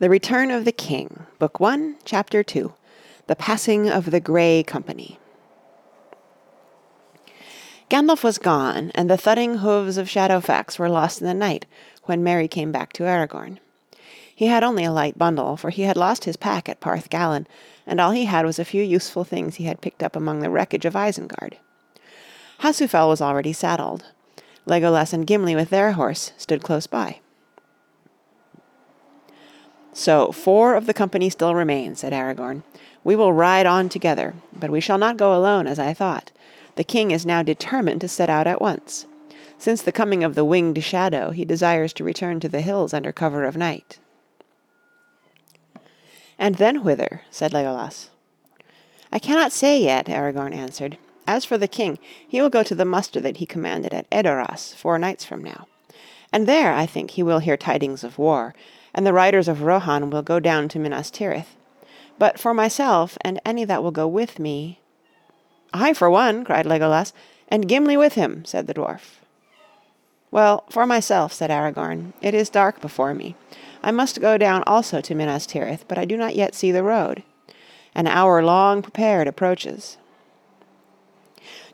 THE 0.00 0.08
RETURN 0.08 0.52
OF 0.52 0.64
THE 0.64 0.70
KING 0.70 1.26
Book 1.40 1.56
I, 1.60 1.94
Chapter 2.04 2.44
2 2.44 2.72
The 3.26 3.34
Passing 3.34 3.90
of 3.90 4.12
the 4.12 4.20
Grey 4.20 4.62
Company 4.62 5.18
Gandalf 7.90 8.22
was 8.22 8.38
gone, 8.38 8.92
and 8.94 9.10
the 9.10 9.16
thudding 9.16 9.56
hoofs 9.56 9.96
of 9.96 10.06
Shadowfax 10.06 10.78
were 10.78 10.88
lost 10.88 11.20
in 11.20 11.26
the 11.26 11.34
night 11.34 11.66
when 12.04 12.22
Merry 12.22 12.46
came 12.46 12.70
back 12.70 12.92
to 12.92 13.02
Aragorn. 13.02 13.58
He 14.32 14.46
had 14.46 14.62
only 14.62 14.84
a 14.84 14.92
light 14.92 15.18
bundle, 15.18 15.56
for 15.56 15.70
he 15.70 15.82
had 15.82 15.96
lost 15.96 16.26
his 16.26 16.36
pack 16.36 16.68
at 16.68 16.78
Parth 16.78 17.10
Galen, 17.10 17.48
and 17.84 18.00
all 18.00 18.12
he 18.12 18.26
had 18.26 18.46
was 18.46 18.60
a 18.60 18.64
few 18.64 18.84
useful 18.84 19.24
things 19.24 19.56
he 19.56 19.64
had 19.64 19.80
picked 19.80 20.04
up 20.04 20.14
among 20.14 20.38
the 20.38 20.50
wreckage 20.50 20.84
of 20.84 20.94
Isengard. 20.94 21.54
Hasufel 22.60 23.08
was 23.08 23.20
already 23.20 23.52
saddled. 23.52 24.04
Legolas 24.64 25.12
and 25.12 25.26
Gimli 25.26 25.56
with 25.56 25.70
their 25.70 25.94
horse 25.94 26.30
stood 26.36 26.62
close 26.62 26.86
by. 26.86 27.18
So 29.98 30.30
four 30.30 30.76
of 30.76 30.86
the 30.86 30.94
company 30.94 31.28
still 31.28 31.56
remain, 31.56 31.96
said 31.96 32.12
Aragorn. 32.12 32.62
We 33.02 33.16
will 33.16 33.32
ride 33.32 33.66
on 33.66 33.88
together, 33.88 34.34
but 34.56 34.70
we 34.70 34.80
shall 34.80 34.96
not 34.96 35.16
go 35.16 35.34
alone 35.34 35.66
as 35.66 35.80
I 35.80 35.92
thought. 35.92 36.30
The 36.76 36.84
king 36.84 37.10
is 37.10 37.26
now 37.26 37.42
determined 37.42 38.00
to 38.02 38.08
set 38.08 38.30
out 38.30 38.46
at 38.46 38.60
once. 38.60 39.06
Since 39.58 39.82
the 39.82 39.90
coming 39.90 40.22
of 40.22 40.36
the 40.36 40.44
winged 40.44 40.84
shadow, 40.84 41.32
he 41.32 41.44
desires 41.44 41.92
to 41.94 42.04
return 42.04 42.38
to 42.38 42.48
the 42.48 42.60
hills 42.60 42.94
under 42.94 43.10
cover 43.10 43.44
of 43.44 43.56
night. 43.56 43.98
And 46.38 46.54
then 46.54 46.84
whither? 46.84 47.22
said 47.28 47.50
Legolas. 47.50 48.10
I 49.10 49.18
cannot 49.18 49.50
say 49.50 49.82
yet, 49.82 50.06
Aragorn 50.06 50.54
answered. 50.54 50.96
As 51.26 51.44
for 51.44 51.58
the 51.58 51.66
king, 51.66 51.98
he 52.26 52.40
will 52.40 52.50
go 52.50 52.62
to 52.62 52.76
the 52.76 52.84
muster 52.84 53.20
that 53.20 53.38
he 53.38 53.46
commanded 53.46 53.92
at 53.92 54.08
Edoras 54.10 54.76
four 54.76 54.96
nights 54.96 55.24
from 55.24 55.42
now. 55.42 55.66
And 56.32 56.46
there, 56.46 56.72
I 56.72 56.86
think, 56.86 57.10
he 57.10 57.24
will 57.24 57.40
hear 57.40 57.56
tidings 57.56 58.04
of 58.04 58.16
war, 58.16 58.54
and 58.94 59.06
the 59.06 59.12
riders 59.12 59.48
of 59.48 59.62
Rohan 59.62 60.10
will 60.10 60.22
go 60.22 60.40
down 60.40 60.68
to 60.68 60.78
Minas 60.78 61.10
Tirith. 61.10 61.56
But 62.18 62.38
for 62.38 62.52
myself, 62.52 63.16
and 63.22 63.40
any 63.44 63.64
that 63.64 63.82
will 63.82 63.90
go 63.90 64.08
with 64.08 64.38
me... 64.38 64.80
I, 65.72 65.92
for 65.92 66.08
one, 66.08 66.44
cried 66.44 66.66
Legolas, 66.66 67.12
and 67.48 67.68
Gimli 67.68 67.96
with 67.96 68.14
him, 68.14 68.44
said 68.44 68.66
the 68.66 68.74
dwarf. 68.74 69.18
Well, 70.30 70.64
for 70.70 70.86
myself, 70.86 71.32
said 71.32 71.50
Aragorn, 71.50 72.12
it 72.20 72.34
is 72.34 72.50
dark 72.50 72.80
before 72.80 73.14
me. 73.14 73.36
I 73.82 73.90
must 73.90 74.20
go 74.20 74.36
down 74.36 74.62
also 74.66 75.00
to 75.00 75.14
Minas 75.14 75.46
Tirith, 75.46 75.84
but 75.88 75.98
I 75.98 76.04
do 76.04 76.16
not 76.16 76.34
yet 76.34 76.54
see 76.54 76.72
the 76.72 76.82
road. 76.82 77.22
An 77.94 78.06
hour 78.06 78.42
long 78.42 78.82
prepared 78.82 79.26
approaches. 79.26 79.96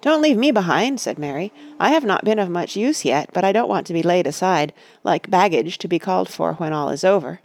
Don't 0.04 0.20
leave 0.20 0.36
me 0.36 0.50
behind, 0.50 1.00
said 1.00 1.18
Merry. 1.18 1.50
I 1.80 1.88
have 1.88 2.04
not 2.04 2.26
been 2.26 2.38
of 2.38 2.50
much 2.50 2.76
use 2.76 3.06
yet, 3.06 3.30
but 3.32 3.42
I 3.42 3.52
don't 3.52 3.70
want 3.70 3.86
to 3.86 3.94
be 3.94 4.02
laid 4.02 4.26
aside, 4.26 4.74
like 5.02 5.30
baggage 5.30 5.78
to 5.78 5.88
be 5.88 5.98
called 5.98 6.28
for 6.28 6.52
when 6.52 6.74
all 6.74 6.90
is 6.90 7.04
over. 7.04 7.40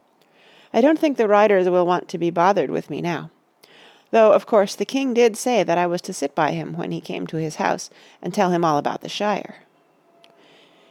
I 0.73 0.81
don't 0.81 0.99
think 0.99 1.15
the 1.15 1.29
riders 1.29 1.69
will 1.69 1.85
want 1.85 2.09
to 2.09 2.17
be 2.17 2.29
bothered 2.29 2.69
with 2.69 2.89
me 2.89 2.99
now. 2.99 3.31
Though, 4.11 4.33
of 4.33 4.45
course, 4.45 4.75
the 4.75 4.83
king 4.83 5.13
did 5.13 5.37
say 5.37 5.63
that 5.63 5.77
I 5.77 5.87
was 5.87 6.01
to 6.01 6.13
sit 6.13 6.35
by 6.35 6.51
him 6.51 6.75
when 6.75 6.91
he 6.91 6.99
came 6.99 7.25
to 7.27 7.37
his 7.37 7.55
house 7.55 7.89
and 8.21 8.33
tell 8.33 8.51
him 8.51 8.65
all 8.65 8.77
about 8.77 8.99
the 8.99 9.07
Shire. 9.07 9.63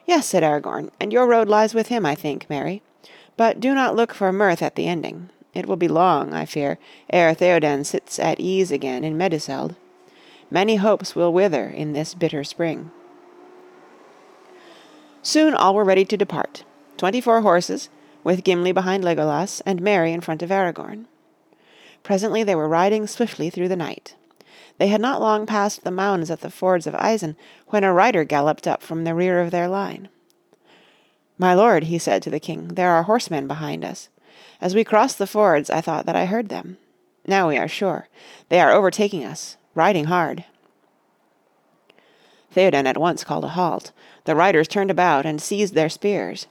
Yes, 0.06 0.26
said 0.26 0.42
Aragorn, 0.42 0.90
and 0.98 1.12
your 1.12 1.26
road 1.26 1.48
lies 1.48 1.74
with 1.74 1.88
him, 1.88 2.06
I 2.06 2.14
think, 2.14 2.48
Merry. 2.48 2.80
But 3.36 3.60
do 3.60 3.74
not 3.74 3.94
look 3.94 4.14
for 4.14 4.32
mirth 4.32 4.62
at 4.62 4.74
the 4.74 4.86
ending. 4.86 5.28
It 5.52 5.66
will 5.66 5.76
be 5.76 5.86
long, 5.86 6.32
I 6.32 6.46
fear, 6.46 6.78
ere 7.10 7.34
Theoden 7.34 7.84
sits 7.84 8.18
at 8.18 8.40
ease 8.40 8.70
again 8.70 9.04
in 9.04 9.18
Meduseld. 9.18 9.76
Many 10.50 10.76
hopes 10.76 11.14
will 11.14 11.32
wither 11.32 11.68
in 11.68 11.92
this 11.92 12.14
bitter 12.14 12.42
spring. 12.42 12.90
Soon 15.22 15.52
all 15.52 15.74
were 15.74 15.84
ready 15.84 16.06
to 16.06 16.16
depart. 16.16 16.64
Twenty-four 16.96 17.42
horses, 17.42 17.90
with 18.24 18.44
Gimli 18.44 18.72
behind 18.72 19.04
Legolas, 19.04 19.60
and 19.66 19.82
Merry 19.82 20.12
in 20.12 20.22
front 20.22 20.42
of 20.42 20.50
Aragorn. 20.50 21.04
Presently 22.02 22.42
they 22.42 22.54
were 22.54 22.68
riding 22.68 23.06
swiftly 23.06 23.50
through 23.50 23.68
the 23.68 23.76
night. 23.76 24.14
They 24.78 24.88
had 24.88 25.02
not 25.02 25.20
long 25.20 25.44
passed 25.44 25.84
the 25.84 25.90
mounds 25.90 26.30
at 26.30 26.40
the 26.40 26.50
fords 26.50 26.86
of 26.86 26.94
Isen 26.94 27.36
when 27.66 27.84
a 27.84 27.92
rider 27.92 28.24
galloped 28.24 28.66
up 28.66 28.82
from 28.82 29.04
the 29.04 29.14
rear 29.14 29.40
of 29.42 29.50
their 29.50 29.68
line. 29.68 30.08
My 31.36 31.52
lord, 31.52 31.84
he 31.84 31.98
said 31.98 32.22
to 32.22 32.30
the 32.30 32.40
king, 32.40 32.68
there 32.68 32.92
are 32.92 33.02
horsemen 33.02 33.46
behind 33.46 33.84
us. 33.84 34.08
As 34.60 34.74
we 34.74 34.82
crossed 34.82 35.18
the 35.18 35.26
fords 35.26 35.68
I 35.68 35.82
thought 35.82 36.06
that 36.06 36.16
I 36.16 36.24
heard 36.24 36.48
them. 36.48 36.78
Now 37.26 37.48
we 37.48 37.58
are 37.58 37.68
sure. 37.68 38.08
They 38.48 38.60
are 38.60 38.72
overtaking 38.72 39.24
us 39.24 39.57
riding 39.78 40.06
hard. 40.06 40.44
Theoden 42.54 42.86
at 42.86 42.98
once 42.98 43.22
called 43.22 43.44
a 43.44 43.48
halt. 43.48 43.92
The 44.24 44.34
riders 44.34 44.66
turned 44.66 44.90
about 44.90 45.24
and 45.24 45.40
seized 45.40 45.74
their 45.74 45.88
spears. 45.88 46.48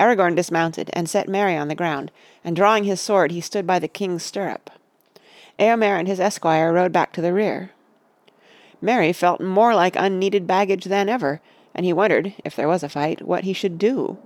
Aragorn 0.00 0.34
dismounted 0.34 0.88
and 0.94 1.08
set 1.08 1.28
Merry 1.28 1.54
on 1.56 1.68
the 1.68 1.74
ground, 1.74 2.10
and 2.42 2.56
drawing 2.56 2.84
his 2.84 3.00
sword 3.00 3.30
he 3.30 3.42
stood 3.42 3.66
by 3.66 3.78
the 3.78 3.88
king's 3.88 4.22
stirrup. 4.22 4.70
Eomer 5.58 5.98
and 5.98 6.08
his 6.08 6.18
esquire 6.18 6.72
rode 6.72 6.92
back 6.92 7.12
to 7.12 7.20
the 7.20 7.34
rear. 7.34 7.72
Merry 8.80 9.12
felt 9.12 9.40
more 9.40 9.74
like 9.74 9.94
unneeded 9.94 10.46
baggage 10.46 10.86
than 10.86 11.10
ever, 11.10 11.42
and 11.74 11.84
he 11.84 11.92
wondered, 11.92 12.32
if 12.42 12.56
there 12.56 12.68
was 12.68 12.82
a 12.82 12.88
fight, 12.88 13.22
what 13.22 13.44
he 13.44 13.52
should 13.52 13.78
do. 13.78 14.16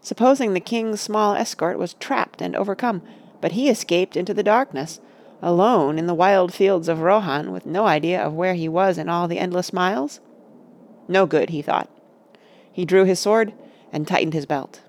Supposing 0.00 0.54
the 0.54 0.60
king's 0.60 1.00
small 1.00 1.34
escort 1.34 1.78
was 1.78 1.94
trapped 1.94 2.40
and 2.40 2.54
overcome, 2.54 3.02
but 3.40 3.52
he 3.52 3.68
escaped 3.68 4.16
into 4.16 4.32
the 4.32 4.42
darkness, 4.44 5.00
alone 5.42 5.98
in 5.98 6.06
the 6.06 6.14
wild 6.14 6.54
fields 6.54 6.88
of 6.88 7.00
Rohan 7.00 7.50
with 7.50 7.66
no 7.66 7.86
idea 7.86 8.22
of 8.22 8.32
where 8.32 8.54
he 8.54 8.68
was 8.68 8.96
in 8.96 9.08
all 9.08 9.26
the 9.26 9.38
endless 9.38 9.72
miles? 9.72 10.20
No 11.08 11.26
good, 11.26 11.50
he 11.50 11.60
thought. 11.60 11.90
He 12.72 12.84
drew 12.84 13.04
his 13.04 13.18
sword 13.18 13.52
and 13.92 14.06
tightened 14.06 14.34
his 14.34 14.46
belt. 14.46 14.80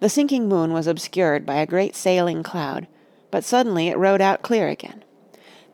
The 0.00 0.08
sinking 0.08 0.48
moon 0.48 0.72
was 0.72 0.86
obscured 0.86 1.44
by 1.44 1.56
a 1.56 1.66
great 1.66 1.96
sailing 1.96 2.42
cloud, 2.44 2.86
but 3.30 3.42
suddenly 3.42 3.88
it 3.88 3.98
rode 3.98 4.20
out 4.20 4.42
clear 4.42 4.68
again. 4.68 5.02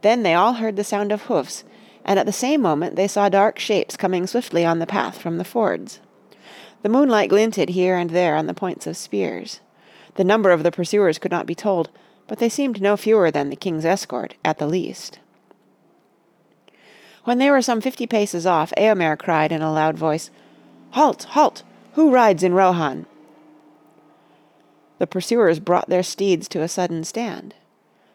Then 0.00 0.22
they 0.22 0.34
all 0.34 0.54
heard 0.54 0.76
the 0.76 0.84
sound 0.84 1.12
of 1.12 1.22
hoofs, 1.22 1.64
and 2.04 2.18
at 2.18 2.26
the 2.26 2.32
same 2.32 2.62
moment 2.62 2.96
they 2.96 3.08
saw 3.08 3.28
dark 3.28 3.58
shapes 3.58 3.96
coming 3.96 4.26
swiftly 4.26 4.64
on 4.64 4.78
the 4.78 4.86
path 4.86 5.20
from 5.20 5.36
the 5.36 5.44
fords. 5.44 6.00
The 6.82 6.88
moonlight 6.88 7.30
glinted 7.30 7.70
here 7.70 7.96
and 7.96 8.10
there 8.10 8.36
on 8.36 8.46
the 8.46 8.54
points 8.54 8.86
of 8.86 8.96
spears. 8.96 9.60
The 10.16 10.24
number 10.24 10.50
of 10.50 10.62
the 10.62 10.70
pursuers 10.70 11.18
could 11.18 11.32
not 11.32 11.46
be 11.46 11.54
told, 11.54 11.90
but 12.26 12.38
they 12.38 12.48
seemed 12.48 12.80
no 12.80 12.96
fewer 12.96 13.30
than 13.30 13.50
the 13.50 13.56
king's 13.56 13.84
escort, 13.84 14.34
at 14.44 14.58
the 14.58 14.66
least. 14.66 15.18
When 17.24 17.38
they 17.38 17.50
were 17.50 17.62
some 17.62 17.80
fifty 17.80 18.06
paces 18.06 18.46
off, 18.46 18.72
Eomer 18.76 19.18
cried 19.18 19.52
in 19.52 19.62
a 19.62 19.72
loud 19.72 19.96
voice, 19.96 20.30
Halt! 20.90 21.24
halt! 21.30 21.62
Who 21.94 22.10
rides 22.10 22.42
in 22.42 22.54
Rohan? 22.54 23.06
The 24.98 25.06
pursuers 25.06 25.58
brought 25.58 25.88
their 25.88 26.02
steeds 26.02 26.48
to 26.48 26.62
a 26.62 26.68
sudden 26.68 27.04
stand. 27.04 27.54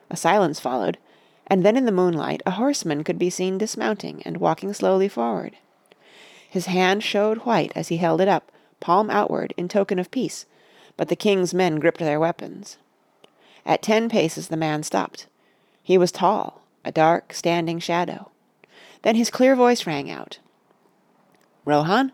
A 0.09 0.17
silence 0.17 0.59
followed, 0.59 0.97
and 1.47 1.65
then 1.65 1.75
in 1.75 1.85
the 1.85 1.91
moonlight 1.91 2.41
a 2.45 2.51
horseman 2.51 3.03
could 3.03 3.19
be 3.19 3.29
seen 3.29 3.57
dismounting 3.57 4.21
and 4.23 4.37
walking 4.37 4.73
slowly 4.73 5.07
forward. 5.07 5.57
His 6.49 6.67
hand 6.67 7.03
showed 7.03 7.39
white 7.39 7.71
as 7.75 7.89
he 7.89 7.97
held 7.97 8.21
it 8.21 8.27
up, 8.27 8.51
palm 8.79 9.09
outward, 9.09 9.53
in 9.57 9.67
token 9.67 9.99
of 9.99 10.11
peace, 10.11 10.45
but 10.97 11.09
the 11.09 11.15
king's 11.15 11.53
men 11.53 11.79
gripped 11.79 11.99
their 11.99 12.19
weapons. 12.19 12.77
At 13.65 13.81
ten 13.81 14.09
paces 14.09 14.47
the 14.47 14.57
man 14.57 14.83
stopped. 14.83 15.27
He 15.83 15.97
was 15.97 16.11
tall, 16.11 16.61
a 16.85 16.91
dark, 16.91 17.33
standing 17.33 17.79
shadow. 17.79 18.31
Then 19.01 19.15
his 19.15 19.29
clear 19.29 19.55
voice 19.55 19.87
rang 19.87 20.09
out. 20.09 20.39
Rohan? 21.65 22.11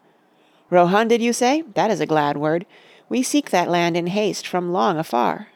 Rohan, 0.69 1.07
did 1.07 1.21
you 1.21 1.33
say? 1.33 1.63
That 1.73 1.91
is 1.91 2.01
a 2.01 2.05
glad 2.05 2.37
word. 2.37 2.65
We 3.07 3.21
seek 3.21 3.49
that 3.49 3.69
land 3.69 3.95
in 3.95 4.07
haste 4.07 4.47
from 4.47 4.71
long 4.71 4.97
afar. 4.97 5.49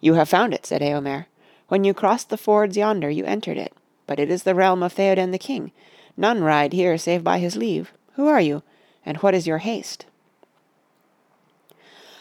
You 0.00 0.14
have 0.14 0.28
found 0.28 0.54
it, 0.54 0.66
said 0.66 0.82
Eomer. 0.82 1.26
When 1.68 1.84
you 1.84 1.94
crossed 1.94 2.30
the 2.30 2.36
fords 2.36 2.76
yonder, 2.76 3.10
you 3.10 3.24
entered 3.24 3.56
it. 3.56 3.72
But 4.06 4.18
it 4.18 4.30
is 4.30 4.42
the 4.42 4.54
realm 4.54 4.82
of 4.82 4.94
Theoden 4.94 5.32
the 5.32 5.38
king. 5.38 5.72
None 6.16 6.42
ride 6.42 6.72
here 6.72 6.98
save 6.98 7.24
by 7.24 7.38
his 7.38 7.56
leave. 7.56 7.92
Who 8.14 8.26
are 8.26 8.40
you? 8.40 8.62
And 9.04 9.16
what 9.18 9.34
is 9.34 9.46
your 9.46 9.58
haste? 9.58 10.06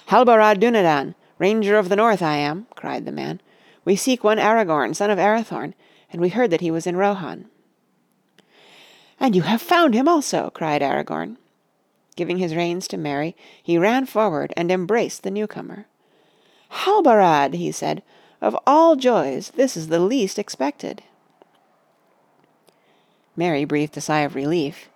Halbarad 0.07 0.59
Dunedain, 0.59 1.15
Ranger 1.43 1.77
of 1.77 1.89
the 1.89 1.97
North 1.97 2.21
I 2.21 2.37
am, 2.37 2.67
cried 2.73 3.03
the 3.03 3.11
man. 3.11 3.41
We 3.83 3.97
seek 3.97 4.23
one 4.23 4.37
Aragorn, 4.37 4.95
son 4.95 5.11
of 5.11 5.19
Arathorn, 5.19 5.73
and 6.09 6.21
we 6.21 6.29
heard 6.29 6.51
that 6.51 6.61
he 6.61 6.71
was 6.71 6.87
in 6.87 6.95
Rohan. 6.95 7.47
And 9.19 9.35
you 9.35 9.41
have 9.41 9.61
found 9.61 9.93
him 9.93 10.07
also, 10.07 10.51
cried 10.51 10.81
Aragorn. 10.81 11.35
Giving 12.15 12.37
his 12.37 12.55
reins 12.55 12.87
to 12.87 12.97
Merry, 12.97 13.35
he 13.61 13.77
ran 13.77 14.05
forward 14.05 14.53
and 14.55 14.71
embraced 14.71 15.23
the 15.23 15.31
newcomer. 15.31 15.85
Halbarad, 16.71 17.55
he 17.55 17.73
said, 17.73 18.03
of 18.39 18.57
all 18.65 18.95
joys 18.95 19.51
this 19.57 19.75
is 19.75 19.89
the 19.89 19.99
least 19.99 20.39
expected. 20.39 21.03
Merry 23.35 23.65
breathed 23.65 23.97
a 23.97 24.01
sigh 24.01 24.21
of 24.21 24.33
relief. 24.33 24.87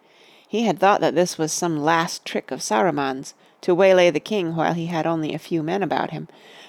He 0.47 0.63
had 0.63 0.79
thought 0.79 1.01
that 1.01 1.13
this 1.13 1.37
was 1.37 1.51
some 1.51 1.83
last 1.83 2.23
trick 2.23 2.51
of 2.51 2.61
Saruman's, 2.61 3.33
to 3.61 3.75
waylay 3.75 4.09
the 4.09 4.19
king 4.19 4.55
while 4.55 4.73
he 4.73 4.87
had 4.87 5.07
only 5.07 5.33
a 5.33 5.39
few 5.39 5.63
men 5.63 5.83
about 5.83 6.11
him, 6.11 6.27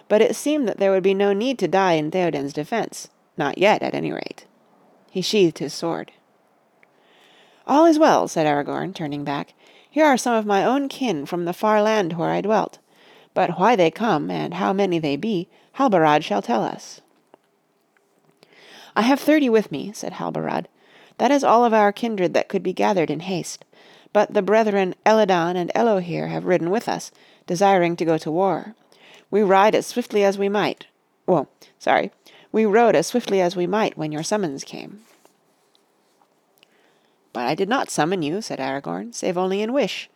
but 0.08 0.22
it 0.22 0.36
seemed 0.36 0.66
that 0.68 0.78
there 0.78 0.90
would 0.90 1.02
be 1.02 1.14
no 1.14 1.32
need 1.32 1.58
to 1.58 1.68
die 1.68 1.92
in 1.92 2.10
Theoden's 2.10 2.52
defence, 2.52 3.08
not 3.36 3.58
yet 3.58 3.82
at 3.82 3.94
any 3.94 4.10
rate. 4.10 4.46
He 5.10 5.20
sheathed 5.22 5.58
his 5.58 5.74
sword. 5.74 6.12
All 7.66 7.84
is 7.84 7.98
well, 7.98 8.28
said 8.28 8.46
Aragorn, 8.46 8.94
turning 8.94 9.24
back. 9.24 9.52
Here 9.90 10.06
are 10.06 10.16
some 10.16 10.34
of 10.34 10.46
my 10.46 10.64
own 10.64 10.88
kin 10.88 11.26
from 11.26 11.44
the 11.44 11.52
far 11.52 11.82
land 11.82 12.14
where 12.14 12.30
I 12.30 12.40
dwelt. 12.40 12.78
But 13.34 13.58
why 13.58 13.76
they 13.76 13.90
come, 13.90 14.30
and 14.30 14.54
how 14.54 14.72
many 14.72 14.98
they 14.98 15.16
be, 15.16 15.48
Halbarad 15.72 16.24
shall 16.24 16.42
tell 16.42 16.64
us." 16.64 17.00
"I 18.96 19.02
have 19.02 19.20
thirty 19.20 19.48
with 19.48 19.70
me," 19.70 19.92
said 19.92 20.14
Halbarad. 20.14 20.66
"That 21.18 21.30
is 21.30 21.44
all 21.44 21.64
of 21.64 21.74
our 21.74 21.92
kindred 21.92 22.34
that 22.34 22.48
could 22.48 22.62
be 22.62 22.72
gathered 22.72 23.10
in 23.10 23.20
haste. 23.20 23.64
But 24.12 24.34
the 24.34 24.42
brethren 24.42 24.94
Elladan 25.04 25.56
and 25.56 25.70
Elohir 25.74 26.28
have 26.28 26.44
ridden 26.44 26.70
with 26.70 26.88
us, 26.88 27.10
desiring 27.46 27.96
to 27.96 28.04
go 28.04 28.18
to 28.18 28.30
war. 28.30 28.74
We 29.30 29.42
ride 29.42 29.74
as 29.74 29.86
swiftly 29.86 30.24
as 30.24 30.38
we 30.38 30.48
might 30.48 30.86
well, 31.28 31.46
sorry, 31.78 32.10
we 32.52 32.64
rode 32.64 32.96
as 32.96 33.06
swiftly 33.06 33.42
as 33.42 33.54
we 33.54 33.66
might 33.66 33.98
when 33.98 34.12
your 34.12 34.22
summons 34.22 34.64
came." 34.64 35.04
"But 37.34 37.44
I 37.44 37.54
did 37.54 37.68
not 37.68 37.90
summon 37.90 38.22
you," 38.22 38.40
said 38.40 38.58
Aragorn, 38.58 39.14
"save 39.14 39.36
only 39.36 39.60
in 39.60 39.74
wish. 39.74 40.08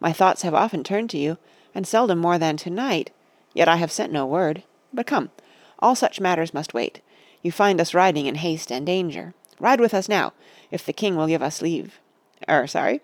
My 0.00 0.12
thoughts 0.12 0.42
have 0.42 0.54
often 0.54 0.82
turned 0.82 1.10
to 1.10 1.16
you, 1.16 1.38
and 1.76 1.86
seldom 1.86 2.18
more 2.18 2.38
than 2.38 2.56
to 2.56 2.70
night, 2.70 3.12
yet 3.54 3.68
I 3.68 3.76
have 3.76 3.92
sent 3.92 4.12
no 4.12 4.26
word. 4.26 4.64
But 4.92 5.06
come, 5.06 5.30
all 5.78 5.94
such 5.94 6.20
matters 6.20 6.52
must 6.52 6.74
wait. 6.74 7.02
You 7.40 7.52
find 7.52 7.80
us 7.80 7.94
riding 7.94 8.26
in 8.26 8.34
haste 8.34 8.72
and 8.72 8.84
danger. 8.84 9.34
Ride 9.60 9.80
with 9.80 9.94
us 9.94 10.08
now, 10.08 10.32
if 10.72 10.84
the 10.84 10.92
king 10.92 11.14
will 11.14 11.28
give 11.28 11.42
us 11.42 11.62
leave. 11.62 12.00
Er, 12.48 12.66
sorry, 12.66 13.00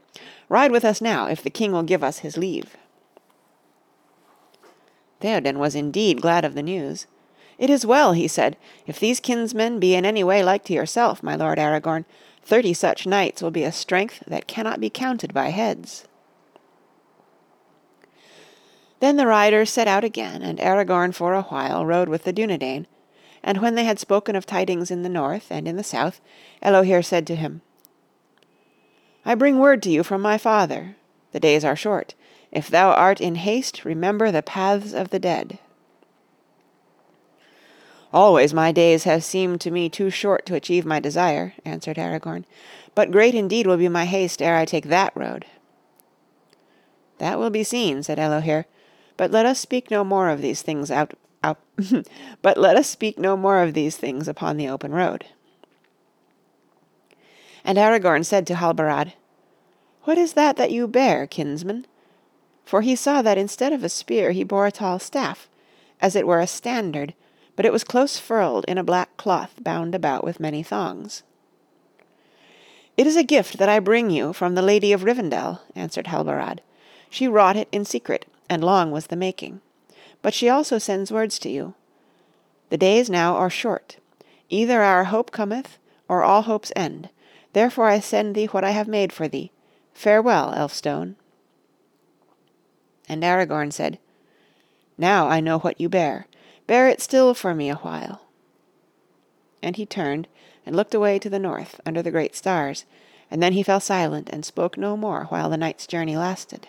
ride 0.48 0.70
with 0.70 0.84
us 0.84 1.00
now, 1.00 1.26
if 1.26 1.42
the 1.42 1.50
king 1.50 1.72
will 1.72 1.82
give 1.82 2.04
us 2.04 2.18
his 2.18 2.36
leave." 2.36 2.76
Theoden 5.20 5.58
was 5.58 5.74
indeed 5.74 6.20
glad 6.20 6.44
of 6.44 6.54
the 6.54 6.62
news. 6.62 7.06
"It 7.56 7.70
is 7.70 7.86
well," 7.86 8.12
he 8.12 8.28
said. 8.28 8.56
"If 8.86 9.00
these 9.00 9.20
kinsmen 9.20 9.80
be 9.80 9.94
in 9.94 10.04
any 10.04 10.22
way 10.22 10.42
like 10.42 10.64
to 10.64 10.72
yourself, 10.74 11.22
my 11.22 11.34
lord 11.34 11.58
Aragorn, 11.58 12.04
thirty 12.42 12.74
such 12.74 13.06
knights 13.06 13.40
will 13.40 13.50
be 13.50 13.64
a 13.64 13.72
strength 13.72 14.22
that 14.26 14.46
cannot 14.46 14.80
be 14.80 14.90
counted 14.90 15.32
by 15.32 15.48
heads." 15.48 16.06
Then 19.00 19.16
the 19.16 19.26
riders 19.26 19.70
set 19.70 19.88
out 19.88 20.04
again, 20.04 20.42
and 20.42 20.58
Aragorn 20.58 21.14
for 21.14 21.34
a 21.34 21.42
while 21.42 21.84
rode 21.84 22.08
with 22.08 22.24
the 22.24 22.32
Dunedain, 22.32 22.86
and 23.42 23.58
when 23.58 23.74
they 23.74 23.84
had 23.84 23.98
spoken 23.98 24.34
of 24.34 24.46
tidings 24.46 24.90
in 24.90 25.02
the 25.02 25.08
north 25.08 25.46
and 25.50 25.68
in 25.68 25.76
the 25.76 25.84
south, 25.84 26.20
Elohir 26.62 27.04
said 27.04 27.26
to 27.26 27.36
him, 27.36 27.62
"I 29.26 29.34
bring 29.34 29.58
word 29.58 29.82
to 29.84 29.90
you 29.90 30.02
from 30.02 30.20
my 30.20 30.36
father. 30.38 30.96
The 31.32 31.40
days 31.40 31.64
are 31.64 31.76
short. 31.76 32.14
If 32.52 32.68
thou 32.68 32.92
art 32.92 33.20
in 33.20 33.36
haste, 33.36 33.84
remember 33.84 34.30
the 34.30 34.42
paths 34.42 34.92
of 34.92 35.10
the 35.10 35.18
dead." 35.18 35.58
"Always 38.12 38.54
my 38.54 38.70
days 38.70 39.04
have 39.04 39.24
seemed 39.24 39.60
to 39.62 39.72
me 39.72 39.88
too 39.88 40.08
short 40.08 40.46
to 40.46 40.54
achieve 40.54 40.86
my 40.86 41.00
desire," 41.00 41.54
answered 41.64 41.96
Aragorn. 41.96 42.44
"But 42.94 43.10
great 43.10 43.34
indeed 43.34 43.66
will 43.66 43.76
be 43.76 43.88
my 43.88 44.04
haste 44.04 44.40
ere 44.40 44.56
I 44.56 44.64
take 44.64 44.84
that 44.86 45.12
road." 45.16 45.46
"That 47.18 47.38
will 47.38 47.50
be 47.50 47.64
seen," 47.64 48.02
said 48.04 48.18
Elohir. 48.18 48.66
"But 49.16 49.30
let 49.32 49.46
us 49.46 49.58
speak 49.58 49.90
no 49.90 50.04
more 50.04 50.28
of 50.28 50.42
these 50.42 50.62
things 50.62 50.90
out, 50.90 51.14
out 51.42 51.58
but 52.42 52.56
let 52.56 52.76
us 52.76 52.88
speak 52.88 53.18
no 53.18 53.36
more 53.36 53.62
of 53.62 53.74
these 53.74 53.96
things 53.96 54.28
upon 54.28 54.58
the 54.58 54.68
open 54.68 54.92
road." 54.92 55.24
And 57.64 57.78
Aragorn 57.78 58.24
said 58.24 58.46
to 58.48 58.54
Halbarad, 58.54 59.14
"What 60.02 60.18
is 60.18 60.34
that 60.34 60.56
that 60.56 60.70
you 60.70 60.86
bear, 60.86 61.26
kinsman?" 61.26 61.86
For 62.64 62.82
he 62.82 62.94
saw 62.94 63.22
that 63.22 63.38
instead 63.38 63.72
of 63.72 63.82
a 63.82 63.88
spear 63.88 64.32
he 64.32 64.44
bore 64.44 64.66
a 64.66 64.72
tall 64.72 64.98
staff, 64.98 65.48
as 66.00 66.14
it 66.14 66.26
were 66.26 66.40
a 66.40 66.46
standard, 66.46 67.14
but 67.56 67.64
it 67.64 67.72
was 67.72 67.84
close 67.84 68.18
furled 68.18 68.64
in 68.66 68.78
a 68.78 68.84
black 68.84 69.16
cloth 69.16 69.54
bound 69.62 69.94
about 69.94 70.24
with 70.24 70.40
many 70.40 70.62
thongs. 70.62 71.22
"It 72.96 73.06
is 73.06 73.16
a 73.16 73.24
gift 73.24 73.58
that 73.58 73.68
I 73.68 73.80
bring 73.80 74.10
you 74.10 74.32
from 74.32 74.54
the 74.54 74.62
Lady 74.62 74.92
of 74.92 75.02
Rivendell," 75.02 75.60
answered 75.74 76.08
Halbarad. 76.08 76.60
"She 77.08 77.26
wrought 77.26 77.56
it 77.56 77.68
in 77.72 77.84
secret, 77.84 78.26
and 78.48 78.62
long 78.62 78.90
was 78.90 79.06
the 79.06 79.16
making. 79.16 79.60
But 80.20 80.34
she 80.34 80.48
also 80.48 80.78
sends 80.78 81.12
words 81.12 81.38
to 81.40 81.48
you. 81.48 81.74
The 82.70 82.78
days 82.78 83.08
now 83.08 83.36
are 83.36 83.50
short. 83.50 83.96
Either 84.48 84.82
our 84.82 85.04
hope 85.04 85.30
cometh, 85.30 85.78
or 86.08 86.22
all 86.22 86.42
hopes 86.42 86.72
end. 86.76 87.08
Therefore 87.54 87.86
I 87.86 88.00
send 88.00 88.34
thee 88.34 88.46
what 88.46 88.64
I 88.64 88.72
have 88.72 88.88
made 88.88 89.12
for 89.12 89.26
thee. 89.26 89.50
Farewell, 89.94 90.52
Elfstone." 90.52 91.14
And 93.08 93.22
Aragorn 93.22 93.72
said, 93.72 93.98
"Now 94.98 95.28
I 95.28 95.40
know 95.40 95.58
what 95.60 95.80
you 95.80 95.88
bear. 95.88 96.26
Bear 96.66 96.88
it 96.88 97.00
still 97.00 97.32
for 97.32 97.54
me 97.54 97.70
a 97.70 97.76
while." 97.76 98.22
And 99.62 99.76
he 99.76 99.86
turned 99.86 100.28
and 100.66 100.74
looked 100.74 100.94
away 100.94 101.18
to 101.18 101.30
the 101.30 101.38
north 101.38 101.80
under 101.86 102.02
the 102.02 102.10
great 102.10 102.34
stars, 102.34 102.84
and 103.30 103.42
then 103.42 103.52
he 103.52 103.62
fell 103.62 103.80
silent 103.80 104.28
and 104.30 104.44
spoke 104.44 104.76
no 104.76 104.96
more 104.96 105.24
while 105.24 105.48
the 105.48 105.56
night's 105.56 105.86
journey 105.86 106.16
lasted. 106.16 106.68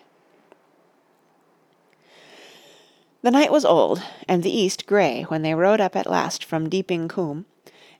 The 3.23 3.31
night 3.31 3.51
was 3.51 3.65
old, 3.65 4.03
and 4.27 4.43
the 4.43 4.55
east 4.55 4.85
grey 4.85 5.23
when 5.23 5.41
they 5.41 5.55
rode 5.55 5.81
up 5.81 5.95
at 5.95 6.09
last 6.09 6.45
from 6.45 6.69
Deeping 6.69 7.07
Combe, 7.07 7.47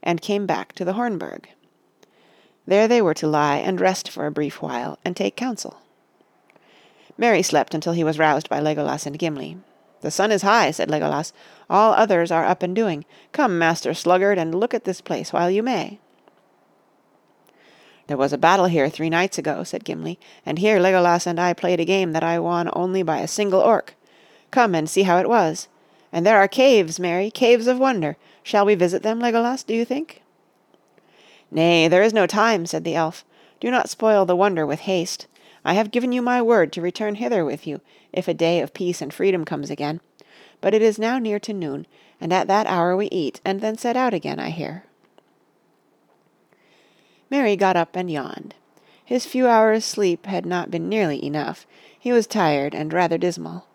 and 0.03 0.21
came 0.21 0.45
back 0.45 0.73
to 0.73 0.85
the 0.85 0.93
Hornburg. 0.93 1.45
There 2.67 2.87
they 2.87 3.01
were 3.01 3.13
to 3.15 3.27
lie 3.27 3.57
and 3.57 3.79
rest 3.79 4.09
for 4.09 4.25
a 4.25 4.31
brief 4.31 4.61
while, 4.61 4.97
and 5.05 5.15
take 5.15 5.35
counsel. 5.35 5.77
Merry 7.17 7.41
slept 7.41 7.73
until 7.73 7.93
he 7.93 8.03
was 8.03 8.19
roused 8.19 8.49
by 8.49 8.59
Legolas 8.59 9.05
and 9.05 9.17
Gimli. 9.17 9.57
"The 10.01 10.11
sun 10.11 10.31
is 10.31 10.41
high," 10.41 10.71
said 10.71 10.89
Legolas. 10.89 11.31
"All 11.69 11.93
others 11.93 12.31
are 12.31 12.45
up 12.45 12.61
and 12.61 12.75
doing. 12.75 13.05
Come, 13.31 13.57
Master 13.57 13.93
Sluggard, 13.93 14.37
and 14.37 14.53
look 14.53 14.73
at 14.73 14.83
this 14.83 14.99
place 14.99 15.31
while 15.31 15.49
you 15.49 15.63
may." 15.63 15.99
"There 18.07 18.17
was 18.17 18.33
a 18.33 18.37
battle 18.37 18.65
here 18.65 18.89
three 18.89 19.09
nights 19.09 19.37
ago," 19.37 19.63
said 19.63 19.85
Gimli, 19.85 20.19
"and 20.45 20.59
here 20.59 20.79
Legolas 20.79 21.25
and 21.25 21.39
I 21.39 21.53
played 21.53 21.79
a 21.79 21.85
game 21.85 22.11
that 22.11 22.23
I 22.23 22.37
won 22.39 22.69
only 22.73 23.01
by 23.01 23.19
a 23.19 23.27
single 23.27 23.61
orc. 23.61 23.95
Come 24.51 24.75
and 24.75 24.89
see 24.89 25.03
how 25.03 25.17
it 25.17 25.29
was. 25.29 25.67
And 26.11 26.25
there 26.25 26.37
are 26.37 26.47
caves, 26.47 26.99
Merry, 26.99 27.31
caves 27.31 27.67
of 27.67 27.79
wonder. 27.79 28.17
Shall 28.43 28.65
we 28.65 28.75
visit 28.75 29.03
them, 29.03 29.19
Legolas, 29.19 29.63
do 29.65 29.73
you 29.73 29.85
think?" 29.85 30.21
"Nay, 31.51 31.87
there 31.87 32.03
is 32.03 32.13
no 32.13 32.25
time," 32.25 32.65
said 32.65 32.83
the 32.83 32.95
elf. 32.95 33.23
"Do 33.59 33.69
not 33.69 33.89
spoil 33.89 34.25
the 34.25 34.35
wonder 34.35 34.65
with 34.65 34.81
haste. 34.81 35.27
I 35.63 35.73
have 35.73 35.91
given 35.91 36.11
you 36.11 36.21
my 36.21 36.41
word 36.41 36.71
to 36.73 36.81
return 36.81 37.15
hither 37.15 37.45
with 37.45 37.65
you, 37.67 37.81
if 38.11 38.27
a 38.27 38.33
day 38.33 38.59
of 38.61 38.73
peace 38.73 39.01
and 39.01 39.13
freedom 39.13 39.45
comes 39.45 39.69
again. 39.69 40.01
But 40.61 40.73
it 40.73 40.81
is 40.81 40.97
now 40.97 41.19
near 41.19 41.39
to 41.39 41.53
noon, 41.53 41.85
and 42.19 42.33
at 42.33 42.47
that 42.47 42.67
hour 42.67 42.95
we 42.95 43.07
eat, 43.07 43.41
and 43.45 43.61
then 43.61 43.77
set 43.77 43.95
out 43.95 44.13
again, 44.13 44.39
I 44.39 44.49
hear." 44.49 44.85
Merry 47.29 47.55
got 47.55 47.75
up 47.75 47.95
and 47.95 48.09
yawned. 48.09 48.55
His 49.03 49.25
few 49.25 49.47
hours' 49.47 49.85
sleep 49.85 50.25
had 50.25 50.45
not 50.45 50.71
been 50.71 50.89
nearly 50.89 51.23
enough; 51.23 51.67
he 51.97 52.11
was 52.11 52.25
tired 52.25 52.73
and 52.73 52.91
rather 52.91 53.17
dismal. 53.17 53.65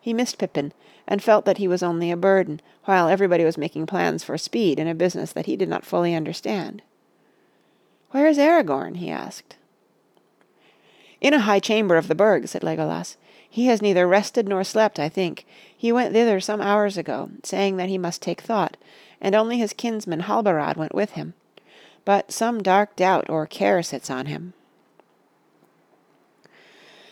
He 0.00 0.14
missed 0.14 0.38
Pippin, 0.38 0.72
and 1.08 1.22
felt 1.22 1.46
that 1.46 1.58
he 1.58 1.66
was 1.66 1.82
only 1.82 2.10
a 2.10 2.16
burden, 2.16 2.60
while 2.84 3.08
everybody 3.08 3.42
was 3.42 3.58
making 3.58 3.86
plans 3.86 4.22
for 4.22 4.38
speed 4.38 4.78
in 4.78 4.86
a 4.86 4.94
business 4.94 5.32
that 5.32 5.46
he 5.46 5.56
did 5.56 5.68
not 5.68 5.84
fully 5.84 6.14
understand. 6.14 6.82
"Where 8.10 8.28
is 8.28 8.38
Aragorn?" 8.38 8.98
he 8.98 9.10
asked. 9.10 9.56
"In 11.20 11.34
a 11.34 11.40
high 11.40 11.60
chamber 11.60 11.96
of 11.96 12.08
the 12.08 12.14
Burg," 12.14 12.46
said 12.46 12.62
Legolas. 12.62 13.16
"He 13.48 13.66
has 13.66 13.82
neither 13.82 14.06
rested 14.06 14.46
nor 14.46 14.62
slept, 14.62 15.00
I 15.00 15.08
think. 15.08 15.46
He 15.76 15.90
went 15.90 16.12
thither 16.12 16.38
some 16.40 16.60
hours 16.60 16.98
ago, 16.98 17.30
saying 17.42 17.78
that 17.78 17.88
he 17.88 17.98
must 17.98 18.20
take 18.20 18.42
thought, 18.42 18.76
and 19.20 19.34
only 19.34 19.56
his 19.56 19.72
kinsman 19.72 20.20
Halbarad 20.20 20.76
went 20.76 20.94
with 20.94 21.12
him. 21.12 21.32
But 22.04 22.30
some 22.32 22.62
dark 22.62 22.94
doubt 22.96 23.28
or 23.30 23.46
care 23.46 23.82
sits 23.82 24.10
on 24.10 24.26
him." 24.26 24.52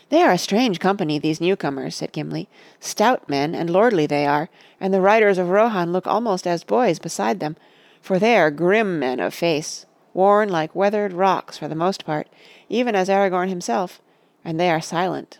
"They 0.09 0.23
are 0.23 0.33
a 0.33 0.39
strange 0.39 0.79
company, 0.79 1.19
these 1.19 1.41
newcomers," 1.41 1.97
said 1.97 2.13
Gimli. 2.13 2.49
"Stout 2.79 3.29
men 3.29 3.55
and 3.55 3.69
lordly 3.69 4.07
they 4.07 4.27
are, 4.27 4.49
and 4.81 4.95
the 4.95 5.01
riders 5.01 5.39
of 5.39 5.51
Rohan 5.51 5.93
look 5.93 6.07
almost 6.07 6.47
as 6.47 6.63
boys 6.63 6.99
beside 6.99 7.41
them, 7.41 7.57
for 8.01 8.19
they 8.19 8.37
are 8.37 8.51
grim 8.51 8.99
men 8.99 9.19
of 9.19 9.35
face 9.35 9.85
worn 10.17 10.49
like 10.49 10.75
weathered 10.75 11.13
rocks 11.13 11.59
for 11.59 11.69
the 11.69 11.75
most 11.75 12.07
part, 12.07 12.27
even 12.71 12.95
as 12.95 13.11
Aragorn 13.11 13.49
himself, 13.51 14.01
and 14.45 14.59
they 14.59 14.71
are 14.71 14.81
silent. 14.81 15.39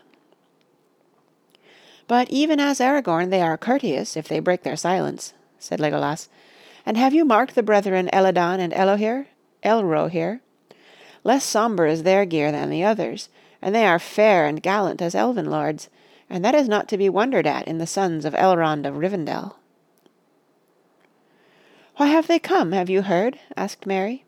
"But 2.07 2.29
even 2.29 2.59
as 2.59 2.79
Aragorn 2.79 3.31
they 3.31 3.41
are 3.41 3.57
courteous 3.57 4.15
if 4.15 4.27
they 4.27 4.39
break 4.39 4.61
their 4.63 4.75
silence," 4.75 5.33
said 5.57 5.79
Legolas. 5.79 6.29
"And 6.85 6.95
have 6.95 7.13
you 7.13 7.25
marked 7.25 7.55
the 7.55 7.63
brethren 7.63 8.07
Elladan 8.13 8.59
and 8.59 8.71
Elohir? 8.71 9.25
Elrohir? 9.63 10.41
Less 11.23 11.43
sombre 11.43 11.91
is 11.91 12.03
their 12.03 12.25
gear 12.25 12.51
than 12.51 12.69
the 12.69 12.83
others, 12.83 13.29
and 13.61 13.73
they 13.73 13.85
are 13.85 13.99
fair 13.99 14.45
and 14.45 14.61
gallant 14.61 15.01
as 15.01 15.15
elven 15.15 15.49
lords, 15.49 15.89
and 16.29 16.43
that 16.43 16.55
is 16.55 16.67
not 16.67 16.87
to 16.87 16.97
be 16.97 17.09
wondered 17.09 17.47
at 17.47 17.67
in 17.67 17.77
the 17.77 17.87
sons 17.87 18.25
of 18.25 18.33
Elrond 18.33 18.85
of 18.85 18.95
Rivendell." 18.95 19.55
"Why 21.95 22.07
have 22.07 22.27
they 22.27 22.39
come, 22.39 22.73
have 22.73 22.89
you 22.89 23.01
heard?" 23.03 23.39
asked 23.55 23.85
Merry. 23.85 24.25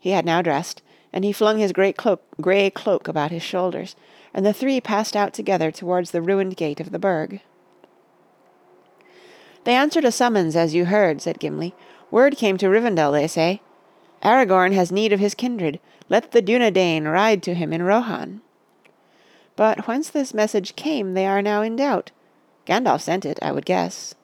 He 0.00 0.10
had 0.10 0.24
now 0.24 0.42
dressed, 0.42 0.80
and 1.12 1.24
he 1.24 1.32
flung 1.32 1.58
his 1.58 1.72
great 1.72 1.96
cloak, 1.96 2.22
grey 2.40 2.70
cloak 2.70 3.08
about 3.08 3.30
his 3.30 3.42
shoulders, 3.42 3.96
and 4.32 4.46
the 4.46 4.52
three 4.52 4.80
passed 4.80 5.16
out 5.16 5.32
together 5.32 5.70
towards 5.70 6.10
the 6.10 6.22
ruined 6.22 6.56
gate 6.56 6.80
of 6.80 6.92
the 6.92 6.98
Burg. 6.98 7.40
"They 9.64 9.74
answered 9.74 10.04
a 10.04 10.12
summons, 10.12 10.56
as 10.56 10.74
you 10.74 10.86
heard," 10.86 11.20
said 11.20 11.40
Gimli. 11.40 11.74
"Word 12.10 12.36
came 12.36 12.56
to 12.58 12.68
Rivendell, 12.68 13.12
they 13.12 13.26
say. 13.26 13.60
Aragorn 14.22 14.72
has 14.72 14.90
need 14.90 15.12
of 15.12 15.20
his 15.20 15.34
kindred. 15.34 15.78
Let 16.08 16.32
the 16.32 16.42
Dunedain 16.42 17.04
ride 17.06 17.42
to 17.42 17.54
him 17.54 17.72
in 17.72 17.82
Rohan." 17.82 18.40
But 19.56 19.86
whence 19.86 20.08
this 20.08 20.32
message 20.32 20.76
came 20.76 21.14
they 21.14 21.26
are 21.26 21.42
now 21.42 21.62
in 21.62 21.76
doubt. 21.76 22.12
Gandalf 22.66 23.00
sent 23.00 23.26
it, 23.26 23.38
I 23.42 23.52
would 23.52 23.66
guess." 23.66 24.14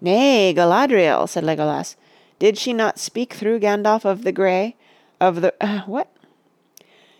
"Nay, 0.00 0.52
Galadriel," 0.54 1.28
said 1.28 1.44
Legolas. 1.44 1.96
"Did 2.38 2.58
she 2.58 2.72
not 2.72 2.98
speak 2.98 3.32
through 3.32 3.60
Gandalf 3.60 4.04
of 4.04 4.22
the 4.24 4.32
Grey 4.32 4.76
of 5.20 5.40
the 5.40 5.54
uh, 5.60 5.80
what? 5.86 6.08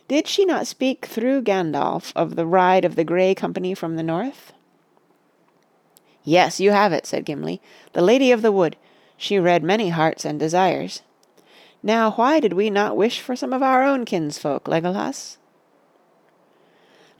Did 0.07 0.27
she 0.27 0.45
not 0.45 0.67
speak 0.67 1.07
through 1.07 1.41
Gandalf 1.41 2.13
of 2.15 2.35
the 2.35 2.45
ride 2.45 2.85
of 2.85 2.95
the 2.95 3.03
Grey 3.03 3.33
Company 3.33 3.73
from 3.73 3.95
the 3.95 4.03
north?" 4.03 4.53
"Yes, 6.23 6.59
you 6.59 6.71
have 6.71 6.93
it," 6.93 7.05
said 7.05 7.25
Gimli. 7.25 7.59
"The 7.93 8.01
Lady 8.01 8.31
of 8.31 8.41
the 8.41 8.51
Wood. 8.51 8.77
She 9.17 9.39
read 9.39 9.63
many 9.63 9.89
hearts 9.89 10.25
and 10.25 10.39
desires. 10.39 11.01
Now 11.85 12.13
why 12.13 12.39
did 12.39 12.53
we 12.53 12.71
not 12.71 12.97
wish 12.97 13.21
for 13.21 13.35
some 13.35 13.53
of 13.53 13.61
our 13.61 13.83
own 13.83 14.05
kinsfolk, 14.05 14.67
Legolas?" 14.67 15.37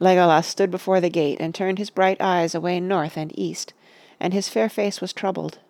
Legolas 0.00 0.44
stood 0.44 0.72
before 0.72 1.00
the 1.00 1.08
gate 1.08 1.40
and 1.40 1.54
turned 1.54 1.78
his 1.78 1.88
bright 1.88 2.20
eyes 2.20 2.52
away 2.52 2.80
north 2.80 3.16
and 3.16 3.30
east, 3.38 3.74
and 4.18 4.34
his 4.34 4.48
fair 4.48 4.68
face 4.68 5.00
was 5.00 5.12
troubled. 5.12 5.60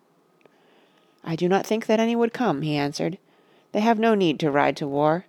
"I 1.23 1.35
do 1.35 1.47
not 1.47 1.63
think 1.63 1.85
that 1.85 1.99
any 1.99 2.15
would 2.15 2.33
come," 2.33 2.63
he 2.63 2.75
answered. 2.75 3.19
"They 3.71 3.81
have 3.81 3.99
no 3.99 4.15
need 4.15 4.39
to 4.39 4.49
ride 4.49 4.75
to 4.77 4.87
war. 4.87 5.25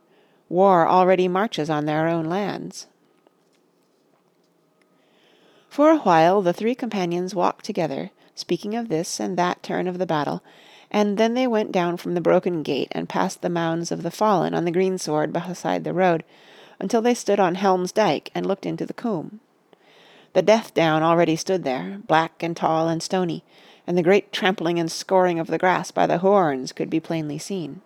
War 0.49 0.89
already 0.89 1.29
marches 1.29 1.69
on 1.69 1.85
their 1.85 2.09
own 2.09 2.25
lands." 2.25 2.87
For 5.69 5.91
a 5.91 5.99
while 5.99 6.41
the 6.41 6.55
three 6.55 6.75
companions 6.75 7.35
walked 7.35 7.67
together, 7.67 8.13
speaking 8.35 8.75
of 8.75 8.89
this 8.89 9.21
and 9.21 9.37
that 9.37 9.63
turn 9.63 9.87
of 9.87 9.99
the 9.99 10.07
battle, 10.07 10.43
and 10.91 11.19
then 11.19 11.35
they 11.35 11.47
went 11.47 11.73
down 11.73 11.97
from 11.97 12.15
the 12.15 12.21
broken 12.21 12.63
gate 12.63 12.89
and 12.93 13.09
past 13.09 13.43
the 13.43 13.51
mounds 13.51 13.93
of 13.93 14.03
the 14.03 14.11
fallen 14.11 14.55
on 14.55 14.65
the 14.65 14.71
greensward 14.71 15.33
beside 15.33 15.85
the 15.85 15.93
road, 15.93 16.25
until 16.81 17.03
they 17.03 17.15
stood 17.15 17.41
on 17.41 17.57
Helm's 17.57 17.93
Dyke 17.93 18.31
and 18.35 18.47
looked 18.47 18.65
into 18.65 18.87
the 18.87 18.95
coombe. 18.95 19.41
The 20.33 20.43
Death 20.43 20.73
Down 20.75 21.03
already 21.03 21.37
stood 21.37 21.65
there, 21.65 22.01
black 22.07 22.43
and 22.43 22.57
tall 22.57 22.89
and 22.89 23.03
stony, 23.03 23.45
and 23.87 23.99
the 23.99 24.03
great 24.03 24.33
trampling 24.33 24.79
and 24.79 24.91
scoring 24.91 25.39
of 25.39 25.49
the 25.49 25.59
grass 25.59 25.91
by 25.91 26.07
the 26.07 26.19
Huorns 26.19 26.75
could 26.75 26.91
be 26.91 27.01
plainly 27.01 27.39
seen. 27.39 27.81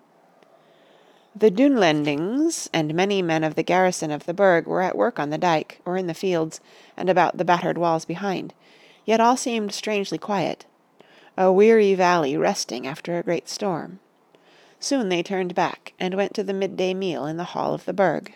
The 1.35 1.51
Dunlendings 1.51 2.69
and 2.75 2.95
many 2.95 3.23
men 3.23 3.43
of 3.43 3.55
the 3.55 3.63
garrison 3.63 4.11
of 4.11 4.27
the 4.27 4.35
Burg 4.35 4.67
were 4.67 4.83
at 4.83 4.97
work 4.97 5.19
on 5.19 5.31
the 5.31 5.39
dyke, 5.39 5.81
or 5.87 5.97
in 5.97 6.07
the 6.07 6.15
fields, 6.15 6.61
and 6.97 7.09
about 7.09 7.39
the 7.39 7.45
battered 7.45 7.79
walls 7.79 8.05
behind, 8.05 8.53
yet 9.07 9.21
all 9.21 9.37
seemed 9.37 9.73
strangely 9.73 10.19
quiet 10.19 10.67
a 11.37 11.53
weary 11.53 11.95
valley 11.95 12.37
resting 12.37 12.87
after 12.87 13.19
a 13.19 13.23
great 13.23 13.49
storm. 13.49 14.01
Soon 14.79 15.09
they 15.09 15.23
turned 15.23 15.55
back, 15.55 15.93
and 15.99 16.15
went 16.15 16.35
to 16.35 16.43
the 16.43 16.53
midday 16.53 16.93
meal 16.93 17.25
in 17.25 17.37
the 17.37 17.45
hall 17.45 17.73
of 17.73 17.85
the 17.85 17.93
Burg. 17.93 18.33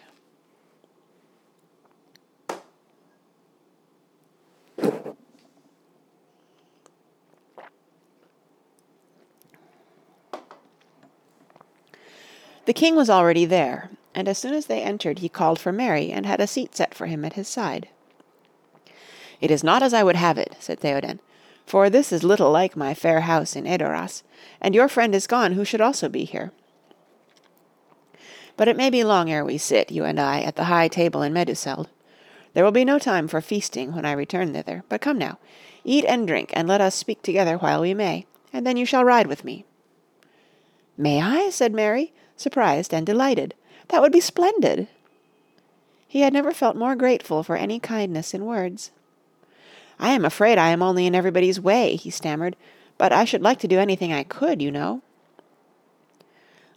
The 12.64 12.72
king 12.72 12.96
was 12.96 13.08
already 13.08 13.44
there, 13.44 13.90
and 14.12 14.26
as 14.26 14.38
soon 14.38 14.52
as 14.52 14.66
they 14.66 14.82
entered 14.82 15.20
he 15.20 15.28
called 15.28 15.60
for 15.60 15.70
Merry 15.70 16.10
and 16.10 16.26
had 16.26 16.40
a 16.40 16.48
seat 16.48 16.74
set 16.74 16.94
for 16.94 17.06
him 17.06 17.24
at 17.24 17.34
his 17.34 17.46
side. 17.46 17.88
"It 19.40 19.52
is 19.52 19.62
not 19.62 19.84
as 19.84 19.94
I 19.94 20.02
would 20.02 20.16
have 20.16 20.36
it," 20.36 20.56
said 20.58 20.80
Theoden, 20.80 21.20
"for 21.66 21.90
this 21.90 22.12
is 22.12 22.22
little 22.22 22.50
like 22.50 22.76
my 22.76 22.94
fair 22.94 23.22
house 23.22 23.56
in 23.56 23.66
Edoras, 23.66 24.22
and 24.60 24.74
your 24.74 24.88
friend 24.88 25.14
is 25.14 25.26
gone 25.26 25.52
who 25.52 25.64
should 25.64 25.80
also 25.80 26.08
be 26.08 26.24
here. 26.24 26.52
But 28.56 28.68
it 28.68 28.76
may 28.76 28.88
be 28.88 29.04
long 29.04 29.30
ere 29.30 29.44
we 29.44 29.58
sit, 29.58 29.90
you 29.90 30.04
and 30.04 30.18
I, 30.18 30.40
at 30.40 30.56
the 30.56 30.64
high 30.64 30.88
table 30.88 31.22
in 31.22 31.34
Meduseld. 31.34 31.88
There 32.54 32.64
will 32.64 32.72
be 32.72 32.86
no 32.86 32.98
time 32.98 33.28
for 33.28 33.42
feasting 33.42 33.94
when 33.94 34.06
I 34.06 34.12
return 34.12 34.54
thither, 34.54 34.82
but 34.88 35.02
come 35.02 35.18
now, 35.18 35.38
eat 35.84 36.06
and 36.06 36.26
drink, 36.26 36.50
and 36.54 36.66
let 36.66 36.80
us 36.80 36.94
speak 36.94 37.20
together 37.22 37.58
while 37.58 37.82
we 37.82 37.92
may, 37.92 38.24
and 38.52 38.66
then 38.66 38.78
you 38.78 38.86
shall 38.86 39.04
ride 39.04 39.26
with 39.26 39.44
me." 39.44 39.66
"May 40.96 41.20
I?" 41.20 41.50
said 41.50 41.74
Merry, 41.74 42.14
surprised 42.36 42.94
and 42.94 43.04
delighted. 43.04 43.54
That 43.88 44.00
would 44.00 44.12
be 44.12 44.20
splendid. 44.20 44.88
He 46.08 46.20
had 46.20 46.32
never 46.32 46.52
felt 46.52 46.76
more 46.76 46.96
grateful 46.96 47.42
for 47.42 47.56
any 47.56 47.78
kindness 47.78 48.32
in 48.32 48.46
words. 48.46 48.90
I 49.98 50.10
am 50.10 50.24
afraid 50.24 50.58
I 50.58 50.70
am 50.70 50.82
only 50.82 51.06
in 51.06 51.14
everybody's 51.14 51.60
way, 51.60 51.96
he 51.96 52.10
stammered, 52.10 52.56
but 52.98 53.12
I 53.12 53.24
should 53.24 53.42
like 53.42 53.58
to 53.60 53.68
do 53.68 53.78
anything 53.78 54.12
I 54.12 54.22
could, 54.22 54.60
you 54.60 54.70
know. 54.70 55.02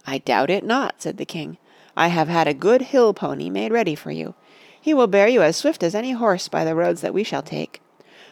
I 0.06 0.18
doubt 0.18 0.50
it 0.50 0.64
not, 0.64 1.02
said 1.02 1.16
the 1.18 1.24
king. 1.24 1.58
I 1.96 2.08
have 2.08 2.28
had 2.28 2.48
a 2.48 2.54
good 2.54 2.82
hill 2.82 3.12
pony 3.12 3.50
made 3.50 3.72
ready 3.72 3.94
for 3.94 4.10
you. 4.10 4.34
He 4.80 4.94
will 4.94 5.06
bear 5.06 5.28
you 5.28 5.42
as 5.42 5.56
swift 5.56 5.82
as 5.82 5.94
any 5.94 6.12
horse 6.12 6.48
by 6.48 6.64
the 6.64 6.74
roads 6.74 7.02
that 7.02 7.14
we 7.14 7.22
shall 7.22 7.42
take. 7.42 7.82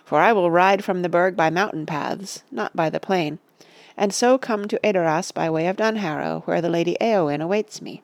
For 0.04 0.21
I 0.21 0.33
will 0.33 0.50
ride 0.50 0.83
from 0.83 1.02
the 1.02 1.09
burg 1.11 1.37
by 1.37 1.50
mountain 1.50 1.85
paths, 1.85 2.42
not 2.50 2.75
by 2.75 2.88
the 2.88 3.00
plain, 3.00 3.38
and 3.97 4.14
so 4.14 4.38
come 4.38 4.66
to 4.68 4.80
Edoras 4.83 5.35
by 5.35 5.50
way 5.50 5.66
of 5.66 5.76
Dunharrow, 5.76 6.47
where 6.47 6.62
the 6.62 6.71
Lady 6.71 6.97
Eowyn 7.00 7.42
awaits 7.42 7.83
me. 7.83 8.02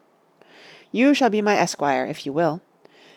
You 0.92 1.14
shall 1.14 1.30
be 1.30 1.40
my 1.40 1.56
esquire, 1.56 2.04
if 2.04 2.26
you 2.26 2.32
will. 2.32 2.60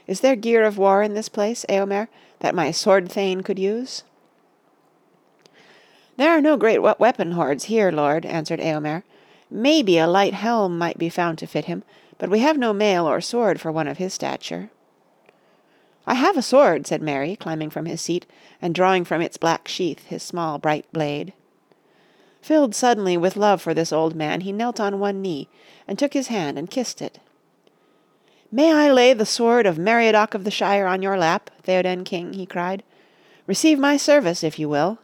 Is 0.05 0.21
there 0.21 0.37
gear 0.37 0.63
of 0.63 0.77
war 0.77 1.03
in 1.03 1.13
this 1.13 1.27
place, 1.27 1.65
Eomer, 1.67 2.07
that 2.39 2.55
my 2.55 2.71
sword 2.71 3.11
thane 3.11 3.41
could 3.41 3.59
use?" 3.59 4.03
"There 6.17 6.31
are 6.31 6.41
no 6.41 6.57
great 6.57 6.81
weapon 6.81 7.33
hoards 7.33 7.65
here, 7.65 7.91
lord," 7.91 8.25
answered 8.25 8.59
Eomer. 8.59 9.03
"Maybe 9.49 9.97
a 9.97 10.07
light 10.07 10.33
helm 10.33 10.77
might 10.77 10.97
be 10.97 11.09
found 11.09 11.37
to 11.39 11.47
fit 11.47 11.65
him, 11.65 11.83
but 12.17 12.29
we 12.29 12.39
have 12.39 12.57
no 12.57 12.73
mail 12.73 13.07
or 13.07 13.21
sword 13.21 13.61
for 13.61 13.71
one 13.71 13.87
of 13.87 13.97
his 13.97 14.13
stature." 14.13 14.71
"I 16.07 16.15
have 16.15 16.37
a 16.37 16.41
sword," 16.41 16.87
said 16.87 17.01
Merry, 17.01 17.35
climbing 17.35 17.69
from 17.69 17.85
his 17.85 18.01
seat, 18.01 18.25
and 18.61 18.73
drawing 18.73 19.03
from 19.05 19.21
its 19.21 19.37
black 19.37 19.67
sheath 19.67 20.05
his 20.05 20.23
small 20.23 20.57
bright 20.57 20.91
blade. 20.91 21.33
Filled 22.41 22.73
suddenly 22.73 23.17
with 23.17 23.35
love 23.35 23.61
for 23.61 23.73
this 23.73 23.91
old 23.91 24.15
man, 24.15 24.41
he 24.41 24.51
knelt 24.53 24.79
on 24.79 24.99
one 24.99 25.21
knee, 25.21 25.49
and 25.87 25.99
took 25.99 26.13
his 26.13 26.27
hand 26.27 26.57
and 26.57 26.71
kissed 26.71 27.01
it. 27.01 27.19
"May 28.49 28.71
I 28.71 28.89
lay 28.89 29.13
the 29.13 29.25
sword 29.25 29.65
of 29.65 29.77
Meriadoc 29.77 30.33
of 30.33 30.45
the 30.45 30.51
Shire 30.51 30.87
on 30.87 31.01
your 31.01 31.17
lap, 31.17 31.49
Theoden 31.63 32.05
King?" 32.05 32.31
he 32.31 32.45
cried. 32.45 32.81
"Receive 33.45 33.77
my 33.77 33.97
service, 33.97 34.41
if 34.41 34.57
you 34.57 34.69
will." 34.69 34.99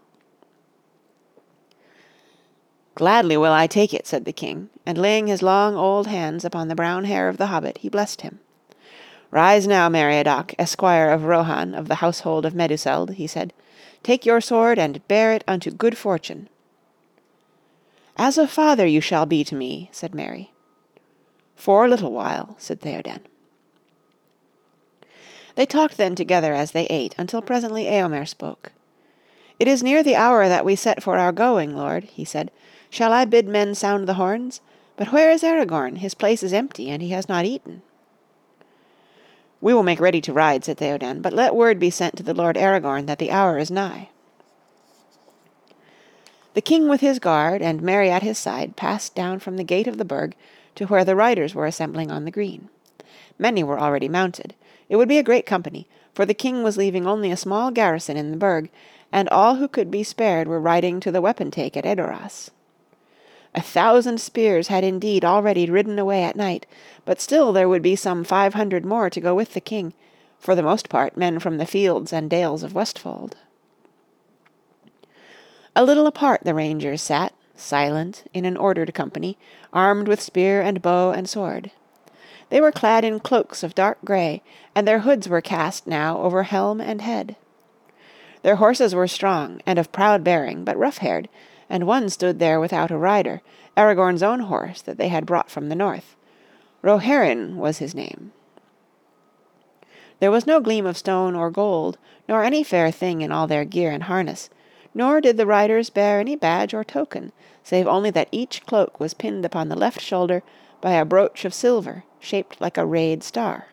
"Gladly 2.96 3.36
will 3.36 3.52
I 3.52 3.68
take 3.68 3.94
it," 3.94 4.08
said 4.08 4.24
the 4.24 4.32
king, 4.32 4.70
and 4.86 4.98
laying 4.98 5.28
his 5.28 5.42
long 5.42 5.76
old 5.76 6.08
hands 6.08 6.46
upon 6.46 6.70
the 6.70 6.76
brown 6.76 7.04
hair 7.04 7.28
of 7.28 7.36
the 7.36 7.48
hobbit, 7.48 7.80
he 7.80 7.90
blessed 7.90 8.22
him. 8.22 8.40
"Rise 9.30 9.68
now, 9.68 9.90
Meriadoc, 9.90 10.56
esquire 10.58 11.10
of 11.12 11.26
Rohan 11.26 11.76
of 11.76 11.90
the 11.90 11.96
household 11.96 12.46
of 12.46 12.56
Meduseld," 12.56 13.16
he 13.16 13.28
said. 13.28 13.52
"Take 14.04 14.26
your 14.26 14.40
sword 14.40 14.80
and 14.80 15.06
bear 15.10 15.34
it 15.34 15.44
unto 15.50 15.70
good 15.70 15.98
fortune. 15.98 16.48
"As 18.16 18.38
a 18.38 18.48
father 18.48 18.88
you 18.88 19.02
shall 19.02 19.26
be 19.26 19.44
to 19.44 19.56
me," 19.56 19.90
said 19.92 20.16
Merry. 20.16 20.54
"For 21.56 21.84
a 21.84 21.90
little 21.90 22.14
while," 22.14 22.56
said 22.58 22.80
Theoden. 22.80 23.20
They 25.56 25.66
talked 25.66 25.98
then 25.98 26.16
together 26.16 26.54
as 26.54 26.72
they 26.72 26.86
ate, 26.88 27.14
until 27.18 27.42
presently 27.42 27.86
Eomer 27.86 28.28
spoke. 28.28 28.72
"It 29.60 29.68
is 29.68 29.84
near 29.84 30.02
the 30.02 30.16
hour 30.16 30.48
that 30.48 30.66
we 30.66 30.76
set 30.76 31.04
for 31.04 31.18
our 31.18 31.32
going, 31.32 31.78
lord," 31.78 32.06
he 32.06 32.26
said. 32.26 32.50
"Shall 32.90 33.14
I 33.14 33.26
bid 33.26 33.48
men 33.48 33.76
sound 33.76 34.08
the 34.08 34.16
horns? 34.16 34.62
But 34.98 35.12
where 35.12 35.30
is 35.30 35.44
Aragorn? 35.44 35.98
His 35.98 36.16
place 36.16 36.44
is 36.44 36.54
empty, 36.54 36.90
and 36.90 37.02
he 37.02 37.10
has 37.10 37.30
not 37.30 37.46
eaten." 37.46 37.82
"We 39.62 39.74
will 39.74 39.84
make 39.84 40.00
ready 40.00 40.22
to 40.22 40.34
ride," 40.34 40.66
said 40.66 40.78
Theoden, 40.78 41.22
"but 41.22 41.34
let 41.34 41.56
word 41.56 41.80
be 41.80 41.90
sent 41.90 42.16
to 42.18 42.24
the 42.24 42.34
Lord 42.34 42.58
Aragorn 42.58 43.06
that 43.06 43.20
the 43.20 43.32
hour 43.32 43.58
is 43.58 43.70
nigh." 43.70 44.10
The 46.56 46.62
king 46.62 46.88
with 46.88 47.02
his 47.02 47.20
guard 47.20 47.62
and 47.62 47.82
Merry 47.82 48.10
at 48.10 48.24
his 48.24 48.38
side 48.38 48.76
passed 48.76 49.16
down 49.16 49.40
from 49.40 49.58
the 49.58 49.64
gate 49.64 49.88
of 49.88 49.98
the 49.98 50.06
Burg 50.06 50.36
to 50.76 50.86
where 50.88 51.06
the 51.06 51.16
riders 51.16 51.56
were 51.56 51.66
assembling 51.66 52.12
on 52.12 52.26
the 52.26 52.32
green. 52.32 52.70
Many 53.40 53.64
were 53.64 53.80
already 53.80 54.10
mounted. 54.10 54.54
It 54.90 54.96
would 54.96 55.08
be 55.08 55.18
a 55.18 55.24
great 55.24 55.46
company, 55.46 55.88
for 56.14 56.26
the 56.26 56.34
king 56.34 56.64
was 56.64 56.78
leaving 56.78 57.08
only 57.08 57.32
a 57.32 57.38
small 57.38 57.72
garrison 57.72 58.18
in 58.18 58.32
the 58.32 58.38
Burg, 58.38 58.70
and 59.12 59.30
all 59.30 59.56
who 59.56 59.68
could 59.68 59.92
be 59.92 60.04
spared 60.04 60.48
were 60.48 60.60
riding 60.60 61.00
to 61.00 61.12
the 61.12 61.22
wapentake 61.22 61.78
at 61.78 61.86
Edoras. 61.86 62.50
A 63.56 63.62
thousand 63.62 64.20
spears 64.20 64.68
had 64.68 64.84
indeed 64.84 65.24
already 65.24 65.70
ridden 65.70 66.00
away 66.00 66.24
at 66.24 66.36
night, 66.36 66.66
but 67.06 67.22
still 67.22 67.54
there 67.54 67.70
would 67.70 67.84
be 67.84 67.96
some 67.96 68.24
five 68.24 68.56
hundred 68.56 68.84
more 68.84 69.10
to 69.10 69.22
go 69.22 69.36
with 69.36 69.54
the 69.54 69.62
king, 69.62 69.94
for 70.40 70.56
the 70.56 70.64
most 70.64 70.90
part 70.90 71.16
men 71.16 71.40
from 71.40 71.58
the 71.58 71.66
fields 71.66 72.12
and 72.12 72.30
dales 72.30 72.64
of 72.64 72.74
Westfold. 72.74 73.38
A 75.76 75.84
little 75.84 76.08
apart 76.08 76.42
the 76.44 76.54
rangers 76.54 77.02
sat, 77.02 77.34
silent, 77.56 78.24
in 78.34 78.46
an 78.46 78.58
ordered 78.58 78.94
company, 78.94 79.38
armed 79.72 80.08
with 80.08 80.22
spear 80.22 80.62
and 80.62 80.82
bow 80.82 81.12
and 81.12 81.30
sword. 81.30 81.72
They 82.54 82.62
were 82.62 82.72
clad 82.72 83.04
in 83.04 83.20
cloaks 83.20 83.64
of 83.64 83.74
dark 83.74 83.98
grey, 84.06 84.44
and 84.76 84.88
their 84.88 85.00
hoods 85.00 85.28
were 85.28 85.42
cast 85.42 85.88
now 85.88 86.20
over 86.20 86.44
helm 86.44 86.80
and 86.80 87.02
head. 87.02 87.36
Their 88.44 88.58
horses 88.58 88.94
were 88.94 89.08
strong 89.08 89.60
and 89.66 89.80
of 89.80 89.92
proud 89.92 90.24
bearing, 90.24 90.64
but 90.64 90.78
rough-haired, 90.78 91.30
and 91.68 91.88
one 91.88 92.12
stood 92.12 92.38
there 92.38 92.60
without 92.60 92.92
a 92.92 92.96
rider, 92.96 93.42
Aragorn's 93.76 94.22
own 94.22 94.42
horse 94.42 94.84
that 94.84 95.00
they 95.00 95.08
had 95.08 95.26
brought 95.26 95.50
from 95.50 95.68
the 95.68 95.76
north. 95.76 96.16
Roheryn 96.84 97.56
was 97.56 97.80
his 97.80 97.96
name. 97.96 98.34
There 100.20 100.30
was 100.30 100.46
no 100.46 100.60
gleam 100.60 100.86
of 100.86 100.96
stone 100.96 101.36
or 101.36 101.50
gold, 101.50 101.98
nor 102.30 102.44
any 102.44 102.64
fair 102.64 102.92
thing 102.92 103.22
in 103.22 103.32
all 103.32 103.48
their 103.48 103.66
gear 103.66 103.90
and 103.90 104.04
harness, 104.04 104.52
nor 104.94 105.20
did 105.22 105.38
the 105.38 105.48
riders 105.48 105.90
bear 105.90 106.20
any 106.20 106.36
badge 106.36 106.76
or 106.76 106.84
token, 106.84 107.32
save 107.64 107.88
only 107.88 108.12
that 108.12 108.30
each 108.32 108.64
cloak 108.68 109.00
was 109.00 109.16
pinned 109.16 109.44
upon 109.44 109.70
the 109.70 109.76
left 109.76 110.00
shoulder 110.00 110.44
by 110.82 110.92
a 110.92 111.04
brooch 111.04 111.46
of 111.46 111.54
silver 111.56 112.04
shaped 112.24 112.60
like 112.62 112.78
a 112.78 112.86
rayed 112.86 113.24
star. 113.24 113.68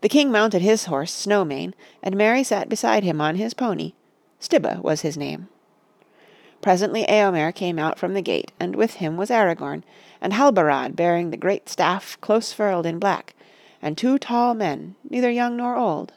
The 0.00 0.08
King 0.08 0.30
mounted 0.30 0.62
his 0.62 0.84
horse 0.84 1.12
Snowmane, 1.12 1.72
and 2.02 2.16
Merry 2.16 2.44
sat 2.44 2.68
beside 2.68 3.04
him 3.04 3.20
on 3.20 3.36
his 3.36 3.54
pony, 3.54 3.94
Stybba 4.40 4.82
was 4.82 5.00
his 5.00 5.16
name. 5.16 5.48
Presently 6.60 7.04
Eomer 7.04 7.54
came 7.54 7.78
out 7.78 7.98
from 7.98 8.14
the 8.14 8.22
gate, 8.22 8.52
and 8.60 8.76
with 8.76 8.94
him 8.94 9.16
was 9.16 9.30
Aragorn, 9.30 9.82
and 10.20 10.32
Halbarad 10.32 10.94
bearing 10.94 11.30
the 11.30 11.36
great 11.36 11.68
staff 11.68 12.18
close 12.20 12.52
furled 12.52 12.86
in 12.86 12.98
black, 12.98 13.34
and 13.80 13.96
two 13.96 14.18
tall 14.18 14.54
men, 14.54 14.94
neither 15.08 15.30
young 15.30 15.56
nor 15.56 15.76
old. 15.76 16.12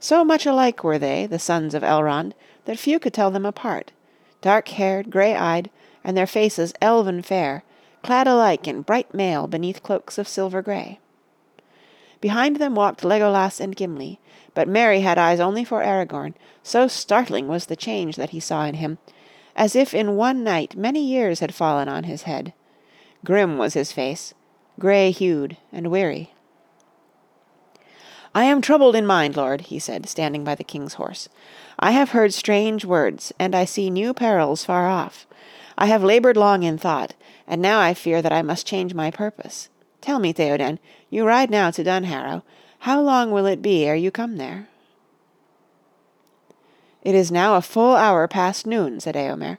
So 0.00 0.24
much 0.24 0.46
alike 0.46 0.84
were 0.84 0.98
they, 0.98 1.26
the 1.26 1.38
sons 1.38 1.74
of 1.74 1.82
Elrond, 1.82 2.32
that 2.66 2.78
few 2.78 2.98
could 2.98 3.14
tell 3.14 3.30
them 3.30 3.46
apart, 3.46 3.92
dark 4.40 4.68
haired, 4.68 5.10
grey 5.10 5.34
eyed, 5.34 5.70
and 6.04 6.16
their 6.16 6.26
faces 6.26 6.72
elven 6.80 7.22
fair, 7.22 7.64
clad 8.02 8.26
alike 8.26 8.66
in 8.66 8.82
bright 8.82 9.12
mail 9.14 9.46
beneath 9.46 9.82
cloaks 9.82 10.18
of 10.18 10.28
silver 10.28 10.62
grey. 10.62 10.98
Behind 12.20 12.56
them 12.56 12.74
walked 12.74 13.02
Legolas 13.02 13.60
and 13.60 13.76
Gimli, 13.76 14.18
but 14.54 14.68
Merry 14.68 15.00
had 15.00 15.18
eyes 15.18 15.40
only 15.40 15.64
for 15.64 15.82
Aragorn, 15.82 16.34
so 16.62 16.88
startling 16.88 17.46
was 17.46 17.66
the 17.66 17.76
change 17.76 18.16
that 18.16 18.30
he 18.30 18.40
saw 18.40 18.64
in 18.64 18.74
him, 18.74 18.98
as 19.54 19.76
if 19.76 19.94
in 19.94 20.16
one 20.16 20.42
night 20.42 20.76
many 20.76 21.04
years 21.04 21.40
had 21.40 21.54
fallen 21.54 21.88
on 21.88 22.04
his 22.04 22.22
head. 22.22 22.52
Grim 23.24 23.58
was 23.58 23.74
his 23.74 23.92
face, 23.92 24.34
grey 24.78 25.10
hued 25.10 25.56
and 25.72 25.90
weary. 25.90 26.32
I 28.34 28.44
am 28.44 28.60
troubled 28.60 28.94
in 28.94 29.06
mind, 29.06 29.36
lord, 29.36 29.62
he 29.62 29.78
said, 29.78 30.08
standing 30.08 30.44
by 30.44 30.54
the 30.54 30.64
king's 30.64 30.94
horse. 30.94 31.28
I 31.78 31.92
have 31.92 32.10
heard 32.10 32.34
strange 32.34 32.84
words, 32.84 33.32
and 33.38 33.54
I 33.54 33.64
see 33.64 33.90
new 33.90 34.12
perils 34.12 34.64
far 34.64 34.88
off. 34.88 35.26
I 35.76 35.86
have 35.86 36.04
laboured 36.04 36.36
long 36.36 36.62
in 36.62 36.78
thought, 36.78 37.14
and 37.48 37.62
now 37.62 37.80
I 37.80 37.94
fear 37.94 38.20
that 38.22 38.32
I 38.32 38.42
must 38.42 38.66
change 38.66 38.94
my 38.94 39.10
purpose. 39.10 39.70
Tell 40.00 40.18
me, 40.18 40.32
Theoden, 40.32 40.78
you 41.10 41.26
ride 41.26 41.50
now 41.50 41.70
to 41.72 41.82
Dunharrow. 41.82 42.42
How 42.80 43.00
long 43.00 43.32
will 43.32 43.46
it 43.46 43.62
be 43.62 43.84
ere 43.84 43.96
you 43.96 44.10
come 44.10 44.36
there? 44.36 44.68
It 47.02 47.14
is 47.14 47.32
now 47.32 47.56
a 47.56 47.62
full 47.62 47.96
hour 47.96 48.28
past 48.28 48.66
noon, 48.66 49.00
said 49.00 49.14
Eomer. 49.14 49.58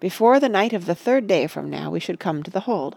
Before 0.00 0.40
the 0.40 0.48
night 0.48 0.72
of 0.72 0.86
the 0.86 0.94
third 0.94 1.26
day 1.26 1.46
from 1.46 1.70
now 1.70 1.90
we 1.90 2.00
should 2.00 2.20
come 2.20 2.42
to 2.42 2.50
the 2.50 2.60
hold. 2.60 2.96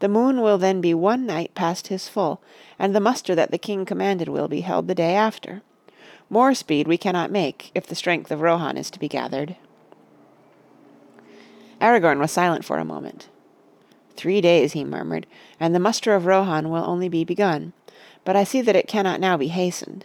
The 0.00 0.08
moon 0.08 0.42
will 0.42 0.58
then 0.58 0.80
be 0.80 0.94
one 0.94 1.26
night 1.26 1.54
past 1.54 1.88
his 1.88 2.08
full, 2.08 2.40
and 2.78 2.94
the 2.94 3.00
muster 3.00 3.34
that 3.34 3.50
the 3.50 3.58
king 3.58 3.84
commanded 3.84 4.28
will 4.28 4.48
be 4.48 4.60
held 4.60 4.86
the 4.86 4.94
day 4.94 5.14
after. 5.14 5.62
More 6.30 6.54
speed 6.54 6.86
we 6.86 6.98
cannot 6.98 7.32
make, 7.32 7.70
if 7.74 7.86
the 7.86 7.94
strength 7.94 8.30
of 8.30 8.42
Rohan 8.42 8.76
is 8.76 8.90
to 8.90 8.98
be 8.98 9.08
gathered. 9.08 9.56
Aragorn 11.80 12.18
was 12.18 12.30
silent 12.30 12.64
for 12.64 12.78
a 12.78 12.84
moment. 12.84 13.28
Three 14.18 14.40
days, 14.40 14.72
he 14.72 14.84
murmured, 14.84 15.28
and 15.60 15.72
the 15.72 15.78
muster 15.78 16.12
of 16.12 16.26
Rohan 16.26 16.70
will 16.70 16.82
only 16.84 17.08
be 17.08 17.22
begun, 17.22 17.72
but 18.24 18.34
I 18.34 18.42
see 18.42 18.60
that 18.62 18.74
it 18.74 18.88
cannot 18.88 19.20
now 19.20 19.36
be 19.36 19.46
hastened. 19.46 20.04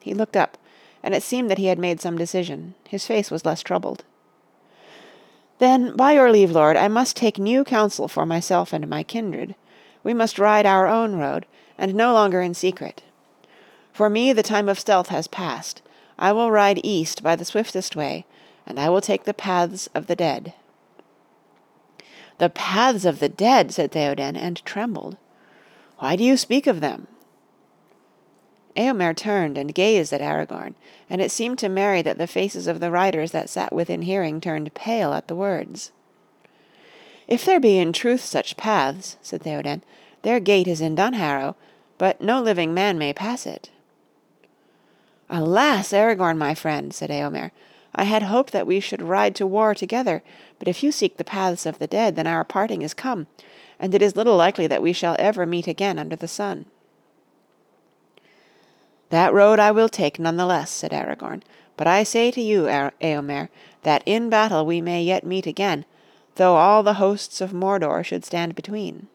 He 0.00 0.14
looked 0.14 0.38
up, 0.38 0.56
and 1.02 1.14
it 1.14 1.22
seemed 1.22 1.50
that 1.50 1.58
he 1.58 1.66
had 1.66 1.78
made 1.78 2.00
some 2.00 2.16
decision. 2.16 2.76
His 2.88 3.06
face 3.06 3.30
was 3.30 3.44
less 3.44 3.62
troubled. 3.62 4.04
Then, 5.58 5.94
by 5.96 6.12
your 6.12 6.32
leave, 6.32 6.50
lord, 6.50 6.78
I 6.78 6.88
must 6.88 7.14
take 7.14 7.38
new 7.38 7.62
counsel 7.62 8.08
for 8.08 8.24
myself 8.24 8.72
and 8.72 8.88
my 8.88 9.02
kindred. 9.02 9.54
We 10.02 10.14
must 10.14 10.38
ride 10.38 10.64
our 10.64 10.86
own 10.86 11.16
road, 11.16 11.44
and 11.76 11.94
no 11.94 12.14
longer 12.14 12.40
in 12.40 12.54
secret. 12.54 13.02
For 13.92 14.08
me 14.08 14.32
the 14.32 14.42
time 14.42 14.66
of 14.66 14.80
stealth 14.80 15.08
has 15.08 15.28
passed. 15.28 15.82
I 16.18 16.32
will 16.32 16.50
ride 16.50 16.80
east 16.82 17.22
by 17.22 17.36
the 17.36 17.44
swiftest 17.44 17.94
way, 17.94 18.24
and 18.66 18.80
I 18.80 18.88
will 18.88 19.02
take 19.02 19.24
the 19.24 19.34
paths 19.34 19.90
of 19.94 20.06
the 20.06 20.16
dead. 20.16 20.54
The 22.40 22.48
paths 22.48 23.04
of 23.04 23.20
the 23.20 23.28
dead, 23.28 23.70
said 23.70 23.92
Theoden, 23.92 24.34
and 24.34 24.64
trembled. 24.64 25.18
Why 25.98 26.16
do 26.16 26.24
you 26.24 26.38
speak 26.38 26.66
of 26.66 26.80
them? 26.80 27.06
Eomer 28.74 29.14
turned 29.14 29.58
and 29.58 29.74
gazed 29.74 30.10
at 30.14 30.22
Aragorn, 30.22 30.72
and 31.10 31.20
it 31.20 31.30
seemed 31.30 31.58
to 31.58 31.68
Merry 31.68 32.00
that 32.00 32.16
the 32.16 32.26
faces 32.26 32.66
of 32.66 32.80
the 32.80 32.90
riders 32.90 33.32
that 33.32 33.50
sat 33.50 33.74
within 33.74 34.00
hearing 34.00 34.40
turned 34.40 34.72
pale 34.72 35.12
at 35.12 35.28
the 35.28 35.34
words. 35.34 35.92
If 37.28 37.44
there 37.44 37.60
be 37.60 37.76
in 37.76 37.92
truth 37.92 38.24
such 38.24 38.56
paths, 38.56 39.18
said 39.20 39.42
Theoden, 39.42 39.82
their 40.22 40.40
gate 40.40 40.66
is 40.66 40.80
in 40.80 40.96
Dunharrow, 40.96 41.56
but 41.98 42.22
no 42.22 42.40
living 42.40 42.72
man 42.72 42.96
may 42.96 43.12
pass 43.12 43.44
it. 43.44 43.68
Alas, 45.28 45.92
Aragorn, 45.92 46.38
my 46.38 46.54
friend, 46.54 46.94
said 46.94 47.10
Eomer, 47.10 47.50
I 47.94 48.04
had 48.04 48.22
hoped 48.22 48.52
that 48.52 48.66
we 48.66 48.80
should 48.80 49.02
ride 49.02 49.34
to 49.34 49.46
war 49.46 49.74
together, 49.74 50.22
but 50.60 50.68
if 50.68 50.84
you 50.84 50.92
seek 50.92 51.16
the 51.16 51.24
paths 51.24 51.66
of 51.66 51.78
the 51.78 51.86
dead, 51.88 52.14
then 52.14 52.26
our 52.26 52.44
parting 52.44 52.82
is 52.82 52.94
come, 52.94 53.26
and 53.80 53.94
it 53.94 54.02
is 54.02 54.14
little 54.14 54.36
likely 54.36 54.66
that 54.66 54.82
we 54.82 54.92
shall 54.92 55.16
ever 55.18 55.46
meet 55.46 55.66
again 55.66 55.98
under 55.98 56.14
the 56.14 56.28
sun. 56.28 56.66
That 59.08 59.32
road 59.32 59.58
I 59.58 59.72
will 59.72 59.88
take 59.88 60.18
none 60.18 60.36
the 60.36 60.44
less, 60.44 60.70
said 60.70 60.92
Aragorn, 60.92 61.42
but 61.78 61.86
I 61.86 62.02
say 62.02 62.30
to 62.30 62.42
you, 62.42 62.64
Eomer, 62.64 63.48
that 63.82 64.02
in 64.04 64.28
battle 64.28 64.66
we 64.66 64.82
may 64.82 65.02
yet 65.02 65.24
meet 65.24 65.46
again, 65.46 65.86
though 66.34 66.56
all 66.56 66.82
the 66.82 66.94
hosts 66.94 67.40
of 67.40 67.52
Mordor 67.52 68.04
should 68.04 68.24
stand 68.24 68.54
between. 68.54 69.08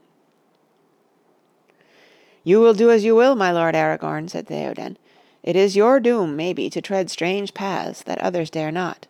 You 2.43 2.59
will 2.59 2.73
do 2.73 2.89
as 2.89 3.05
you 3.05 3.15
will, 3.15 3.35
my 3.35 3.51
lord 3.51 3.75
Aragorn, 3.75 4.29
said 4.29 4.47
Theoden. 4.47 4.97
It 5.43 5.55
is 5.55 5.75
your 5.75 5.99
doom, 5.99 6.35
maybe, 6.35 6.71
to 6.71 6.81
tread 6.81 7.11
strange 7.11 7.53
paths 7.53 8.01
that 8.03 8.19
others 8.19 8.49
dare 8.49 8.71
not. 8.71 9.05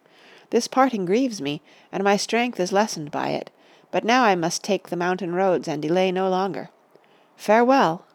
This 0.56 0.70
parting 0.70 1.04
grieves 1.04 1.42
me, 1.42 1.62
and 1.92 2.02
my 2.02 2.16
strength 2.16 2.62
is 2.62 2.72
lessened 2.72 3.12
by 3.12 3.32
it, 3.32 3.52
but 3.92 4.06
now 4.06 4.24
I 4.24 4.36
must 4.36 4.64
take 4.64 4.88
the 4.88 4.96
mountain 4.96 5.36
roads 5.36 5.68
and 5.68 5.82
delay 5.82 6.14
no 6.14 6.30
longer. 6.30 6.70
Farewell!" 7.36 8.06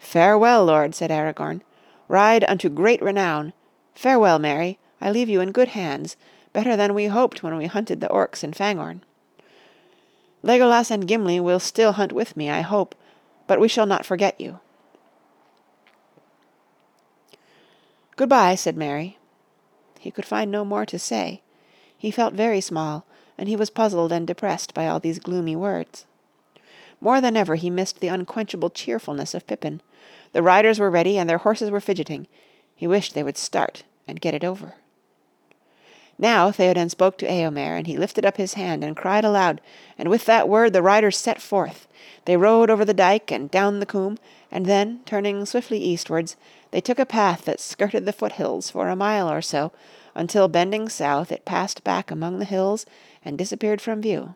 "Farewell, 0.00 0.64
lord," 0.64 0.96
said 0.96 1.12
Aragorn. 1.12 1.60
"Ride 2.08 2.42
unto 2.48 2.68
great 2.68 3.00
renown. 3.00 3.52
Farewell, 3.94 4.40
Merry, 4.40 4.80
I 5.00 5.12
leave 5.12 5.28
you 5.28 5.40
in 5.40 5.52
good 5.52 5.68
hands, 5.68 6.16
better 6.52 6.74
than 6.74 6.94
we 6.94 7.06
hoped 7.06 7.44
when 7.44 7.56
we 7.56 7.66
hunted 7.66 8.00
the 8.00 8.08
orcs 8.08 8.42
in 8.42 8.52
Fangorn. 8.52 9.02
Legolas 10.42 10.90
and 10.90 11.06
Gimli 11.06 11.38
will 11.38 11.60
still 11.60 11.92
hunt 11.92 12.12
with 12.12 12.36
me, 12.36 12.50
I 12.50 12.62
hope, 12.62 12.96
but 13.46 13.60
we 13.60 13.68
shall 13.68 13.86
not 13.86 14.04
forget 14.04 14.40
you." 14.40 14.58
"Good-bye," 18.16 18.56
said 18.56 18.76
Merry. 18.76 19.17
He 19.98 20.10
could 20.10 20.24
find 20.24 20.50
no 20.50 20.64
more 20.64 20.86
to 20.86 20.98
say. 20.98 21.42
He 21.96 22.10
felt 22.10 22.34
very 22.34 22.60
small, 22.60 23.04
and 23.36 23.48
he 23.48 23.56
was 23.56 23.70
puzzled 23.70 24.12
and 24.12 24.26
depressed 24.26 24.74
by 24.74 24.86
all 24.86 25.00
these 25.00 25.18
gloomy 25.18 25.56
words. 25.56 26.06
More 27.00 27.20
than 27.20 27.36
ever 27.36 27.54
he 27.54 27.70
missed 27.70 28.00
the 28.00 28.08
unquenchable 28.08 28.70
cheerfulness 28.70 29.34
of 29.34 29.46
Pippin. 29.46 29.80
The 30.32 30.42
riders 30.42 30.78
were 30.78 30.90
ready 30.90 31.18
and 31.18 31.28
their 31.28 31.38
horses 31.38 31.70
were 31.70 31.80
fidgeting. 31.80 32.26
He 32.74 32.86
wished 32.86 33.14
they 33.14 33.22
would 33.22 33.38
start 33.38 33.84
and 34.06 34.20
get 34.20 34.34
it 34.34 34.44
over. 34.44 34.74
Now 36.18 36.50
Theoden 36.50 36.90
spoke 36.90 37.16
to 37.18 37.28
Eomer, 37.28 37.78
and 37.78 37.86
he 37.86 37.96
lifted 37.96 38.26
up 38.26 38.38
his 38.38 38.54
hand 38.54 38.82
and 38.82 38.96
cried 38.96 39.24
aloud, 39.24 39.60
and 39.96 40.08
with 40.08 40.24
that 40.24 40.48
word 40.48 40.72
the 40.72 40.82
riders 40.82 41.16
set 41.16 41.40
forth. 41.40 41.86
They 42.24 42.36
rode 42.36 42.70
over 42.70 42.84
the 42.84 42.92
dike 42.92 43.30
and 43.30 43.48
down 43.48 43.78
the 43.78 43.86
coombe, 43.86 44.18
and 44.50 44.66
then, 44.66 45.00
turning 45.06 45.46
swiftly 45.46 45.78
eastwards, 45.78 46.36
they 46.70 46.80
took 46.80 46.98
a 46.98 47.06
path 47.06 47.44
that 47.44 47.60
skirted 47.60 48.04
the 48.04 48.12
foothills 48.12 48.70
for 48.70 48.88
a 48.88 48.96
mile 48.96 49.30
or 49.30 49.40
so, 49.42 49.72
until 50.14 50.48
bending 50.48 50.88
south 50.88 51.30
it 51.30 51.44
passed 51.44 51.84
back 51.84 52.10
among 52.10 52.38
the 52.38 52.44
hills 52.44 52.84
and 53.24 53.38
disappeared 53.38 53.80
from 53.80 54.02
view. 54.02 54.34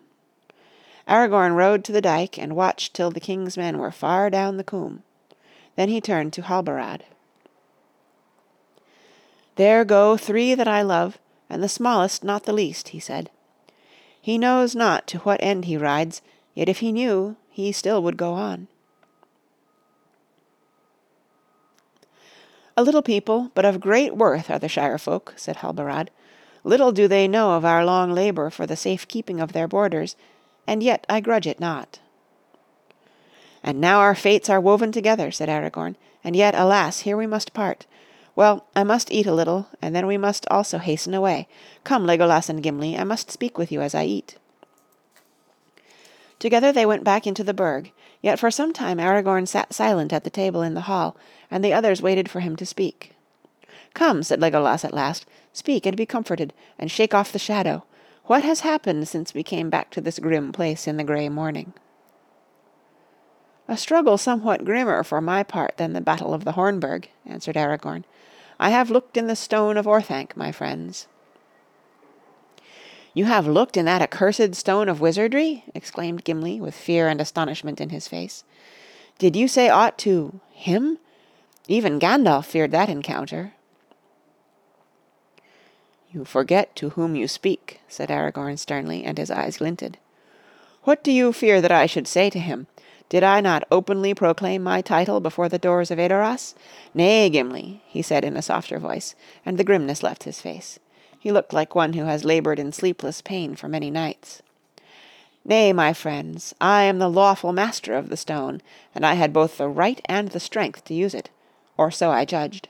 Aragorn 1.09 1.55
rode 1.57 1.85
to 1.85 1.92
the 1.92 2.01
dike 2.01 2.38
and 2.38 2.55
watched 2.55 2.95
till 2.95 3.11
the 3.11 3.21
king's 3.21 3.57
men 3.57 3.79
were 3.79 3.90
far 3.90 4.31
down 4.31 4.57
the 4.57 4.64
coombe. 4.64 5.03
Then 5.77 5.88
he 5.88 6.01
turned 6.01 6.33
to 6.35 6.42
Halbarad. 6.42 7.03
There 9.57 9.85
go 9.85 10.16
three 10.16 10.55
that 10.55 10.68
I 10.68 10.83
love, 10.83 11.18
and 11.51 11.62
the 11.62 11.68
smallest 11.68 12.25
not 12.25 12.45
the 12.45 12.53
least, 12.53 12.88
he 12.88 13.01
said. 13.01 13.31
He 14.21 14.38
knows 14.38 14.75
not 14.75 15.07
to 15.09 15.18
what 15.18 15.42
end 15.42 15.64
he 15.64 15.77
rides, 15.77 16.23
yet 16.55 16.68
if 16.68 16.79
he 16.79 16.92
knew, 16.92 17.37
he 17.51 17.73
still 17.73 18.03
would 18.03 18.16
go 18.16 18.33
on. 18.35 18.68
A 22.77 22.83
little 22.83 23.03
people, 23.03 23.51
but 23.55 23.65
of 23.65 23.81
great 23.81 24.17
worth 24.17 24.51
are 24.51 24.59
the 24.59 24.69
Shire 24.69 24.99
folk, 24.99 25.35
said 25.37 25.57
Halbarad. 25.57 26.09
Little 26.65 26.93
do 26.93 27.07
they 27.07 27.29
know 27.29 27.53
of 27.53 27.65
our 27.65 27.85
long 27.85 28.13
labour 28.13 28.49
for 28.49 28.67
the 28.67 28.77
safe 28.77 29.07
keeping 29.09 29.41
of 29.41 29.53
their 29.53 29.69
borders, 29.69 30.17
and 30.67 30.83
yet 30.83 31.05
I 31.09 31.21
grudge 31.21 31.47
it 31.47 31.61
not. 31.61 31.99
And 33.63 33.81
now 33.81 33.99
our 33.99 34.15
fates 34.15 34.49
are 34.49 34.61
woven 34.61 34.91
together, 34.91 35.31
said 35.31 35.49
Aragorn, 35.49 35.97
and 36.25 36.35
yet, 36.35 36.55
alas, 36.55 37.01
here 37.01 37.17
we 37.17 37.27
must 37.27 37.53
part. 37.53 37.87
Well, 38.35 38.65
I 38.75 38.85
must 38.85 39.13
eat 39.13 39.27
a 39.27 39.35
little, 39.35 39.69
and 39.83 39.95
then 39.95 40.07
we 40.07 40.17
must 40.17 40.47
also 40.51 40.79
hasten 40.79 41.13
away. 41.13 41.49
Come, 41.85 42.07
Legolas 42.07 42.49
and 42.49 42.63
Gimli, 42.63 42.97
I 42.97 43.05
must 43.05 43.31
speak 43.31 43.59
with 43.59 43.71
you 43.71 43.83
as 43.83 43.95
I 43.95 44.05
eat. 44.05 44.39
Together 46.39 46.73
they 46.73 46.87
went 46.87 47.05
back 47.05 47.27
into 47.27 47.45
the 47.45 47.55
Burg, 47.55 47.93
Yet 48.23 48.39
for 48.39 48.51
some 48.51 48.73
time 48.73 48.99
Aragorn 48.99 49.47
sat 49.47 49.75
silent 49.75 50.13
at 50.13 50.23
the 50.25 50.31
table 50.31 50.63
in 50.63 50.75
the 50.75 50.83
hall, 50.83 51.17
and 51.51 51.63
the 51.63 51.73
others 51.75 52.01
waited 52.01 52.31
for 52.31 52.41
him 52.41 52.55
to 52.57 52.65
speak. 52.65 53.15
"Come," 53.95 54.23
said 54.23 54.41
Legolas 54.41 54.85
at 54.85 54.95
last, 54.95 55.27
"speak 55.53 55.85
and 55.85 55.97
be 55.97 56.07
comforted, 56.07 56.55
and 56.79 56.91
shake 56.91 57.13
off 57.13 57.33
the 57.33 57.39
shadow. 57.39 57.83
What 58.27 58.45
has 58.45 58.61
happened 58.61 59.09
since 59.09 59.35
we 59.35 59.43
came 59.43 59.69
back 59.69 59.91
to 59.91 60.01
this 60.01 60.21
grim 60.21 60.53
place 60.53 60.87
in 60.87 60.97
the 60.97 61.05
grey 61.05 61.29
morning?" 61.29 61.73
"A 63.67 63.77
struggle 63.77 64.17
somewhat 64.17 64.65
grimmer 64.65 65.03
for 65.03 65.21
my 65.21 65.43
part 65.43 65.77
than 65.77 65.93
the 65.93 66.01
battle 66.01 66.33
of 66.33 66.45
the 66.45 66.53
Hornburg," 66.53 67.09
answered 67.27 67.57
Aragorn. 67.57 68.05
"I 68.61 68.71
have 68.71 68.91
looked 68.91 69.17
in 69.17 69.27
the 69.27 69.37
stone 69.37 69.77
of 69.77 69.87
Orthanc, 69.87 70.37
my 70.37 70.53
friends." 70.53 71.09
"You 73.14 73.27
have 73.27 73.46
looked 73.46 73.77
in 73.77 73.85
that 73.85 74.01
accursed 74.01 74.55
stone 74.55 74.88
of 74.88 75.01
wizardry?" 75.01 75.64
exclaimed 75.75 76.25
Gimli, 76.25 76.61
with 76.61 76.75
fear 76.75 77.09
and 77.09 77.20
astonishment 77.20 77.81
in 77.81 77.90
his 77.90 78.09
face. 78.09 78.44
"Did 79.18 79.37
you 79.37 79.48
say 79.48 79.68
aught 79.68 79.98
to 79.98 80.40
him? 80.51 80.98
Even 81.68 81.98
Gandalf 81.98 82.46
feared 82.46 82.70
that 82.70 82.88
encounter." 82.88 83.55
"You 86.11 86.25
forget 86.25 86.75
to 86.77 86.90
whom 86.90 87.14
you 87.14 87.29
speak," 87.29 87.81
said 87.88 88.11
Aragorn 88.11 88.59
sternly, 88.59 89.05
and 89.05 89.18
his 89.18 89.31
eyes 89.31 89.59
glinted. 89.59 89.98
"What 90.85 91.05
do 91.05 91.12
you 91.12 91.33
fear 91.33 91.61
that 91.61 91.70
I 91.70 91.87
should 91.87 92.09
say 92.09 92.31
to 92.31 92.38
him? 92.38 92.66
Did 93.09 93.22
I 93.22 93.42
not 93.42 93.64
openly 93.70 94.14
proclaim 94.14 94.62
my 94.62 94.81
title 94.81 95.20
before 95.20 95.51
the 95.51 95.59
doors 95.59 95.90
of 95.90 95.98
Edoras? 95.98 96.55
Nay, 96.94 97.29
Gimli," 97.29 97.83
he 97.87 98.01
said 98.01 98.25
in 98.25 98.38
a 98.38 98.42
softer 98.42 98.79
voice, 98.79 99.14
and 99.44 99.59
the 99.59 99.64
grimness 99.64 100.03
left 100.03 100.25
his 100.25 100.40
face. 100.40 100.79
He 101.23 101.31
looked 101.31 101.53
like 101.53 101.77
one 101.77 101.93
who 101.93 102.07
has 102.07 102.25
laboured 102.25 102.59
in 102.59 102.73
sleepless 102.73 103.23
pain 103.23 103.55
for 103.55 103.69
many 103.69 103.93
nights. 103.93 104.43
"Nay, 105.45 105.73
my 105.73 105.93
friends, 105.93 106.53
I 106.61 106.83
am 106.83 106.99
the 106.99 107.09
lawful 107.09 107.53
master 107.53 107.95
of 107.95 108.09
the 108.09 108.17
stone, 108.17 108.61
and 108.93 109.07
I 109.07 109.15
had 109.15 109.33
both 109.33 109.57
the 109.57 109.69
right 109.69 110.01
and 110.07 110.31
the 110.31 110.41
strength 110.41 110.85
to 110.87 110.95
use 110.95 111.15
it, 111.15 111.31
or 111.77 111.93
so 111.93 112.11
I 112.11 112.25
judged. 112.25 112.69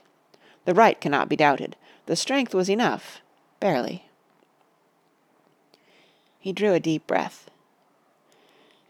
The 0.65 0.75
right 0.75 1.01
cannot 1.01 1.29
be 1.29 1.35
doubted. 1.35 1.75
The 2.05 2.15
strength 2.15 2.53
was 2.53 2.69
enough 2.69 3.21
barely." 3.59 4.05
He 6.39 6.53
drew 6.53 6.73
a 6.73 6.79
deep 6.79 7.07
breath. 7.07 7.49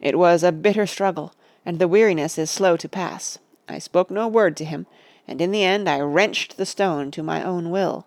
It 0.01 0.19
was 0.19 0.43
a 0.43 0.51
bitter 0.51 0.85
struggle, 0.85 1.33
and 1.65 1.79
the 1.79 1.87
weariness 1.87 2.37
is 2.37 2.51
slow 2.51 2.75
to 2.75 2.89
pass. 2.89 3.39
I 3.69 3.79
spoke 3.79 4.11
no 4.11 4.27
word 4.27 4.57
to 4.57 4.65
him, 4.65 4.87
and 5.25 5.39
in 5.39 5.51
the 5.51 5.63
end 5.63 5.87
I 5.87 6.01
wrenched 6.01 6.57
the 6.57 6.65
stone 6.65 7.11
to 7.11 7.23
my 7.23 7.41
own 7.41 7.71
will. 7.71 8.05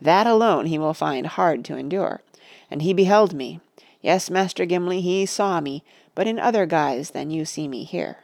That 0.00 0.26
alone 0.26 0.66
he 0.66 0.78
will 0.78 0.94
find 0.94 1.26
hard 1.26 1.64
to 1.66 1.76
endure. 1.76 2.22
And 2.70 2.82
he 2.82 2.92
beheld 2.92 3.34
me. 3.34 3.60
Yes, 4.00 4.30
Master 4.30 4.64
Gimli, 4.64 5.00
he 5.00 5.26
saw 5.26 5.60
me, 5.60 5.82
but 6.14 6.26
in 6.26 6.38
other 6.38 6.66
guise 6.66 7.10
than 7.10 7.30
you 7.30 7.44
see 7.44 7.66
me 7.66 7.84
here. 7.84 8.18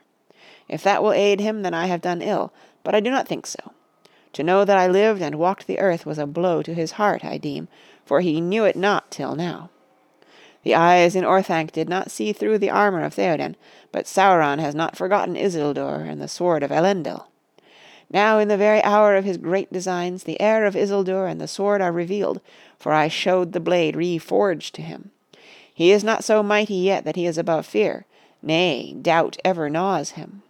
If 0.68 0.82
that 0.82 1.02
will 1.02 1.12
aid 1.12 1.40
him, 1.40 1.62
then 1.62 1.74
I 1.74 1.86
have 1.86 2.00
done 2.00 2.22
ill, 2.22 2.52
but 2.82 2.94
I 2.94 3.00
do 3.00 3.10
not 3.10 3.26
think 3.26 3.46
so. 3.46 3.72
To 4.34 4.42
know 4.42 4.64
that 4.64 4.78
I 4.78 4.86
lived 4.86 5.22
and 5.22 5.36
walked 5.36 5.66
the 5.66 5.78
earth 5.78 6.06
was 6.06 6.18
a 6.18 6.26
blow 6.26 6.62
to 6.62 6.74
his 6.74 6.92
heart, 6.92 7.24
I 7.24 7.38
deem, 7.38 7.68
for 8.04 8.20
he 8.20 8.40
knew 8.40 8.64
it 8.64 8.76
not 8.76 9.10
till 9.10 9.36
now. 9.36 9.70
The 10.62 10.74
eyes 10.74 11.14
in 11.14 11.24
Orthanc 11.24 11.72
did 11.72 11.88
not 11.88 12.10
see 12.10 12.32
through 12.32 12.58
the 12.58 12.70
armour 12.70 13.04
of 13.04 13.14
Theoden, 13.14 13.54
but 13.92 14.06
Sauron 14.06 14.58
has 14.60 14.74
not 14.74 14.96
forgotten 14.96 15.36
Isildur 15.36 16.08
and 16.08 16.20
the 16.20 16.28
sword 16.28 16.62
of 16.62 16.70
Elendil. 16.70 17.26
Now 18.14 18.38
in 18.38 18.46
the 18.46 18.56
very 18.56 18.80
hour 18.84 19.16
of 19.16 19.24
his 19.24 19.38
great 19.38 19.72
designs 19.72 20.22
the 20.22 20.40
heir 20.40 20.66
of 20.66 20.76
Isildur 20.76 21.26
and 21.26 21.40
the 21.40 21.48
sword 21.48 21.82
are 21.82 21.90
revealed, 21.90 22.40
for 22.78 22.92
I 22.92 23.08
showed 23.08 23.50
the 23.50 23.58
blade 23.58 23.96
reforged 23.96 24.70
to 24.74 24.82
him. 24.82 25.10
He 25.74 25.90
is 25.90 26.04
not 26.04 26.22
so 26.22 26.40
mighty 26.40 26.76
yet 26.76 27.04
that 27.04 27.16
he 27.16 27.26
is 27.26 27.38
above 27.38 27.66
fear, 27.66 28.06
nay, 28.40 28.92
doubt 29.02 29.36
ever 29.44 29.68
gnaws 29.68 30.10
him. 30.10 30.42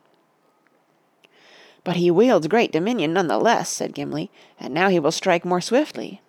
"But 1.85 1.97
he 1.97 2.11
wields 2.11 2.49
great 2.49 2.71
dominion 2.71 3.15
none 3.15 3.29
the 3.29 3.39
less," 3.39 3.71
said 3.71 3.95
Gimli, 3.95 4.31
"and 4.61 4.75
now 4.75 4.91
he 4.91 5.01
will 5.01 5.11
strike 5.11 5.47
more 5.47 5.63
swiftly." 5.63 6.21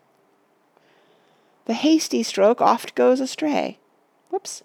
"The 1.65 1.73
hasty 1.73 2.23
stroke 2.23 2.61
oft 2.61 2.95
goes 2.95 3.19
astray. 3.19 3.77
Whoops! 4.29 4.63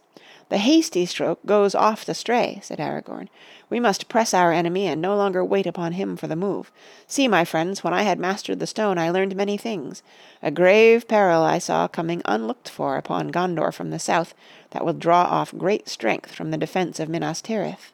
The 0.50 0.58
hasty 0.58 1.04
stroke 1.04 1.44
goes 1.44 1.74
oft 1.74 2.08
astray," 2.08 2.60
said 2.62 2.78
Aragorn. 2.78 3.28
"We 3.70 3.78
must 3.78 4.08
press 4.08 4.34
our 4.34 4.52
enemy 4.52 4.88
and 4.88 5.00
no 5.00 5.16
longer 5.16 5.44
wait 5.44 5.64
upon 5.64 5.92
him 5.92 6.16
for 6.16 6.26
the 6.26 6.34
move. 6.34 6.72
See, 7.06 7.28
my 7.28 7.44
friends, 7.44 7.84
when 7.84 7.94
I 7.94 8.02
had 8.02 8.18
mastered 8.18 8.58
the 8.58 8.66
stone 8.66 8.98
I 8.98 9.10
learned 9.10 9.36
many 9.36 9.56
things. 9.56 10.02
A 10.42 10.50
grave 10.50 11.06
peril 11.06 11.42
I 11.42 11.58
saw 11.58 11.86
coming 11.86 12.20
unlooked 12.24 12.68
for 12.68 12.96
upon 12.96 13.30
Gondor 13.30 13.72
from 13.72 13.90
the 13.90 14.00
south 14.00 14.34
that 14.70 14.84
will 14.84 14.92
draw 14.92 15.22
off 15.22 15.56
great 15.56 15.88
strength 15.88 16.34
from 16.34 16.50
the 16.50 16.58
defence 16.58 16.98
of 16.98 17.08
Minas 17.08 17.40
Tirith. 17.40 17.92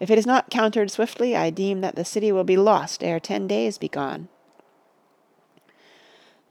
If 0.00 0.10
it 0.10 0.18
is 0.18 0.26
not 0.26 0.50
countered 0.50 0.90
swiftly, 0.90 1.36
I 1.36 1.50
deem 1.50 1.80
that 1.80 1.94
the 1.94 2.04
city 2.04 2.32
will 2.32 2.44
be 2.44 2.56
lost 2.56 3.04
ere 3.04 3.20
ten 3.20 3.46
days 3.46 3.78
be 3.78 3.88
gone." 3.88 4.26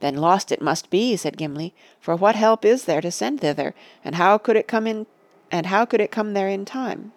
"Then 0.00 0.16
lost 0.16 0.50
it 0.50 0.62
must 0.62 0.88
be," 0.88 1.16
said 1.16 1.36
Gimli, 1.36 1.74
"for 2.00 2.16
what 2.16 2.34
help 2.34 2.64
is 2.64 2.86
there 2.86 3.02
to 3.02 3.10
send 3.10 3.42
thither, 3.42 3.74
and 4.02 4.14
how 4.14 4.38
could 4.38 4.56
it 4.56 4.66
come 4.66 4.86
in 4.86 5.06
and 5.50 5.66
how 5.66 5.84
could 5.84 6.00
it 6.00 6.10
come 6.10 6.32
there 6.32 6.48
in 6.48 6.64
time?" 6.64 7.12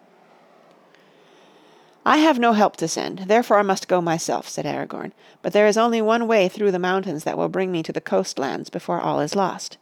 "I 2.04 2.16
have 2.16 2.40
no 2.40 2.52
help 2.52 2.76
to 2.78 2.88
send, 2.88 3.20
therefore 3.20 3.60
I 3.60 3.62
must 3.62 3.86
go 3.86 4.00
myself," 4.00 4.48
said 4.48 4.66
Aragorn. 4.66 5.12
"But 5.40 5.52
there 5.52 5.68
is 5.68 5.76
only 5.76 6.02
one 6.02 6.26
way 6.26 6.48
through 6.48 6.72
the 6.72 6.80
mountains 6.80 7.22
that 7.22 7.38
will 7.38 7.48
bring 7.48 7.70
me 7.70 7.84
to 7.84 7.92
the 7.92 8.00
coast 8.00 8.40
lands 8.40 8.70
before 8.70 9.00
all 9.00 9.20
is 9.20 9.36
lost. 9.36 9.76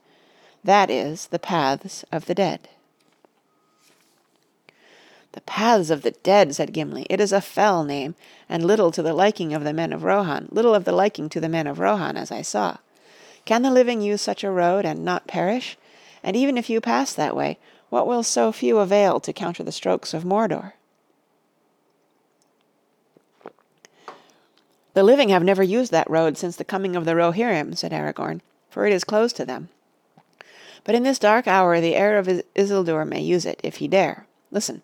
That 0.63 0.91
is 0.91 1.29
the 1.29 1.39
Paths 1.39 2.05
of 2.13 2.27
the 2.27 2.35
Dead." 2.35 2.69
"The 5.33 5.41
Paths 5.41 5.89
of 5.89 6.03
the 6.03 6.11
Dead," 6.11 6.55
said 6.55 6.75
Gimli. 6.75 7.07
"It 7.09 7.21
is 7.23 7.33
a 7.33 7.41
fell 7.41 7.85
name, 7.85 8.15
and 8.51 8.67
little 8.67 8.91
to 8.91 9.03
the 9.03 9.15
liking 9.15 9.55
of 9.55 9.65
the 9.65 9.73
men 9.73 9.91
of 9.91 10.05
Rohan, 10.05 10.49
little 10.51 10.75
of 10.75 10.85
the 10.85 10.93
liking 10.93 11.31
to 11.31 11.41
the 11.41 11.49
men 11.49 11.67
of 11.67 11.79
Rohan, 11.79 12.19
as 12.19 12.31
I 12.31 12.43
saw. 12.43 12.77
Can 13.47 13.63
the 13.63 13.71
living 13.71 14.03
use 14.03 14.21
such 14.21 14.45
a 14.45 14.51
road 14.51 14.85
and 14.85 15.07
not 15.07 15.27
perish? 15.27 15.79
And 16.23 16.37
even 16.37 16.59
if 16.59 16.69
you 16.69 16.83
pass 16.83 17.15
that 17.15 17.35
way, 17.35 17.59
what 17.89 18.07
will 18.07 18.23
so 18.23 18.53
few 18.53 18.79
avail 18.79 19.21
to 19.21 19.33
counter 19.33 19.63
the 19.63 19.73
strokes 19.73 20.13
of 20.13 20.27
Mordor?" 20.27 20.75
"The 24.95 25.03
living 25.03 25.29
have 25.29 25.45
never 25.45 25.63
used 25.63 25.93
that 25.93 26.11
road 26.11 26.37
since 26.37 26.57
the 26.57 26.65
coming 26.65 26.97
of 26.97 27.05
the 27.05 27.15
Rohirrim," 27.15 27.77
said 27.77 27.93
Aragorn, 27.93 28.41
"for 28.69 28.87
it 28.87 28.93
is 28.93 29.05
closed 29.05 29.37
to 29.37 29.45
them. 29.45 29.69
But 30.85 30.95
in 30.95 31.03
this 31.03 31.19
dark 31.19 31.47
hour 31.47 31.81
the 31.81 31.95
heir 31.95 32.19
of 32.19 32.27
Isildur 32.55 33.07
may 33.07 33.21
use 33.21 33.45
it, 33.45 33.61
if 33.63 33.77
he 33.77 33.89
dare. 33.89 34.27
Listen. 34.51 34.83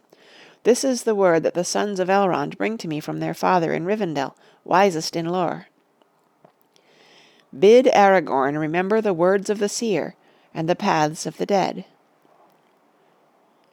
This 0.63 0.83
is 0.83 1.05
the 1.05 1.15
word 1.15 1.45
that 1.45 1.55
the 1.55 1.65
sons 1.65 2.01
of 2.01 2.09
Elrond 2.09 2.57
bring 2.57 2.77
to 2.79 2.89
me 2.89 2.99
from 2.99 3.21
their 3.21 3.35
father 3.35 3.73
in 3.73 3.85
Rivendell, 3.85 4.35
wisest 4.65 5.15
in 5.15 5.27
lore. 5.27 5.69
Bid 7.57 7.87
Aragorn 7.87 8.59
remember 8.59 9.01
the 9.01 9.15
words 9.15 9.49
of 9.49 9.61
the 9.61 9.69
seer 9.69 10.17
and 10.53 10.69
the 10.69 10.75
paths 10.75 11.25
of 11.25 11.37
the 11.37 11.47
dead. 11.47 11.85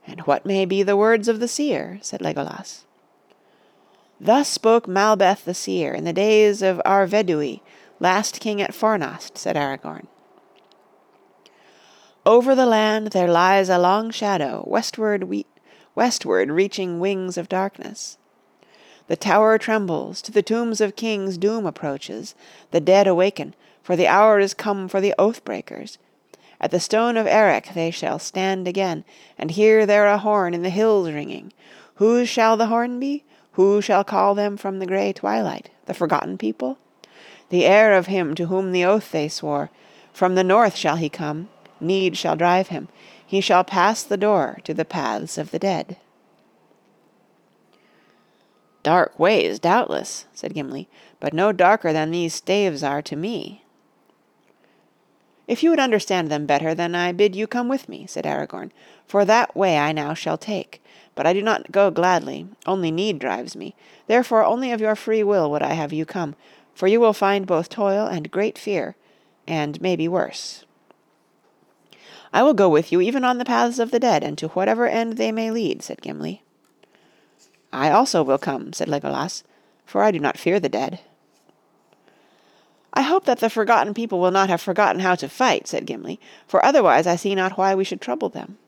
And 0.06 0.22
what 0.22 0.46
may 0.46 0.66
be 0.66 0.84
the 0.84 0.96
words 0.96 1.28
of 1.28 1.40
the 1.40 1.48
seer? 1.48 1.98
said 2.02 2.22
Legolas. 2.22 2.84
Thus 4.26 4.48
spoke 4.48 4.88
Malbeth 4.88 5.44
the 5.44 5.54
seer 5.54 5.94
in 5.94 6.06
the 6.06 6.14
days 6.14 6.62
of 6.62 6.82
Arvedui, 6.86 7.60
last 8.00 8.40
king 8.40 8.62
at 8.62 8.72
Fornost, 8.72 9.38
said 9.38 9.58
Aragorn. 9.58 10.08
Over 12.26 12.56
the 12.56 12.66
land 12.66 13.08
there 13.08 13.28
lies 13.28 13.68
a 13.68 13.78
long 13.78 14.12
shadow, 14.12 14.64
westward 14.66 15.26
we 15.26 15.46
westward 15.94 16.50
reaching 16.52 17.02
wings 17.02 17.38
of 17.38 17.50
darkness. 17.50 18.18
The 19.08 19.18
tower 19.18 19.58
trembles, 19.58 20.22
to 20.22 20.32
the 20.32 20.42
tombs 20.42 20.80
of 20.80 20.96
kings 20.96 21.38
doom 21.38 21.66
approaches, 21.66 22.34
the 22.72 22.80
dead 22.80 23.08
awaken, 23.08 23.56
for 23.82 23.98
the 23.98 24.08
hour 24.08 24.40
is 24.40 24.54
come 24.54 24.88
for 24.88 25.02
the 25.02 25.14
oath 25.20 25.44
breakers. 25.44 25.98
At 26.62 26.72
the 26.72 26.80
stone 26.80 27.18
of 27.18 27.28
Erech 27.28 27.74
they 27.74 27.92
shall 27.92 28.20
stand 28.20 28.70
again, 28.70 29.04
and 29.38 29.52
hear 29.52 29.86
there 29.86 30.08
a 30.08 30.18
horn 30.18 30.54
in 30.54 30.62
the 30.62 30.70
hills 30.70 31.12
ringing. 31.12 31.52
Whose 31.96 32.30
shall 32.30 32.56
the 32.56 32.68
horn 32.68 33.02
be? 33.02 33.26
Who 33.54 33.82
shall 33.82 34.04
call 34.04 34.36
them 34.36 34.58
from 34.58 34.80
the 34.80 34.86
grey 34.86 35.14
twilight? 35.14 35.70
The 35.86 35.94
forgotten 35.94 36.38
people? 36.38 36.78
The 37.50 37.66
heir 37.66 37.94
of 37.94 38.08
him 38.08 38.34
to 38.36 38.48
whom 38.48 38.72
the 38.72 38.86
oath 38.86 39.12
they 39.12 39.28
swore. 39.28 39.70
From 40.12 40.36
the 40.36 40.44
north 40.44 40.76
shall 40.76 40.96
he 40.96 41.10
come, 41.10 41.50
need 41.80 42.18
shall 42.18 42.36
drive 42.36 42.70
him. 42.70 42.88
He 43.26 43.42
shall 43.42 43.64
pass 43.64 44.04
the 44.04 44.18
door 44.18 44.60
to 44.64 44.74
the 44.74 44.86
paths 44.86 45.38
of 45.38 45.52
the 45.52 45.60
dead." 45.60 45.98
"Dark 48.84 49.18
ways, 49.18 49.60
doubtless," 49.60 50.26
said 50.34 50.54
Gimli, 50.54 50.88
"but 51.20 51.34
no 51.34 51.52
darker 51.52 51.94
than 51.94 52.12
these 52.12 52.34
staves 52.34 52.84
are 52.84 53.02
to 53.02 53.16
me." 53.16 53.63
"If 55.48 55.62
you 55.62 55.70
would 55.70 55.80
understand 55.80 56.30
them 56.30 56.46
better, 56.46 56.74
then 56.74 56.96
I 56.96 57.12
bid 57.12 57.36
you 57.36 57.48
come 57.48 57.68
with 57.68 57.90
me," 57.90 58.06
said 58.08 58.26
Aragorn, 58.26 58.72
"for 59.06 59.26
that 59.26 59.56
way 59.56 59.78
I 59.78 59.92
now 59.92 60.14
shall 60.14 60.38
take. 60.38 60.82
But 61.16 61.28
I 61.28 61.34
do 61.34 61.42
not 61.42 61.72
go 61.72 61.92
gladly, 61.92 62.48
only 62.66 62.92
need 62.92 63.20
drives 63.20 63.56
me. 63.56 63.76
Therefore 64.08 64.44
only 64.44 64.72
of 64.72 64.82
your 64.82 64.96
free 64.96 65.22
will 65.22 65.52
would 65.52 65.62
I 65.62 65.74
have 65.74 65.94
you 65.94 66.06
come, 66.06 66.36
for 66.74 66.88
you 66.88 67.00
will 67.00 67.14
find 67.14 67.46
both 67.46 67.70
toil 67.70 68.08
and 68.08 68.32
great 68.32 68.58
fear, 68.58 68.96
and 69.46 69.82
maybe 69.82 70.08
worse. 70.08 70.66
"I 72.34 72.42
will 72.42 72.54
go 72.54 72.70
with 72.70 72.92
you 72.92 73.02
even 73.02 73.24
on 73.24 73.38
the 73.38 73.46
paths 73.46 73.80
of 73.80 73.92
the 73.92 74.00
dead, 74.00 74.24
and 74.24 74.38
to 74.38 74.48
whatever 74.50 74.88
end 74.88 75.18
they 75.18 75.32
may 75.32 75.52
lead," 75.52 75.84
said 75.84 76.02
Gimli. 76.02 76.42
I 77.72 77.92
also 77.92 78.24
will 78.24 78.38
come, 78.38 78.72
said 78.74 78.88
Legolas, 78.88 79.44
for 79.86 80.04
I 80.04 80.12
do 80.12 80.20
not 80.20 80.38
fear 80.38 80.60
the 80.60 80.70
dead. 80.70 81.00
I 82.96 83.02
hope 83.02 83.26
that 83.26 83.40
the 83.40 83.50
forgotten 83.50 83.96
people 83.96 84.20
will 84.20 84.32
not 84.32 84.50
have 84.50 84.62
forgotten 84.62 85.02
how 85.02 85.16
to 85.16 85.28
fight, 85.28 85.68
said 85.68 85.88
Gimli, 85.88 86.20
for 86.48 86.64
otherwise 86.64 87.08
I 87.08 87.16
see 87.16 87.34
not 87.34 87.58
why 87.58 87.74
we 87.74 87.84
should 87.84 88.00
trouble 88.00 88.30
them. 88.30 88.60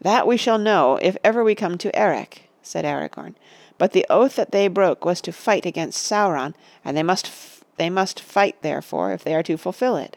That 0.00 0.26
we 0.26 0.36
shall 0.36 0.58
know 0.58 0.96
if 1.00 1.16
ever 1.22 1.44
we 1.44 1.54
come 1.54 1.78
to 1.78 1.96
Erech, 1.96 2.48
said 2.62 2.84
Aragorn. 2.84 3.36
But 3.78 3.92
the 3.92 4.06
oath 4.10 4.34
that 4.36 4.50
they 4.50 4.66
broke 4.66 5.04
was 5.04 5.20
to 5.22 5.32
fight 5.32 5.64
against 5.64 6.04
Sauron, 6.04 6.54
and 6.84 6.96
they 6.96 7.02
must 7.02 7.26
f- 7.26 7.64
they 7.76 7.90
must 7.90 8.20
fight 8.20 8.60
therefore 8.60 9.12
if 9.12 9.24
they 9.24 9.34
are 9.34 9.42
to 9.44 9.56
fulfill 9.56 9.96
it. 9.96 10.16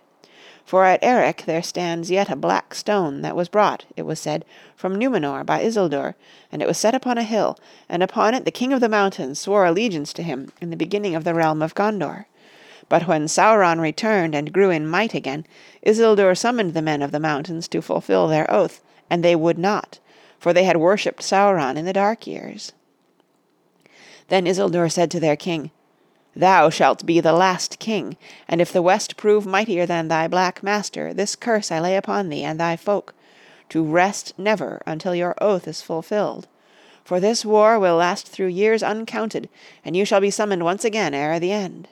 For 0.65 0.84
at 0.84 1.04
Erech 1.04 1.46
there 1.46 1.63
stands 1.63 2.12
yet 2.12 2.30
a 2.30 2.36
black 2.36 2.74
stone 2.74 3.22
that 3.22 3.36
was 3.36 3.50
brought, 3.50 3.86
it 3.96 4.02
was 4.02 4.20
said, 4.20 4.43
from 4.76 4.96
Numenor 4.96 5.46
by 5.46 5.63
Isildur, 5.63 6.15
and 6.52 6.62
it 6.62 6.67
was 6.67 6.78
set 6.78 6.93
upon 6.93 7.17
a 7.17 7.24
hill, 7.24 7.58
and 7.88 8.04
upon 8.04 8.34
it 8.34 8.46
the 8.46 8.52
King 8.52 8.74
of 8.74 8.82
the 8.82 8.89
Mountains 8.89 9.39
swore 9.39 9.65
allegiance 9.65 10.12
to 10.13 10.24
him 10.24 10.52
in 10.60 10.70
the 10.70 10.76
beginning 10.76 11.15
of 11.15 11.24
the 11.24 11.34
realm 11.34 11.62
of 11.62 11.74
Gondor. 11.74 12.26
But 12.89 13.08
when 13.08 13.28
Sauron 13.28 13.82
returned 13.82 14.34
and 14.34 14.54
grew 14.54 14.69
in 14.69 14.88
might 14.88 15.13
again, 15.13 15.45
Isildur 15.86 16.36
summoned 16.36 16.73
the 16.73 16.82
men 16.82 17.02
of 17.02 17.12
the 17.12 17.19
mountains 17.19 17.67
to 17.69 17.82
fulfill 17.82 18.28
their 18.28 18.50
oath, 18.50 18.82
and 19.10 19.23
they 19.23 19.36
would 19.36 19.58
not, 19.58 20.00
for 20.39 20.54
they 20.54 20.63
had 20.63 20.78
worshipped 20.78 21.21
Sauron 21.21 21.76
in 21.76 21.86
the 21.86 21.93
dark 21.93 22.26
years. 22.26 22.71
Then 24.30 24.45
Isildur 24.45 24.89
said 24.89 25.12
to 25.12 25.19
their 25.19 25.36
king, 25.36 25.71
Thou 26.34 26.69
shalt 26.69 27.06
be 27.06 27.19
the 27.19 27.34
last 27.34 27.80
king, 27.80 28.15
and 28.47 28.62
if 28.62 28.71
the 28.71 28.82
West 28.82 29.17
prove 29.17 29.45
mightier 29.45 29.86
than 29.86 30.08
thy 30.08 30.28
black 30.28 30.62
master, 30.63 31.13
this 31.13 31.36
curse 31.36 31.71
I 31.71 31.80
lay 31.80 31.97
upon 31.97 32.30
thee 32.30 32.43
and 32.43 32.60
thy 32.60 32.78
folk, 32.78 33.13
to 33.69 33.84
rest 33.84 34.34
never 34.38 34.82
until 34.86 35.15
your 35.15 35.36
oath 35.41 35.67
is 35.67 35.82
fulfilled. 35.82 36.47
For 37.04 37.19
this 37.19 37.43
war 37.43 37.80
will 37.80 37.95
last 37.95 38.28
through 38.28 38.47
years 38.47 38.84
uncounted, 38.84 39.50
and 39.84 39.97
you 39.97 40.06
shall 40.06 40.21
be 40.21 40.30
summoned 40.30 40.63
once 40.63 40.86
again 40.86 41.13
ere 41.13 41.39
the 41.39 41.52
end. 41.52 41.88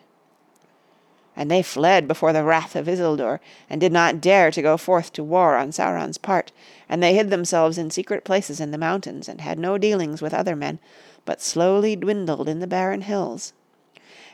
And 1.35 1.51
they 1.51 1.61
fled 1.61 2.07
before 2.07 2.31
the 2.33 2.43
wrath 2.43 2.75
of 2.75 2.87
Isildur, 2.87 3.39
and 3.69 3.81
did 3.81 3.91
not 3.91 4.21
dare 4.21 4.51
to 4.51 4.61
go 4.61 4.77
forth 4.77 5.11
to 5.13 5.23
war 5.23 5.57
on 5.57 5.71
Sauron's 5.71 6.17
part, 6.17 6.51
and 6.87 7.03
they 7.03 7.13
hid 7.13 7.29
themselves 7.29 7.77
in 7.77 7.91
secret 7.91 8.23
places 8.23 8.59
in 8.59 8.71
the 8.71 8.77
mountains, 8.77 9.27
and 9.27 9.41
had 9.41 9.59
no 9.59 9.77
dealings 9.77 10.21
with 10.21 10.33
other 10.33 10.55
men, 10.55 10.79
but 11.25 11.41
slowly 11.41 11.95
dwindled 11.95 12.47
in 12.47 12.59
the 12.59 12.67
barren 12.67 13.01
hills 13.01 13.53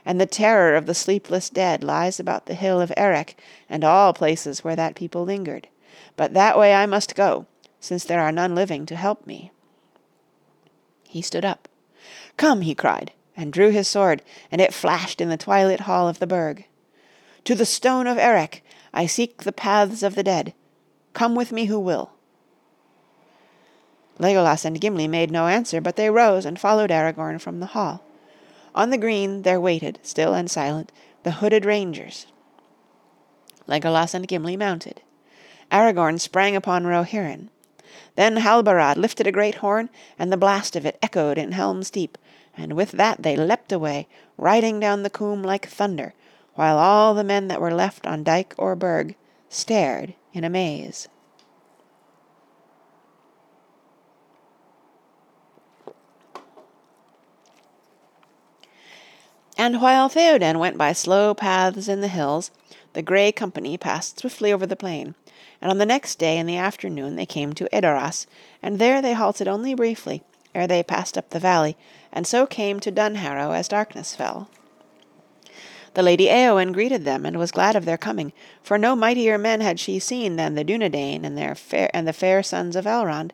and 0.05 0.19
the 0.19 0.25
terror 0.25 0.75
of 0.75 0.85
the 0.85 0.93
sleepless 0.93 1.49
dead 1.49 1.83
lies 1.83 2.19
about 2.19 2.45
the 2.45 2.53
hill 2.53 2.81
of 2.81 2.91
Erech 2.97 3.35
and 3.69 3.83
all 3.83 4.13
places 4.13 4.63
where 4.63 4.75
that 4.75 4.95
people 4.95 5.23
lingered. 5.23 5.67
But 6.15 6.33
that 6.33 6.57
way 6.57 6.73
I 6.73 6.85
must 6.85 7.15
go, 7.15 7.45
since 7.79 8.03
there 8.03 8.21
are 8.21 8.31
none 8.31 8.55
living 8.55 8.85
to 8.87 8.95
help 8.95 9.27
me. 9.27 9.51
He 11.07 11.21
stood 11.21 11.45
up. 11.45 11.67
Come, 12.37 12.61
he 12.61 12.73
cried, 12.73 13.11
and 13.35 13.53
drew 13.53 13.69
his 13.69 13.87
sword, 13.87 14.21
and 14.51 14.59
it 14.61 14.73
flashed 14.73 15.21
in 15.21 15.29
the 15.29 15.37
twilit 15.37 15.81
hall 15.81 16.07
of 16.07 16.19
the 16.19 16.27
burg. 16.27 16.65
To 17.45 17.56
the 17.56 17.65
stone 17.65 18.08
of 18.08 18.17
Erech 18.17 18.63
I 18.93 19.06
seek 19.06 19.43
the 19.43 19.51
paths 19.51 20.04
of 20.04 20.15
the 20.15 20.23
dead. 20.23 20.54
Come 21.13 21.36
with 21.36 21.51
me 21.51 21.65
who 21.65 21.80
will. 21.80 22.12
Legolas 24.19 24.65
and 24.65 24.80
Gimli 24.80 25.08
made 25.08 25.32
no 25.32 25.47
answer, 25.47 25.82
but 25.82 25.95
they 25.95 26.10
rose 26.10 26.45
and 26.45 26.60
followed 26.60 26.91
Aragorn 26.91 27.41
from 27.41 27.60
the 27.60 27.67
hall. 27.67 28.04
On 28.75 28.91
the 28.91 28.97
green 28.97 29.41
there 29.41 29.60
waited, 29.60 29.97
still 30.04 30.34
and 30.34 30.49
silent, 30.49 30.91
the 31.23 31.32
hooded 31.32 31.65
rangers. 31.65 32.27
Legolas 33.67 34.13
and 34.13 34.27
Gimli 34.27 34.56
mounted. 34.56 35.01
Aragorn 35.71 36.19
sprang 36.19 36.56
upon 36.56 36.84
Roheryn. 36.84 37.49
Then 38.15 38.38
Halbarad 38.38 38.97
lifted 38.97 39.25
a 39.25 39.32
great 39.32 39.56
horn, 39.56 39.89
and 40.19 40.32
the 40.32 40.38
blast 40.38 40.75
of 40.75 40.86
it 40.86 40.99
echoed 41.01 41.38
in 41.38 41.54
Helm's 41.54 41.89
Deep, 41.89 42.17
and 42.56 42.73
with 42.73 42.91
that 42.91 43.23
they 43.23 43.36
leapt 43.36 43.71
away, 43.71 44.08
riding 44.38 44.80
down 44.80 45.04
the 45.04 45.10
coombe 45.10 45.43
like 45.43 45.67
thunder, 45.67 46.13
while 46.55 46.77
all 46.77 47.13
the 47.13 47.23
men 47.23 47.47
that 47.47 47.61
were 47.61 47.73
left 47.73 48.05
on 48.05 48.23
dyke 48.23 48.53
or 48.57 48.75
burg 48.75 49.15
stared 49.49 50.13
in 50.33 50.43
amaze. 50.43 51.07
And 59.57 59.79
while 59.79 60.09
Theoden 60.09 60.57
went 60.57 60.77
by 60.77 60.91
slow 60.91 61.35
paths 61.35 61.87
in 61.87 62.01
the 62.01 62.07
hills, 62.07 62.49
the 62.93 63.03
Grey 63.03 63.31
Company 63.31 63.77
passed 63.77 64.19
swiftly 64.19 64.51
over 64.51 64.65
the 64.65 64.75
plain, 64.75 65.13
and 65.61 65.69
on 65.69 65.77
the 65.77 65.85
next 65.85 66.17
day 66.17 66.39
in 66.39 66.47
the 66.47 66.57
afternoon 66.57 67.15
they 67.15 67.27
came 67.27 67.53
to 67.53 67.69
Edoras, 67.71 68.25
and 68.63 68.79
there 68.79 69.01
they 69.01 69.13
halted 69.13 69.47
only 69.47 69.75
briefly, 69.75 70.23
ere 70.55 70.65
they 70.65 70.81
passed 70.81 71.15
up 71.15 71.29
the 71.29 71.39
valley, 71.39 71.77
and 72.11 72.25
so 72.25 72.47
came 72.47 72.79
to 72.79 72.91
Dunharrow 72.91 73.55
as 73.55 73.67
darkness 73.67 74.15
fell. 74.15 74.49
The 75.93 76.04
Lady 76.04 76.27
Eowyn 76.27 76.71
greeted 76.71 77.04
them 77.04 77.25
and 77.25 77.38
was 77.38 77.51
glad 77.51 77.75
of 77.75 77.84
their 77.84 77.97
coming, 77.97 78.32
for 78.63 78.77
no 78.77 78.95
mightier 78.95 79.38
men 79.38 79.60
had 79.60 79.77
she 79.77 79.99
seen 79.99 80.38
than 80.38 80.56
the 80.56 80.63
Dunedain 80.63 81.25
and 81.25 81.38
their 81.38 81.54
fair 81.54 81.89
and 81.93 82.08
the 82.08 82.13
fair 82.13 82.41
sons 82.41 82.77
of 82.77 82.86
Elrond, 82.86 83.32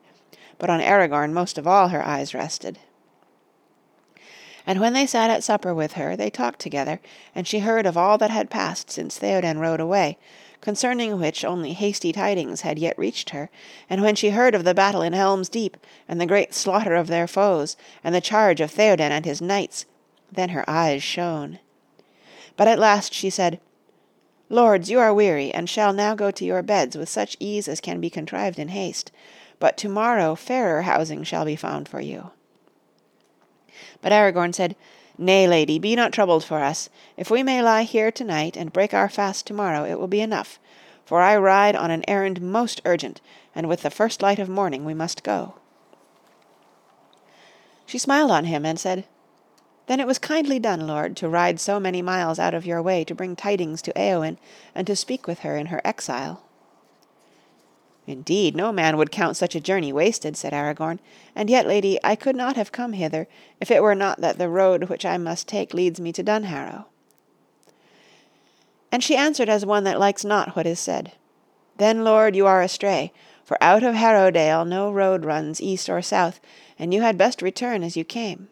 but 0.57 0.69
on 0.69 0.79
Aragorn 0.79 1.33
most 1.33 1.59
of 1.59 1.67
all 1.67 1.89
her 1.89 2.03
eyes 2.03 2.33
rested. 2.33 2.79
And 4.65 4.81
when 4.81 4.93
they 4.93 5.05
sat 5.05 5.29
at 5.29 5.43
supper 5.43 5.71
with 5.71 5.93
her, 5.93 6.15
they 6.15 6.31
talked 6.31 6.59
together, 6.59 6.99
and 7.35 7.47
she 7.47 7.59
heard 7.59 7.85
of 7.85 7.95
all 7.95 8.17
that 8.17 8.31
had 8.31 8.49
passed 8.49 8.89
since 8.89 9.19
Theoden 9.19 9.59
rode 9.59 9.79
away, 9.79 10.17
concerning 10.59 11.19
which 11.19 11.45
only 11.45 11.73
hasty 11.73 12.11
tidings 12.11 12.61
had 12.61 12.79
yet 12.79 12.97
reached 12.97 13.29
her, 13.29 13.51
and 13.87 14.01
when 14.01 14.15
she 14.15 14.31
heard 14.31 14.55
of 14.55 14.63
the 14.63 14.73
battle 14.73 15.03
in 15.03 15.13
Helm's 15.13 15.47
Deep, 15.47 15.77
and 16.07 16.19
the 16.19 16.25
great 16.25 16.55
slaughter 16.55 16.95
of 16.95 17.05
their 17.05 17.27
foes, 17.27 17.77
and 18.03 18.15
the 18.15 18.19
charge 18.19 18.59
of 18.59 18.71
Theoden 18.71 19.11
and 19.11 19.25
his 19.25 19.41
knights, 19.43 19.85
then 20.31 20.49
her 20.49 20.67
eyes 20.67 21.03
shone. 21.03 21.59
But 22.57 22.67
at 22.67 22.79
last 22.79 23.13
she 23.13 23.29
said, 23.29 23.61
Lords, 24.49 24.89
you 24.89 24.99
are 24.99 25.13
weary, 25.13 25.53
and 25.53 25.69
shall 25.69 25.93
now 25.93 26.15
go 26.15 26.31
to 26.31 26.45
your 26.45 26.63
beds 26.63 26.97
with 26.97 27.09
such 27.09 27.37
ease 27.39 27.67
as 27.67 27.79
can 27.79 28.01
be 28.01 28.09
contrived 28.09 28.59
in 28.59 28.69
haste, 28.69 29.11
but 29.59 29.77
to-morrow 29.77 30.35
fairer 30.35 30.83
housing 30.83 31.23
shall 31.23 31.45
be 31.45 31.55
found 31.55 31.87
for 31.87 32.01
you. 32.01 32.31
But 34.01 34.11
Aragorn 34.11 34.53
said, 34.55 34.75
Nay, 35.17 35.47
lady, 35.47 35.79
be 35.79 35.95
not 35.95 36.13
troubled 36.13 36.43
for 36.43 36.59
us. 36.59 36.89
If 37.15 37.29
we 37.29 37.43
may 37.43 37.61
lie 37.61 37.83
here 37.83 38.11
to-night 38.11 38.55
and 38.55 38.73
break 38.73 38.93
our 38.93 39.09
fast 39.09 39.47
to-morrow, 39.47 39.83
it 39.83 39.99
will 39.99 40.07
be 40.07 40.21
enough, 40.21 40.59
for 41.05 41.21
I 41.21 41.37
ride 41.37 41.75
on 41.75 41.91
an 41.91 42.03
errand 42.07 42.41
most 42.41 42.81
urgent, 42.85 43.19
and 43.53 43.67
with 43.67 43.81
the 43.81 43.89
first 43.89 44.21
light 44.21 44.39
of 44.39 44.47
morning 44.47 44.85
we 44.85 44.93
must 44.93 45.23
go. 45.23 45.55
She 47.85 47.97
smiled 47.97 48.31
on 48.31 48.45
him 48.45 48.65
and 48.65 48.79
said, 48.79 49.05
Then 49.87 49.99
it 49.99 50.07
was 50.07 50.19
kindly 50.19 50.59
done, 50.59 50.85
lord, 50.85 51.15
to 51.17 51.29
ride 51.29 51.59
so 51.59 51.79
many 51.79 52.01
miles 52.01 52.39
out 52.39 52.53
of 52.53 52.65
your 52.65 52.81
way 52.81 53.03
to 53.05 53.15
bring 53.15 53.35
tidings 53.35 53.81
to 53.83 53.93
Eowyn 53.93 54.37
and 54.75 54.85
to 54.85 54.95
speak 54.95 55.27
with 55.27 55.39
her 55.39 55.55
in 55.55 55.67
her 55.67 55.81
exile. 55.83 56.43
Indeed, 58.05 58.55
no 58.55 58.71
man 58.71 58.95
would 58.97 59.11
count 59.11 59.35
such 59.35 59.55
a 59.55 59.59
journey 59.59 59.91
wasted, 59.91 60.37
said 60.37 60.53
Aragorn, 60.53 60.99
and 61.35 61.49
yet, 61.49 61.67
lady, 61.67 61.99
I 62.03 62.15
could 62.15 62.35
not 62.35 62.55
have 62.55 62.71
come 62.71 62.93
hither 62.93 63.27
if 63.59 63.69
it 63.69 63.83
were 63.83 63.95
not 63.95 64.21
that 64.21 64.37
the 64.37 64.49
road 64.49 64.85
which 64.85 65.05
I 65.05 65.17
must 65.17 65.47
take 65.47 65.73
leads 65.73 65.99
me 65.99 66.13
to 66.13 66.23
Dunharrow. 66.23 66.85
And 68.91 69.03
she 69.03 69.17
answered 69.17 69.49
as 69.49 69.65
one 69.65 69.83
that 69.83 69.99
likes 69.99 70.23
not 70.23 70.55
what 70.55 70.65
is 70.65 70.79
said. 70.79 71.13
Then, 71.77 72.03
lord, 72.05 72.35
you 72.35 72.45
are 72.47 72.61
astray, 72.61 73.11
for 73.43 73.61
out 73.61 73.83
of 73.83 73.95
Harrowdale 73.95 74.65
no 74.65 74.91
road 74.91 75.25
runs 75.25 75.61
east 75.61 75.89
or 75.89 76.01
south, 76.01 76.39
and 76.79 76.93
you 76.93 77.01
had 77.01 77.17
best 77.17 77.41
return 77.41 77.83
as 77.83 77.97
you 77.97 78.05
came. 78.05 78.47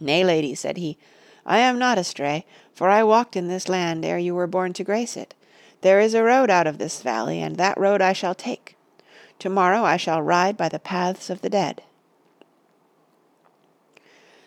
Nay, 0.00 0.24
lady, 0.24 0.54
said 0.54 0.76
he, 0.76 0.98
I 1.44 1.58
am 1.58 1.78
not 1.78 1.98
astray, 1.98 2.44
for 2.72 2.88
I 2.88 3.02
walked 3.02 3.36
in 3.36 3.48
this 3.48 3.68
land 3.68 4.04
ere 4.04 4.18
you 4.18 4.34
were 4.34 4.46
born 4.46 4.72
to 4.74 4.84
grace 4.84 5.16
it. 5.16 5.34
There 5.80 6.00
is 6.00 6.14
a 6.14 6.22
road 6.22 6.50
out 6.50 6.66
of 6.66 6.78
this 6.78 7.02
valley, 7.02 7.40
and 7.40 7.56
that 7.56 7.78
road 7.78 8.00
I 8.00 8.12
shall 8.12 8.34
take. 8.34 8.76
To-morrow 9.38 9.82
I 9.82 9.96
shall 9.96 10.20
ride 10.20 10.56
by 10.56 10.68
the 10.68 10.78
paths 10.78 11.30
of 11.30 11.40
the 11.40 11.50
dead. 11.50 11.82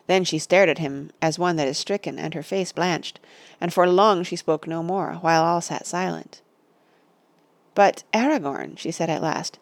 Then 0.07 0.23
she 0.23 0.39
stared 0.39 0.67
at 0.67 0.79
him 0.79 1.11
as 1.21 1.39
one 1.39 1.55
that 1.55 1.67
is 1.67 1.77
stricken, 1.77 2.19
and 2.19 2.33
her 2.33 2.43
face 2.43 2.71
blanched, 2.71 3.19
and 3.59 3.73
for 3.73 3.87
long 3.87 4.23
she 4.23 4.35
spoke 4.35 4.67
no 4.67 4.83
more, 4.83 5.13
while 5.21 5.43
all 5.43 5.61
sat 5.61 5.85
silent. 5.85 6.41
But, 7.73 8.03
Aragorn, 8.13 8.77
she 8.77 8.91
said 8.91 9.09
at 9.09 9.21
last, 9.21 9.57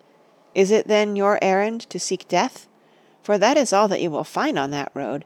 is 0.55 0.71
it 0.71 0.87
then 0.87 1.15
your 1.15 1.37
errand 1.41 1.81
to 1.91 1.99
seek 1.99 2.27
death? 2.27 2.67
For 3.21 3.37
that 3.37 3.57
is 3.57 3.71
all 3.71 3.87
that 3.89 4.01
you 4.01 4.09
will 4.09 4.23
find 4.23 4.57
on 4.57 4.71
that 4.71 4.91
road. 4.95 5.25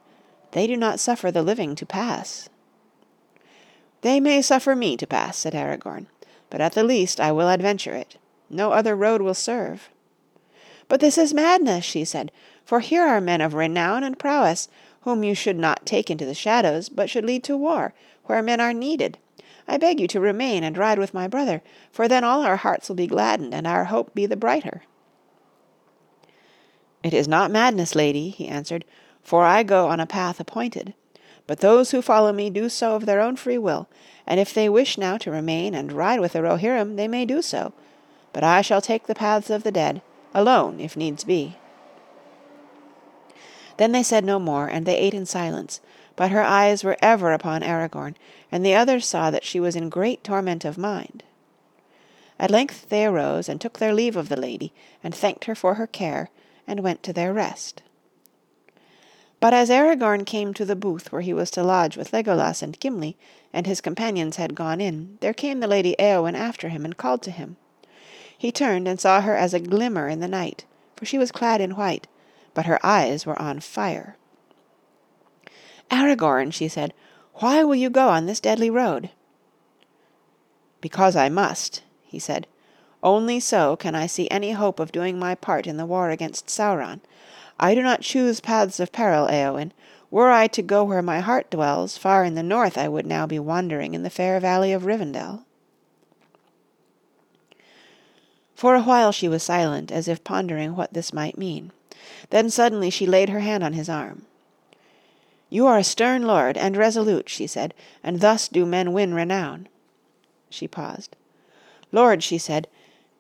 They 0.54 0.68
do 0.68 0.78
not 0.78 1.00
suffer 1.00 1.32
the 1.32 1.44
living 1.44 1.76
to 1.76 1.86
pass. 1.86 2.48
They 4.02 4.20
may 4.20 4.42
suffer 4.42 4.76
me 4.76 4.96
to 4.98 5.08
pass, 5.08 5.38
said 5.38 5.54
Aragorn, 5.54 6.08
but 6.50 6.62
at 6.62 6.74
the 6.74 6.84
least 6.84 7.20
I 7.20 7.32
will 7.32 7.50
adventure 7.50 7.94
it. 7.94 8.18
No 8.50 8.72
other 8.72 8.96
road 8.96 9.22
will 9.22 9.34
serve. 9.34 9.90
But 10.88 11.00
this 11.00 11.18
is 11.18 11.34
madness, 11.34 11.84
she 11.84 12.06
said, 12.06 12.32
for 12.64 12.82
here 12.82 13.04
are 13.04 13.20
men 13.20 13.42
of 13.42 13.56
renown 13.56 14.04
and 14.04 14.20
prowess, 14.20 14.68
whom 15.02 15.24
you 15.24 15.34
should 15.34 15.58
not 15.58 15.86
take 15.86 16.12
into 16.12 16.26
the 16.26 16.36
shadows, 16.36 16.88
but 16.88 17.10
should 17.10 17.26
lead 17.26 17.44
to 17.46 17.58
war, 17.58 17.94
where 18.26 18.44
men 18.44 18.62
are 18.62 18.74
needed. 18.74 19.18
I 19.68 19.78
beg 19.78 20.00
you 20.00 20.08
to 20.10 20.20
remain 20.20 20.64
and 20.64 20.78
ride 20.78 21.00
with 21.00 21.14
my 21.14 21.28
brother, 21.28 21.64
for 21.92 22.08
then 22.08 22.24
all 22.24 22.44
our 22.44 22.58
hearts 22.58 22.90
will 22.90 22.96
be 22.96 23.08
gladdened 23.08 23.56
and 23.56 23.66
our 23.66 23.86
hope 23.86 24.14
be 24.14 24.28
the 24.28 24.38
brighter. 24.38 24.84
It 27.02 27.14
is 27.14 27.28
not 27.28 27.50
madness, 27.50 27.96
lady, 27.96 28.30
he 28.30 28.48
answered, 28.48 28.86
for 29.24 29.44
I 29.44 29.64
go 29.64 29.88
on 29.88 30.00
a 30.00 30.06
path 30.06 30.40
appointed. 30.40 30.94
But 31.48 31.60
those 31.60 31.92
who 31.92 32.02
follow 32.02 32.32
me 32.32 32.50
do 32.50 32.70
so 32.70 32.96
of 32.96 33.06
their 33.06 33.22
own 33.22 33.36
free 33.36 33.58
will, 33.58 33.88
and 34.26 34.40
if 34.40 34.54
they 34.54 34.70
wish 34.70 34.98
now 34.98 35.18
to 35.18 35.32
remain 35.32 35.74
and 35.74 35.92
ride 35.92 36.20
with 36.20 36.34
the 36.34 36.40
Rohirrim 36.40 36.96
they 36.96 37.08
may 37.08 37.26
do 37.26 37.42
so. 37.42 37.74
But 38.32 38.44
I 38.44 38.62
shall 38.62 38.82
take 38.82 39.08
the 39.08 39.16
paths 39.16 39.50
of 39.50 39.64
the 39.64 39.72
dead, 39.72 40.02
alone 40.34 40.80
if 40.80 40.96
needs 40.96 41.24
be. 41.24 41.58
Then 43.78 43.92
they 43.92 44.04
said 44.04 44.24
no 44.24 44.40
more, 44.40 44.68
and 44.68 44.86
they 44.86 44.98
ate 44.98 45.14
in 45.14 45.26
silence, 45.26 45.82
but 46.16 46.32
her 46.32 46.44
eyes 46.44 46.84
were 46.84 46.98
ever 47.02 47.34
upon 47.34 47.64
Aragorn, 47.64 48.16
and 48.52 48.66
the 48.66 48.76
others 48.76 49.06
saw 49.06 49.32
that 49.32 49.44
she 49.44 49.60
was 49.60 49.76
in 49.76 49.90
great 49.90 50.24
torment 50.24 50.64
of 50.64 50.78
mind. 50.78 51.24
At 52.40 52.52
length 52.52 52.90
they 52.90 53.06
arose 53.06 53.50
and 53.50 53.60
took 53.60 53.80
their 53.80 53.94
leave 53.94 54.16
of 54.16 54.30
the 54.30 54.40
lady, 54.40 54.74
and 55.04 55.14
thanked 55.14 55.46
her 55.46 55.56
for 55.56 55.76
her 55.76 55.88
care, 55.88 56.30
and 56.68 56.82
went 56.82 57.04
to 57.04 57.14
their 57.14 57.34
rest. 57.34 57.82
But 59.44 59.54
as 59.54 59.70
Aragorn 59.70 60.26
came 60.26 60.54
to 60.54 60.64
the 60.64 60.74
booth 60.74 61.12
where 61.12 61.20
he 61.20 61.34
was 61.34 61.52
to 61.52 61.64
lodge 61.64 61.98
with 61.98 62.14
Legolas 62.14 62.62
and 62.62 62.80
Gimli, 62.80 63.18
and 63.52 63.68
his 63.68 63.82
companions 63.82 64.38
had 64.38 64.56
gone 64.56 64.80
in, 64.80 65.18
there 65.20 65.34
came 65.34 65.60
the 65.60 65.68
Lady 65.68 65.98
Eowyn 66.00 66.34
after 66.34 66.70
him 66.70 66.86
and 66.86 66.96
called 66.96 67.22
to 67.24 67.30
him. 67.30 67.58
He 68.38 68.54
turned 68.54 68.88
and 68.88 69.02
saw 69.02 69.20
her 69.20 69.36
as 69.36 69.54
a 69.54 69.60
glimmer 69.60 70.08
in 70.08 70.22
the 70.22 70.30
night, 70.30 70.64
for 70.96 71.04
she 71.04 71.18
was 71.18 71.34
clad 71.34 71.60
in 71.60 71.76
white, 71.76 72.08
but 72.54 72.68
her 72.68 72.80
eyes 72.86 73.26
were 73.26 73.38
on 73.38 73.60
fire. 73.60 74.16
Aragorn, 75.92 76.54
she 76.54 76.70
said, 76.70 76.94
why 77.34 77.66
will 77.66 77.76
you 77.76 77.90
go 77.90 78.08
on 78.08 78.28
this 78.28 78.40
deadly 78.40 78.70
road? 78.70 79.10
Because 80.80 81.18
I 81.18 81.28
must, 81.28 81.84
he 82.02 82.18
said. 82.18 82.48
Only 83.04 83.42
so 83.42 83.76
can 83.76 83.94
I 83.94 84.08
see 84.08 84.32
any 84.32 84.54
hope 84.54 84.80
of 84.80 84.94
doing 84.94 85.20
my 85.20 85.36
part 85.36 85.68
in 85.68 85.76
the 85.76 85.86
war 85.86 86.12
against 86.12 86.48
Sauron. 86.48 87.02
I 87.64 87.76
do 87.76 87.82
not 87.82 88.02
choose 88.02 88.42
paths 88.42 88.82
of 88.82 88.92
peril, 88.92 89.28
Eowyn. 89.28 89.72
Were 90.12 90.30
I 90.30 90.48
to 90.48 90.62
go 90.62 90.84
where 90.84 91.02
my 91.02 91.22
heart 91.22 91.50
dwells, 91.50 91.98
far 91.98 92.26
in 92.26 92.36
the 92.36 92.44
north 92.44 92.78
I 92.78 92.90
would 92.90 93.06
now 93.06 93.26
be 93.26 93.40
wandering 93.40 93.94
in 93.94 94.04
the 94.04 94.10
fair 94.10 94.42
valley 94.42 94.74
of 94.74 94.84
Rivendell. 94.84 95.46
For 98.54 98.76
a 98.76 98.82
while 98.82 99.14
she 99.14 99.30
was 99.30 99.44
silent, 99.44 99.94
as 99.94 100.10
if 100.10 100.26
pondering 100.26 100.76
what 100.76 100.94
this 100.94 101.14
might 101.14 101.38
mean. 101.38 101.72
Then 102.32 102.50
suddenly 102.50 102.90
she 102.90 103.06
laid 103.06 103.30
her 103.30 103.40
hand 103.40 103.64
on 103.64 103.72
his 103.72 103.88
arm. 103.88 104.26
You 105.50 105.66
are 105.66 105.78
a 105.78 105.86
stern 105.86 106.24
lord 106.24 106.58
and 106.58 106.76
resolute, 106.76 107.30
she 107.30 107.48
said, 107.48 107.74
and 108.04 108.20
thus 108.20 108.50
do 108.50 108.66
men 108.66 108.92
win 108.92 109.14
renown. 109.14 109.70
She 110.50 110.68
paused. 110.68 111.16
Lord, 111.94 112.24
she 112.24 112.38
said, 112.38 112.68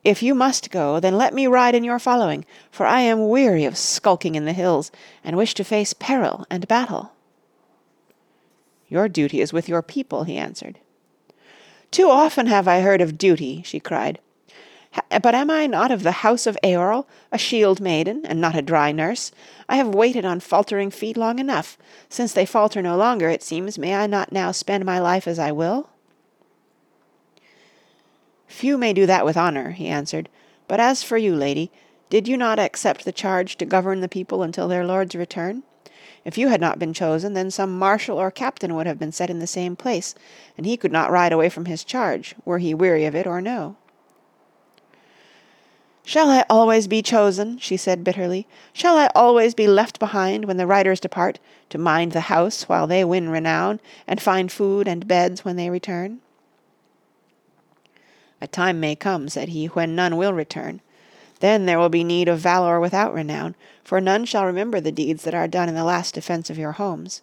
if 0.04 0.22
you 0.22 0.36
must 0.36 0.70
go, 0.70 1.00
then 1.00 1.18
let 1.18 1.34
me 1.34 1.48
ride 1.48 1.76
in 1.76 1.84
your 1.84 2.00
following, 2.00 2.46
for 2.72 2.86
I 2.86 3.02
am 3.02 3.30
weary 3.30 3.64
of 3.64 3.78
skulking 3.78 4.36
in 4.36 4.46
the 4.46 4.54
hills, 4.54 4.92
and 5.24 5.38
wish 5.38 5.54
to 5.56 5.64
face 5.64 5.94
peril 5.94 6.46
and 6.50 6.68
battle. 6.68 7.14
Your 8.90 9.08
duty 9.08 9.42
is 9.42 9.54
with 9.54 9.70
your 9.70 9.82
people, 9.82 10.26
he 10.26 10.38
answered. 10.38 10.80
Too 11.90 12.10
often 12.10 12.48
have 12.48 12.68
I 12.68 12.82
heard 12.82 13.02
of 13.02 13.18
duty, 13.18 13.62
she 13.64 13.80
cried. 13.80 14.20
But 15.10 15.34
am 15.34 15.50
I 15.50 15.66
not 15.66 15.90
of 15.90 16.04
the 16.04 16.12
house 16.12 16.46
of 16.46 16.58
Eorl, 16.64 17.06
a 17.32 17.38
shield 17.38 17.80
maiden, 17.80 18.26
and 18.26 18.40
not 18.40 18.56
a 18.56 18.62
dry 18.62 18.92
nurse? 18.92 19.32
I 19.68 19.78
have 19.78 19.88
waited 19.88 20.26
on 20.26 20.40
faltering 20.40 20.92
feet 20.92 21.18
long 21.18 21.40
enough. 21.40 21.78
Since 22.10 22.34
they 22.34 22.46
falter 22.46 22.82
no 22.82 22.96
longer, 22.96 23.30
it 23.30 23.42
seems, 23.42 23.80
may 23.80 23.96
I 23.96 24.06
not 24.06 24.32
now 24.32 24.52
spend 24.52 24.86
my 24.86 25.00
life 25.00 25.28
as 25.28 25.40
I 25.40 25.52
will? 25.52 25.90
Few 28.54 28.78
may 28.78 28.94
do 28.94 29.08
that 29.08 29.26
with 29.26 29.36
honour, 29.36 29.72
he 29.72 29.88
answered. 29.88 30.30
But 30.68 30.80
as 30.80 31.02
for 31.02 31.18
you, 31.18 31.36
lady, 31.36 31.72
did 32.12 32.28
you 32.28 32.38
not 32.38 32.60
accept 32.60 33.04
the 33.04 33.12
charge 33.12 33.58
to 33.58 33.66
govern 33.66 34.00
the 34.00 34.08
people 34.08 34.44
until 34.44 34.68
their 34.68 34.86
lord's 34.86 35.16
return? 35.16 35.64
If 36.24 36.38
you 36.38 36.50
had 36.50 36.62
not 36.62 36.78
been 36.78 36.94
chosen, 36.94 37.34
then 37.34 37.50
some 37.50 37.78
marshal 37.78 38.20
or 38.20 38.30
captain 38.30 38.76
would 38.76 38.86
have 38.86 39.00
been 39.00 39.12
set 39.12 39.32
in 39.32 39.40
the 39.40 39.48
same 39.48 39.76
place, 39.76 40.14
and 40.56 40.68
he 40.68 40.78
could 40.78 40.92
not 40.92 41.10
ride 41.10 41.34
away 41.34 41.50
from 41.50 41.66
his 41.66 41.84
charge, 41.84 42.36
were 42.46 42.60
he 42.60 42.76
weary 42.76 43.06
of 43.06 43.16
it 43.16 43.26
or 43.26 43.42
no. 43.42 43.76
Shall 46.06 46.30
I 46.30 46.46
always 46.48 46.88
be 46.88 47.02
chosen? 47.02 47.58
she 47.58 47.76
said 47.76 48.04
bitterly. 48.04 48.48
Shall 48.72 48.98
I 48.98 49.10
always 49.16 49.56
be 49.56 49.68
left 49.68 49.98
behind 49.98 50.46
when 50.46 50.58
the 50.58 50.68
riders 50.68 51.00
depart, 51.00 51.40
to 51.70 51.80
mind 51.80 52.12
the 52.12 52.30
house 52.30 52.70
while 52.70 52.86
they 52.86 53.04
win 53.04 53.30
renown, 53.30 53.82
and 54.08 54.22
find 54.22 54.52
food 54.52 54.88
and 54.88 55.08
beds 55.08 55.44
when 55.44 55.56
they 55.56 55.72
return? 55.72 56.22
A 58.44 58.48
time 58.48 58.82
may 58.82 58.94
come, 58.94 59.30
said 59.30 59.48
he, 59.48 59.68
when 59.68 59.96
none 59.96 60.18
will 60.18 60.34
return. 60.34 60.82
Then 61.40 61.66
there 61.66 61.80
will 61.80 61.88
be 61.88 62.04
need 62.04 62.28
of 62.28 62.40
valour 62.40 62.78
without 62.78 63.14
renown, 63.14 63.56
for 63.86 64.02
none 64.02 64.26
shall 64.26 64.46
remember 64.46 64.82
the 64.82 64.92
deeds 64.92 65.24
that 65.24 65.34
are 65.34 65.48
done 65.48 65.70
in 65.70 65.76
the 65.76 65.86
last 65.86 66.14
defence 66.14 66.50
of 66.50 66.58
your 66.58 66.74
homes. 66.74 67.22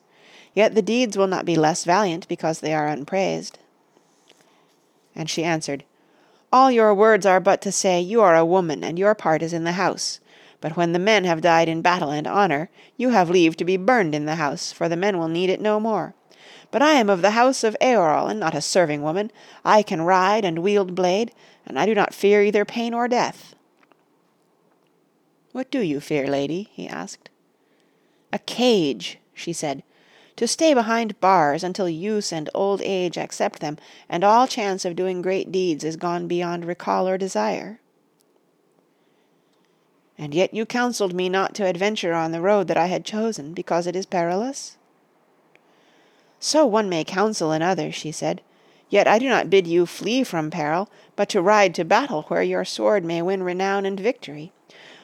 Yet 0.54 0.74
the 0.74 0.80
deeds 0.80 1.18
will 1.18 1.26
not 1.26 1.44
be 1.44 1.56
less 1.56 1.84
valiant 1.84 2.26
because 2.26 2.60
they 2.60 2.72
are 2.72 2.88
unpraised. 2.88 3.58
And 5.14 5.28
she 5.28 5.44
answered, 5.44 5.84
All 6.50 6.70
your 6.70 6.94
words 6.94 7.26
are 7.26 7.38
but 7.38 7.60
to 7.62 7.70
say, 7.70 8.00
You 8.00 8.22
are 8.22 8.34
a 8.34 8.42
woman, 8.42 8.82
and 8.82 8.98
your 8.98 9.14
part 9.14 9.42
is 9.42 9.52
in 9.52 9.64
the 9.64 9.72
house. 9.72 10.20
But 10.62 10.74
when 10.74 10.94
the 10.94 10.98
men 10.98 11.24
have 11.24 11.42
died 11.42 11.68
in 11.68 11.82
battle 11.82 12.10
and 12.10 12.26
honour, 12.26 12.70
you 12.96 13.10
have 13.10 13.28
leave 13.28 13.58
to 13.58 13.66
be 13.66 13.76
burned 13.76 14.14
in 14.14 14.24
the 14.24 14.36
house, 14.36 14.72
for 14.72 14.88
the 14.88 14.96
men 14.96 15.18
will 15.18 15.28
need 15.28 15.50
it 15.50 15.60
no 15.60 15.78
more. 15.78 16.14
But 16.70 16.82
I 16.82 16.92
am 16.92 17.10
of 17.10 17.22
the 17.22 17.32
house 17.32 17.64
of 17.64 17.76
Eorl, 17.80 18.30
and 18.30 18.38
not 18.38 18.54
a 18.54 18.60
serving 18.60 19.02
woman. 19.02 19.32
I 19.64 19.82
can 19.82 20.02
ride 20.02 20.44
and 20.44 20.60
wield 20.60 20.94
blade, 20.94 21.32
and 21.66 21.78
I 21.78 21.86
do 21.86 21.94
not 21.94 22.14
fear 22.14 22.42
either 22.42 22.64
pain 22.64 22.94
or 22.94 23.08
death. 23.08 23.54
What 25.52 25.70
do 25.70 25.80
you 25.80 26.00
fear, 26.00 26.28
lady? 26.28 26.68
he 26.72 26.86
asked. 26.86 27.28
A 28.32 28.38
cage, 28.38 29.18
she 29.34 29.52
said, 29.52 29.82
to 30.36 30.46
stay 30.46 30.72
behind 30.72 31.20
bars 31.20 31.64
until 31.64 31.88
use 31.88 32.32
and 32.32 32.48
old 32.54 32.80
age 32.82 33.18
accept 33.18 33.60
them, 33.60 33.76
and 34.08 34.22
all 34.22 34.46
chance 34.46 34.84
of 34.84 34.96
doing 34.96 35.20
great 35.20 35.50
deeds 35.50 35.84
is 35.84 35.96
gone 35.96 36.28
beyond 36.28 36.64
recall 36.64 37.08
or 37.08 37.18
desire. 37.18 37.80
And 40.16 40.34
yet 40.34 40.54
you 40.54 40.64
counselled 40.64 41.14
me 41.14 41.28
not 41.28 41.54
to 41.56 41.66
adventure 41.66 42.14
on 42.14 42.30
the 42.30 42.40
road 42.40 42.68
that 42.68 42.76
I 42.76 42.86
had 42.86 43.04
chosen, 43.04 43.54
because 43.54 43.86
it 43.86 43.96
is 43.96 44.06
perilous? 44.06 44.76
So 46.42 46.64
one 46.64 46.88
may 46.88 47.04
counsel 47.04 47.52
another, 47.52 47.92
she 47.92 48.10
said. 48.10 48.40
Yet 48.88 49.06
I 49.06 49.18
do 49.18 49.28
not 49.28 49.50
bid 49.50 49.66
you 49.66 49.84
flee 49.84 50.24
from 50.24 50.50
peril, 50.50 50.90
but 51.14 51.28
to 51.28 51.42
ride 51.42 51.74
to 51.74 51.84
battle 51.84 52.22
where 52.22 52.42
your 52.42 52.64
sword 52.64 53.04
may 53.04 53.20
win 53.20 53.42
renown 53.42 53.84
and 53.84 54.00
victory. 54.00 54.50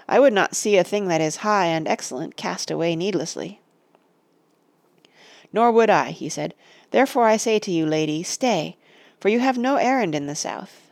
I 0.09 0.19
would 0.19 0.33
not 0.33 0.57
see 0.57 0.77
a 0.77 0.85
thing 0.85 1.09
that 1.09 1.21
is 1.21 1.37
high 1.37 1.67
and 1.67 1.87
excellent 1.87 2.37
cast 2.37 2.71
away 2.71 2.97
needlessly. 2.97 3.61
Nor 5.53 5.71
would 5.73 5.91
I, 5.91 6.11
he 6.11 6.29
said. 6.31 6.55
Therefore 6.91 7.25
I 7.25 7.37
say 7.37 7.59
to 7.61 7.71
you, 7.71 7.85
lady, 7.85 8.23
stay, 8.23 8.77
for 9.21 9.29
you 9.29 9.41
have 9.41 9.59
no 9.59 9.77
errand 9.77 10.15
in 10.15 10.27
the 10.27 10.35
south. 10.35 10.91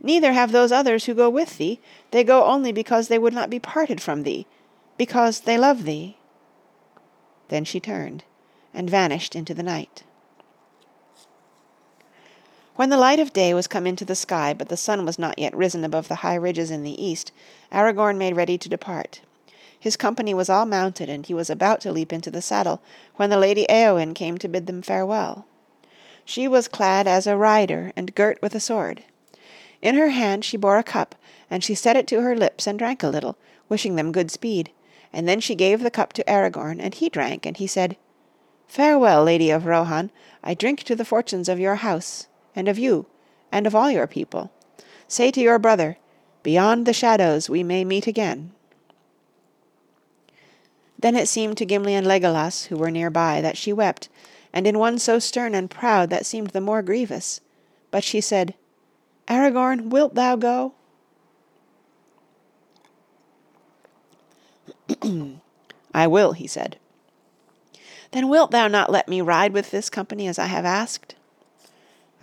Neither 0.00 0.32
have 0.32 0.52
those 0.52 0.72
others 0.72 1.06
who 1.06 1.14
go 1.14 1.30
with 1.30 1.56
thee. 1.58 1.80
They 2.10 2.22
go 2.22 2.44
only 2.44 2.70
because 2.70 3.08
they 3.08 3.18
would 3.18 3.34
not 3.34 3.50
be 3.50 3.58
parted 3.58 4.00
from 4.00 4.22
thee, 4.22 4.46
because 4.96 5.40
they 5.40 5.56
love 5.56 5.84
thee. 5.84 6.18
Then 7.48 7.64
she 7.64 7.80
turned 7.80 8.24
and 8.72 8.90
vanished 8.90 9.34
into 9.34 9.54
the 9.54 9.62
night. 9.62 10.02
When 12.76 12.90
the 12.90 12.96
light 12.96 13.18
of 13.18 13.32
day 13.32 13.54
was 13.54 13.66
come 13.66 13.88
into 13.88 14.04
the 14.04 14.14
sky, 14.14 14.54
but 14.54 14.68
the 14.68 14.76
sun 14.76 15.04
was 15.04 15.18
not 15.18 15.38
yet 15.38 15.56
risen 15.56 15.84
above 15.84 16.06
the 16.06 16.16
high 16.16 16.36
ridges 16.36 16.70
in 16.70 16.84
the 16.84 17.04
east, 17.04 17.32
Aragorn 17.72 18.18
made 18.18 18.36
ready 18.36 18.56
to 18.56 18.68
depart. 18.68 19.20
His 19.80 19.96
company 19.96 20.32
was 20.32 20.48
all 20.48 20.64
mounted, 20.64 21.08
and 21.08 21.26
he 21.26 21.34
was 21.34 21.50
about 21.50 21.80
to 21.80 21.92
leap 21.92 22.12
into 22.12 22.30
the 22.30 22.42
saddle, 22.42 22.80
when 23.16 23.30
the 23.30 23.36
Lady 23.36 23.66
Eowyn 23.68 24.14
came 24.14 24.38
to 24.38 24.48
bid 24.48 24.66
them 24.66 24.82
farewell. 24.82 25.44
She 26.24 26.46
was 26.46 26.68
clad 26.68 27.08
as 27.08 27.26
a 27.26 27.36
rider 27.36 27.92
and 27.96 28.14
girt 28.14 28.40
with 28.42 28.54
a 28.54 28.60
sword. 28.60 29.02
In 29.80 29.94
her 29.94 30.10
hand 30.10 30.44
she 30.44 30.56
bore 30.56 30.78
a 30.78 30.84
cup, 30.84 31.14
and 31.50 31.64
she 31.64 31.74
set 31.74 31.96
it 31.96 32.06
to 32.08 32.20
her 32.20 32.36
lips 32.36 32.66
and 32.66 32.78
drank 32.78 33.02
a 33.02 33.08
little, 33.08 33.36
wishing 33.68 33.96
them 33.96 34.12
good 34.12 34.30
speed, 34.30 34.70
and 35.12 35.28
then 35.28 35.40
she 35.40 35.54
gave 35.54 35.80
the 35.80 35.90
cup 35.90 36.12
to 36.12 36.24
Aragorn, 36.30 36.80
and 36.80 36.94
he 36.94 37.08
drank, 37.08 37.46
and 37.46 37.56
he 37.56 37.66
said, 37.66 37.96
Farewell, 38.68 39.24
Lady 39.24 39.50
of 39.50 39.64
Rohan, 39.64 40.10
I 40.44 40.54
drink 40.54 40.82
to 40.84 40.94
the 40.94 41.04
fortunes 41.04 41.48
of 41.48 41.58
your 41.58 41.76
house, 41.76 42.28
and 42.54 42.68
of 42.68 42.78
you, 42.78 43.06
and 43.50 43.66
of 43.66 43.74
all 43.74 43.90
your 43.90 44.06
people. 44.06 44.52
Say 45.08 45.30
to 45.30 45.40
your 45.40 45.58
brother, 45.58 45.96
Beyond 46.42 46.86
the 46.86 46.92
shadows 46.92 47.50
we 47.50 47.62
may 47.62 47.84
meet 47.84 48.06
again. 48.06 48.52
Then 50.98 51.16
it 51.16 51.28
seemed 51.28 51.56
to 51.58 51.64
Gimli 51.64 51.94
and 51.94 52.06
Legolas, 52.06 52.66
who 52.66 52.76
were 52.76 52.90
near 52.90 53.10
by, 53.10 53.40
that 53.40 53.56
she 53.56 53.72
wept, 53.72 54.08
and 54.52 54.66
in 54.66 54.78
one 54.78 54.98
so 54.98 55.18
stern 55.18 55.54
and 55.54 55.70
proud 55.70 56.10
that 56.10 56.26
seemed 56.26 56.50
the 56.50 56.60
more 56.60 56.82
grievous. 56.82 57.40
But 57.90 58.04
she 58.04 58.20
said, 58.20 58.54
Aragorn, 59.28 59.88
wilt 59.90 60.14
thou 60.14 60.36
go? 60.36 60.74
I 65.94 66.06
will, 66.06 66.32
he 66.32 66.46
said. 66.46 66.78
Then 68.12 68.28
wilt 68.28 68.50
thou 68.50 68.68
not 68.68 68.90
let 68.90 69.08
me 69.08 69.20
ride 69.20 69.52
with 69.52 69.70
this 69.70 69.90
company 69.90 70.26
as 70.26 70.38
I 70.38 70.46
have 70.46 70.64
asked? 70.64 71.14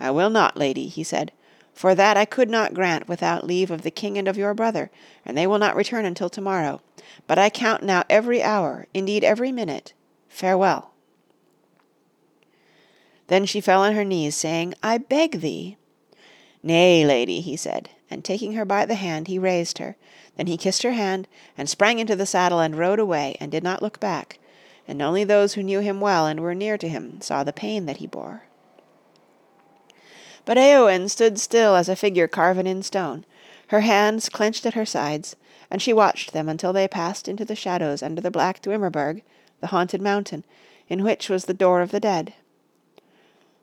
I 0.00 0.10
will 0.10 0.30
not, 0.30 0.56
lady, 0.56 0.88
he 0.88 1.04
said, 1.04 1.32
For 1.72 1.94
that 1.94 2.16
I 2.16 2.24
could 2.24 2.50
not 2.50 2.74
grant 2.74 3.08
without 3.08 3.46
leave 3.46 3.70
of 3.70 3.82
the 3.82 3.90
King 3.90 4.18
and 4.18 4.26
of 4.26 4.36
your 4.36 4.52
brother, 4.54 4.90
and 5.24 5.36
they 5.36 5.46
will 5.46 5.58
not 5.58 5.76
return 5.76 6.04
until 6.04 6.28
to 6.30 6.40
morrow. 6.40 6.80
But 7.26 7.38
I 7.38 7.50
count 7.50 7.82
now 7.82 8.04
every 8.10 8.42
hour, 8.42 8.86
indeed 8.92 9.22
every 9.24 9.52
minute. 9.52 9.92
Farewell." 10.28 10.92
Then 13.28 13.46
she 13.46 13.60
fell 13.60 13.82
on 13.82 13.94
her 13.94 14.04
knees, 14.04 14.36
saying, 14.36 14.74
"I 14.82 14.98
beg 14.98 15.40
thee." 15.40 15.76
"Nay, 16.62 17.04
lady," 17.04 17.40
he 17.40 17.56
said, 17.56 17.90
and 18.10 18.24
taking 18.24 18.52
her 18.52 18.64
by 18.64 18.86
the 18.86 18.94
hand 18.94 19.28
he 19.28 19.38
raised 19.38 19.78
her. 19.78 19.96
Then 20.36 20.46
he 20.46 20.56
kissed 20.56 20.82
her 20.82 20.92
hand, 20.92 21.26
and 21.56 21.68
sprang 21.68 21.98
into 21.98 22.16
the 22.16 22.26
saddle 22.26 22.60
and 22.60 22.76
rode 22.76 22.98
away, 22.98 23.36
and 23.40 23.50
did 23.50 23.62
not 23.62 23.82
look 23.82 23.98
back, 24.00 24.38
and 24.88 25.02
only 25.02 25.24
those 25.24 25.54
who 25.54 25.62
knew 25.62 25.80
him 25.80 26.00
well 26.00 26.26
and 26.26 26.40
were 26.40 26.54
near 26.54 26.78
to 26.78 26.88
him 26.88 27.20
saw 27.20 27.42
the 27.42 27.52
pain 27.52 27.86
that 27.86 27.98
he 27.98 28.06
bore. 28.06 28.44
But 30.44 30.56
Eowyn 30.56 31.10
stood 31.10 31.40
still 31.40 31.74
as 31.74 31.88
a 31.88 31.96
figure 31.96 32.28
carven 32.28 32.66
in 32.66 32.82
stone, 32.82 33.24
her 33.68 33.80
hands 33.80 34.28
clenched 34.28 34.64
at 34.64 34.74
her 34.74 34.86
sides, 34.86 35.34
and 35.70 35.82
she 35.82 35.92
watched 35.92 36.32
them 36.32 36.48
until 36.48 36.72
they 36.72 36.86
passed 36.86 37.26
into 37.26 37.44
the 37.44 37.56
shadows 37.56 38.02
under 38.02 38.20
the 38.20 38.30
black 38.30 38.62
Dwimmerberg, 38.62 39.22
the 39.60 39.68
haunted 39.68 40.00
mountain, 40.00 40.44
in 40.88 41.02
which 41.02 41.28
was 41.28 41.46
the 41.46 41.54
door 41.54 41.82
of 41.82 41.90
the 41.90 41.98
dead. 41.98 42.32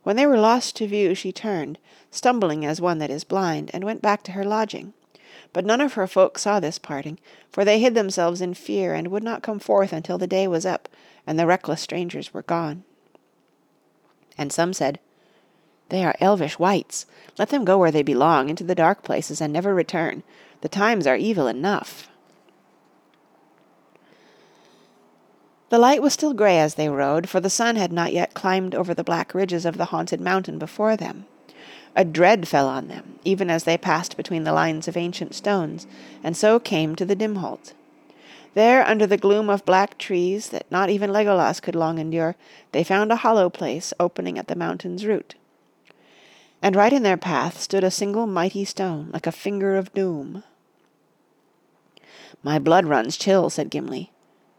When 0.03 0.17
they 0.17 0.25
were 0.25 0.37
lost 0.37 0.75
to 0.77 0.87
view 0.87 1.15
she 1.15 1.31
turned, 1.31 1.77
stumbling 2.11 2.65
as 2.65 2.81
one 2.81 2.97
that 2.97 3.09
is 3.09 3.23
blind, 3.23 3.71
and 3.73 3.85
went 3.85 4.01
back 4.01 4.23
to 4.23 4.33
her 4.33 4.43
lodging. 4.43 4.91
But 5.53 5.65
none 5.65 5.79
of 5.79 5.93
her 5.93 6.07
folk 6.07 6.37
saw 6.37 6.59
this 6.59 6.77
parting, 6.77 7.17
for 7.49 7.63
they 7.63 7.79
hid 7.79 7.95
themselves 7.95 8.41
in 8.41 8.53
fear 8.53 8.93
and 8.93 9.07
would 9.07 9.23
not 9.23 9.43
come 9.43 9.59
forth 9.59 9.93
until 9.93 10.17
the 10.17 10.27
day 10.27 10.47
was 10.47 10.65
up 10.65 10.89
and 11.25 11.39
the 11.39 11.47
reckless 11.47 11.81
strangers 11.81 12.33
were 12.33 12.43
gone. 12.43 12.83
And 14.37 14.51
some 14.51 14.73
said, 14.73 14.99
They 15.89 16.03
are 16.03 16.15
elvish 16.19 16.59
wights. 16.59 17.05
Let 17.37 17.49
them 17.49 17.65
go 17.65 17.77
where 17.77 17.91
they 17.91 18.03
belong, 18.03 18.49
into 18.49 18.63
the 18.63 18.75
dark 18.75 19.03
places, 19.03 19.41
and 19.41 19.53
never 19.53 19.73
return. 19.73 20.23
The 20.61 20.69
times 20.69 21.07
are 21.07 21.15
evil 21.15 21.47
enough. 21.47 22.09
The 25.69 25.79
light 25.79 26.01
was 26.01 26.13
still 26.13 26.33
grey 26.33 26.59
as 26.59 26.75
they 26.75 26.87
rode, 26.87 27.27
for 27.27 27.39
the 27.39 27.49
sun 27.49 27.77
had 27.77 27.91
not 27.91 28.13
yet 28.13 28.35
climbed 28.35 28.75
over 28.75 28.93
the 28.93 29.03
black 29.03 29.33
ridges 29.33 29.65
of 29.65 29.77
the 29.77 29.85
haunted 29.85 30.21
mountain 30.21 30.59
before 30.59 30.95
them. 30.95 31.25
A 31.95 32.05
dread 32.05 32.47
fell 32.47 32.67
on 32.67 32.87
them, 32.87 33.19
even 33.23 33.49
as 33.49 33.63
they 33.63 33.77
passed 33.77 34.17
between 34.17 34.43
the 34.43 34.53
lines 34.53 34.87
of 34.87 34.97
ancient 34.97 35.33
stones, 35.33 35.87
and 36.23 36.37
so 36.37 36.59
came 36.59 36.95
to 36.95 37.05
the 37.05 37.15
Dimholt. 37.15 37.73
There, 38.53 38.85
under 38.87 39.07
the 39.07 39.17
gloom 39.17 39.49
of 39.49 39.65
black 39.65 39.97
trees 39.97 40.49
that 40.49 40.69
not 40.71 40.89
even 40.89 41.11
Legolas 41.11 41.61
could 41.61 41.75
long 41.75 41.97
endure, 41.97 42.35
they 42.71 42.83
found 42.83 43.11
a 43.11 43.17
hollow 43.17 43.49
place 43.49 43.93
opening 43.99 44.37
at 44.37 44.47
the 44.47 44.55
mountain's 44.55 45.05
root. 45.05 45.35
And 46.61 46.75
right 46.75 46.93
in 46.93 47.03
their 47.03 47.17
path 47.17 47.59
stood 47.59 47.83
a 47.83 47.91
single 47.91 48.27
mighty 48.27 48.63
stone, 48.63 49.09
like 49.11 49.27
a 49.27 49.31
finger 49.31 49.75
of 49.75 49.93
doom. 49.93 50.43
My 52.43 52.59
blood 52.59 52.85
runs 52.85 53.17
chill, 53.17 53.49
said 53.49 53.69
Gimli. 53.69 54.11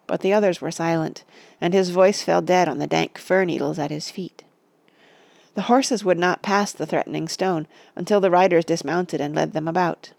But 0.07 0.21
the 0.21 0.33
others 0.33 0.61
were 0.61 0.71
silent, 0.71 1.25
and 1.61 1.73
his 1.73 1.91
voice 1.91 2.23
fell 2.23 2.43
dead 2.43 2.69
on 2.69 2.79
the 2.79 2.87
dank 2.87 3.17
fir 3.17 3.45
needles 3.45 3.79
at 3.79 3.91
his 3.91 4.11
feet. 4.11 4.43
The 5.55 5.63
horses 5.63 6.05
would 6.05 6.19
not 6.19 6.43
pass 6.43 6.73
the 6.73 6.85
threatening 6.85 7.29
stone 7.29 7.67
until 7.95 8.21
the 8.21 8.31
riders 8.31 8.65
dismounted 8.65 9.21
and 9.21 9.35
led 9.35 9.53
them 9.53 9.69
about. 9.69 10.13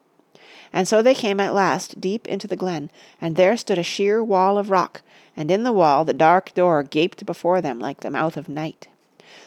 And 0.73 0.87
so 0.87 1.01
they 1.01 1.15
came 1.15 1.39
at 1.39 1.53
last 1.53 2.01
deep 2.01 2.27
into 2.27 2.47
the 2.47 2.55
glen, 2.55 2.89
and 3.21 3.35
there 3.35 3.57
stood 3.57 3.77
a 3.77 3.83
sheer 3.83 4.23
wall 4.23 4.57
of 4.57 4.69
rock, 4.69 5.01
and 5.37 5.49
in 5.49 5.63
the 5.63 5.73
wall 5.73 6.05
the 6.05 6.13
dark 6.13 6.53
door 6.53 6.83
gaped 6.83 7.25
before 7.25 7.61
them 7.61 7.79
like 7.79 8.01
the 8.01 8.11
mouth 8.11 8.37
of 8.37 8.49
night. 8.49 8.87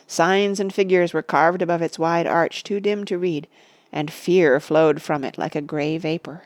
Signs 0.06 0.58
and 0.58 0.72
figures 0.72 1.12
were 1.12 1.22
carved 1.22 1.60
above 1.60 1.82
its 1.82 1.98
wide 1.98 2.26
arch 2.26 2.64
too 2.64 2.80
dim 2.80 3.04
to 3.04 3.18
read, 3.18 3.46
and 3.92 4.10
fear 4.10 4.58
flowed 4.58 5.02
from 5.02 5.24
it 5.24 5.38
like 5.38 5.54
a 5.54 5.60
grey 5.60 5.98
vapour. 5.98 6.44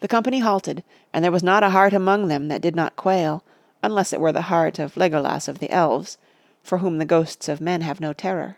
The 0.00 0.08
company 0.08 0.38
halted, 0.38 0.82
and 1.12 1.24
there 1.24 1.32
was 1.32 1.42
not 1.42 1.62
a 1.62 1.70
heart 1.70 1.92
among 1.92 2.28
them 2.28 2.48
that 2.48 2.62
did 2.62 2.74
not 2.74 2.96
quail, 2.96 3.44
unless 3.82 4.12
it 4.12 4.20
were 4.20 4.32
the 4.32 4.42
heart 4.42 4.78
of 4.78 4.94
Legolas 4.94 5.48
of 5.48 5.58
the 5.58 5.70
Elves, 5.70 6.18
for 6.62 6.78
whom 6.78 6.98
the 6.98 7.04
ghosts 7.04 7.48
of 7.48 7.60
men 7.60 7.80
have 7.82 8.00
no 8.00 8.12
terror. 8.12 8.56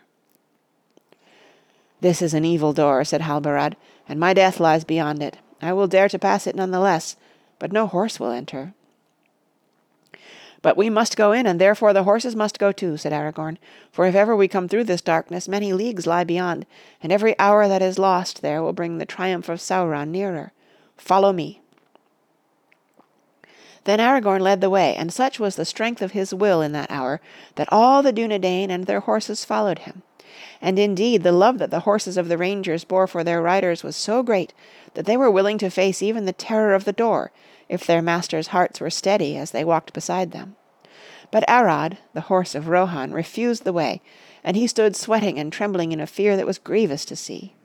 This 2.01 2.21
is 2.21 2.33
an 2.33 2.45
evil 2.45 2.73
door, 2.73 3.03
said 3.03 3.21
Halbarad, 3.21 3.75
and 4.07 4.19
my 4.19 4.33
death 4.33 4.59
lies 4.59 4.83
beyond 4.83 5.21
it. 5.21 5.37
I 5.61 5.73
will 5.73 5.87
dare 5.87 6.09
to 6.09 6.19
pass 6.19 6.45
it 6.47 6.55
none 6.55 6.71
the 6.71 6.79
less, 6.79 7.15
but 7.59 7.71
no 7.71 7.87
horse 7.87 8.19
will 8.19 8.31
enter. 8.31 8.73
But 10.61 10.77
we 10.77 10.89
must 10.89 11.17
go 11.17 11.33
in, 11.33 11.45
and 11.45 11.59
therefore 11.59 11.91
the 11.91 12.03
horses 12.03 12.35
must 12.35 12.57
go 12.57 12.71
too, 12.71 12.95
said 12.95 13.11
Aragorn. 13.11 13.57
For 13.91 14.05
if 14.05 14.15
ever 14.15 14.35
we 14.35 14.47
come 14.47 14.69
through 14.69 14.85
this 14.85 15.01
darkness, 15.01 15.47
many 15.47 15.73
leagues 15.73 16.07
lie 16.07 16.23
beyond, 16.23 16.65
and 17.01 17.11
every 17.11 17.37
hour 17.37 17.67
that 17.67 17.81
is 17.81 17.99
lost 17.99 18.41
there 18.41 18.63
will 18.63 18.73
bring 18.73 18.97
the 18.97 19.05
triumph 19.05 19.49
of 19.49 19.59
Sauron 19.59 20.07
nearer. 20.07 20.53
Follow 20.95 21.33
me. 21.33 21.61
Then 23.83 23.99
Aragorn 23.99 24.39
led 24.39 24.61
the 24.61 24.69
way, 24.69 24.95
and 24.95 25.11
such 25.11 25.37
was 25.37 25.57
the 25.57 25.65
strength 25.65 26.01
of 26.01 26.13
his 26.13 26.33
will 26.33 26.61
in 26.61 26.71
that 26.71 26.89
hour 26.89 27.19
that 27.55 27.67
all 27.69 28.01
the 28.01 28.13
Dunedain 28.13 28.69
and 28.69 28.85
their 28.85 29.01
horses 29.01 29.43
followed 29.43 29.79
him. 29.79 30.01
And 30.61 30.79
indeed 30.79 31.23
the 31.23 31.31
love 31.31 31.57
that 31.59 31.71
the 31.71 31.81
horses 31.81 32.17
of 32.17 32.27
the 32.27 32.37
rangers 32.37 32.83
bore 32.83 33.07
for 33.07 33.23
their 33.23 33.41
riders 33.41 33.83
was 33.83 33.95
so 33.95 34.23
great 34.23 34.53
that 34.93 35.05
they 35.05 35.17
were 35.17 35.31
willing 35.31 35.57
to 35.59 35.69
face 35.69 36.01
even 36.01 36.25
the 36.25 36.33
terror 36.33 36.73
of 36.73 36.85
the 36.85 36.93
door 36.93 37.31
if 37.69 37.85
their 37.85 38.01
masters' 38.01 38.47
hearts 38.47 38.79
were 38.79 38.89
steady 38.89 39.37
as 39.37 39.51
they 39.51 39.63
walked 39.63 39.93
beside 39.93 40.31
them. 40.31 40.55
But 41.31 41.47
Arod, 41.47 41.97
the 42.13 42.21
horse 42.21 42.53
of 42.53 42.67
Rohan, 42.67 43.11
refused 43.11 43.63
the 43.63 43.73
way, 43.73 44.01
and 44.43 44.55
he 44.55 44.67
stood 44.67 44.95
sweating 44.95 45.39
and 45.39 45.51
trembling 45.51 45.91
in 45.91 45.99
a 45.99 46.07
fear 46.07 46.37
that 46.37 46.45
was 46.45 46.59
grievous 46.59 47.05
to 47.05 47.15
see. 47.15 47.55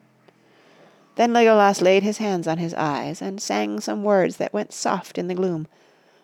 Then 1.16 1.32
Legolas 1.32 1.82
laid 1.82 2.04
his 2.04 2.18
hands 2.18 2.46
on 2.46 2.58
his 2.58 2.72
eyes 2.74 3.20
and 3.20 3.42
sang 3.42 3.80
some 3.80 4.04
words 4.04 4.36
that 4.36 4.54
went 4.54 4.72
soft 4.72 5.18
in 5.18 5.26
the 5.26 5.34
gloom, 5.34 5.66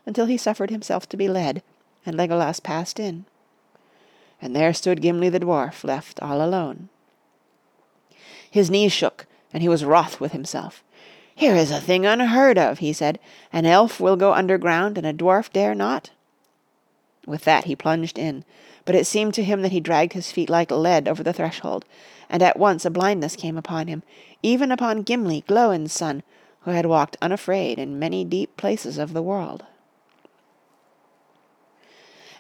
until 0.07 0.26
he 0.26 0.36
suffered 0.36 0.70
himself 0.70 1.09
to 1.09 1.16
be 1.16 1.28
led, 1.28 1.62
and 2.07 2.16
Legolas 2.16 2.62
passed 2.62 3.01
in. 3.01 3.24
And 4.45 4.55
there 4.55 4.74
stood 4.74 5.01
Gimli 5.01 5.30
the 5.30 5.40
dwarf, 5.40 5.84
left 5.84 6.20
all 6.20 6.45
alone. 6.45 6.90
His 8.51 8.70
knees 8.70 8.92
shook, 8.92 9.26
and 9.55 9.62
he 9.62 9.70
was 9.70 9.86
wroth 9.86 10.20
with 10.20 10.32
himself. 10.32 10.84
Here 11.34 11.57
is 11.57 11.70
a 11.70 11.80
thing 11.80 12.05
unheard 12.05 12.59
of, 12.59 12.80
he 12.80 12.92
said. 12.92 13.18
An 13.55 13.64
elf 13.64 14.01
will 14.01 14.16
go 14.16 14.34
underground, 14.34 14.99
and 14.99 15.07
a 15.07 15.14
dwarf 15.14 15.51
dare 15.51 15.74
not. 15.74 16.11
With 17.26 17.45
that 17.45 17.64
he 17.64 17.74
plunged 17.74 18.18
in, 18.18 18.45
but 18.84 18.95
it 18.95 19.07
seemed 19.07 19.32
to 19.32 19.42
him 19.42 19.62
that 19.62 19.72
he 19.72 19.80
dragged 19.80 20.12
his 20.12 20.30
feet 20.30 20.51
like 20.51 20.70
lead 20.70 21.09
over 21.09 21.22
the 21.22 21.32
threshold, 21.32 21.86
and 22.28 22.42
at 22.42 22.59
once 22.59 22.84
a 22.84 22.90
blindness 22.90 23.36
came 23.36 23.57
upon 23.57 23.86
him, 23.86 24.03
even 24.42 24.70
upon 24.70 25.05
Gimli, 25.05 25.42
Glóin's 25.49 25.95
son, 25.95 26.22
who 26.61 26.72
had 26.72 26.84
walked 26.84 27.16
unafraid 27.22 27.78
in 27.78 27.99
many 27.99 28.26
deep 28.26 28.59
places 28.59 28.99
of 28.99 29.14
the 29.14 29.22
world. 29.22 29.64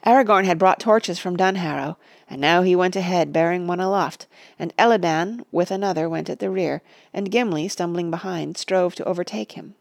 Aragorn 0.04 0.44
had 0.44 0.58
brought 0.58 0.80
torches 0.80 1.18
from 1.18 1.36
Dunharrow, 1.36 1.96
and 2.28 2.40
now 2.40 2.62
he 2.62 2.76
went 2.76 2.94
ahead 2.94 3.32
bearing 3.32 3.66
one 3.66 3.80
aloft, 3.80 4.26
and 4.58 4.74
Elladan 4.78 5.44
with 5.50 5.70
another 5.70 6.08
went 6.08 6.28
at 6.28 6.40
the 6.40 6.50
rear, 6.50 6.82
and 7.12 7.30
Gimli, 7.30 7.68
stumbling 7.68 8.10
behind, 8.10 8.58
strove 8.58 8.94
to 8.96 9.04
overtake 9.04 9.52
him. 9.52 9.74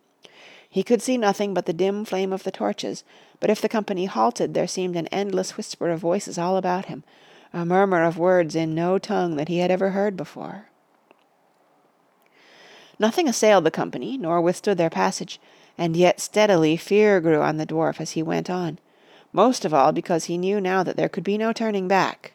He 0.69 0.81
could 0.81 1.01
see 1.01 1.17
nothing 1.17 1.53
but 1.53 1.65
the 1.65 1.73
dim 1.73 2.05
flame 2.05 2.31
of 2.31 2.43
the 2.43 2.51
torches, 2.51 3.03
but 3.39 3.49
if 3.49 3.61
the 3.61 3.69
company 3.69 4.05
halted 4.05 4.53
there 4.53 4.67
seemed 4.67 4.95
an 4.95 5.07
endless 5.07 5.57
whisper 5.57 5.89
of 5.89 5.99
voices 5.99 6.37
all 6.37 6.55
about 6.55 6.85
him, 6.85 7.03
a 7.53 7.65
murmur 7.65 8.03
of 8.03 8.17
words 8.17 8.55
in 8.55 8.73
no 8.73 8.97
tongue 8.97 9.35
that 9.35 9.49
he 9.49 9.59
had 9.59 9.69
ever 9.69 9.91
heard 9.91 10.15
before. 10.15 10.69
Nothing 12.97 13.27
assailed 13.27 13.65
the 13.65 13.71
company, 13.71 14.17
nor 14.17 14.39
withstood 14.39 14.77
their 14.77 14.89
passage, 14.89 15.39
and 15.77 15.97
yet 15.97 16.21
steadily 16.21 16.77
fear 16.77 17.19
grew 17.19 17.41
on 17.41 17.57
the 17.57 17.65
dwarf 17.65 17.99
as 17.99 18.11
he 18.11 18.23
went 18.23 18.49
on, 18.49 18.79
most 19.33 19.65
of 19.65 19.73
all 19.73 19.91
because 19.91 20.25
he 20.25 20.37
knew 20.37 20.61
now 20.61 20.83
that 20.83 20.95
there 20.95 21.09
could 21.09 21.23
be 21.23 21.37
no 21.37 21.51
turning 21.51 21.87
back. 21.87 22.33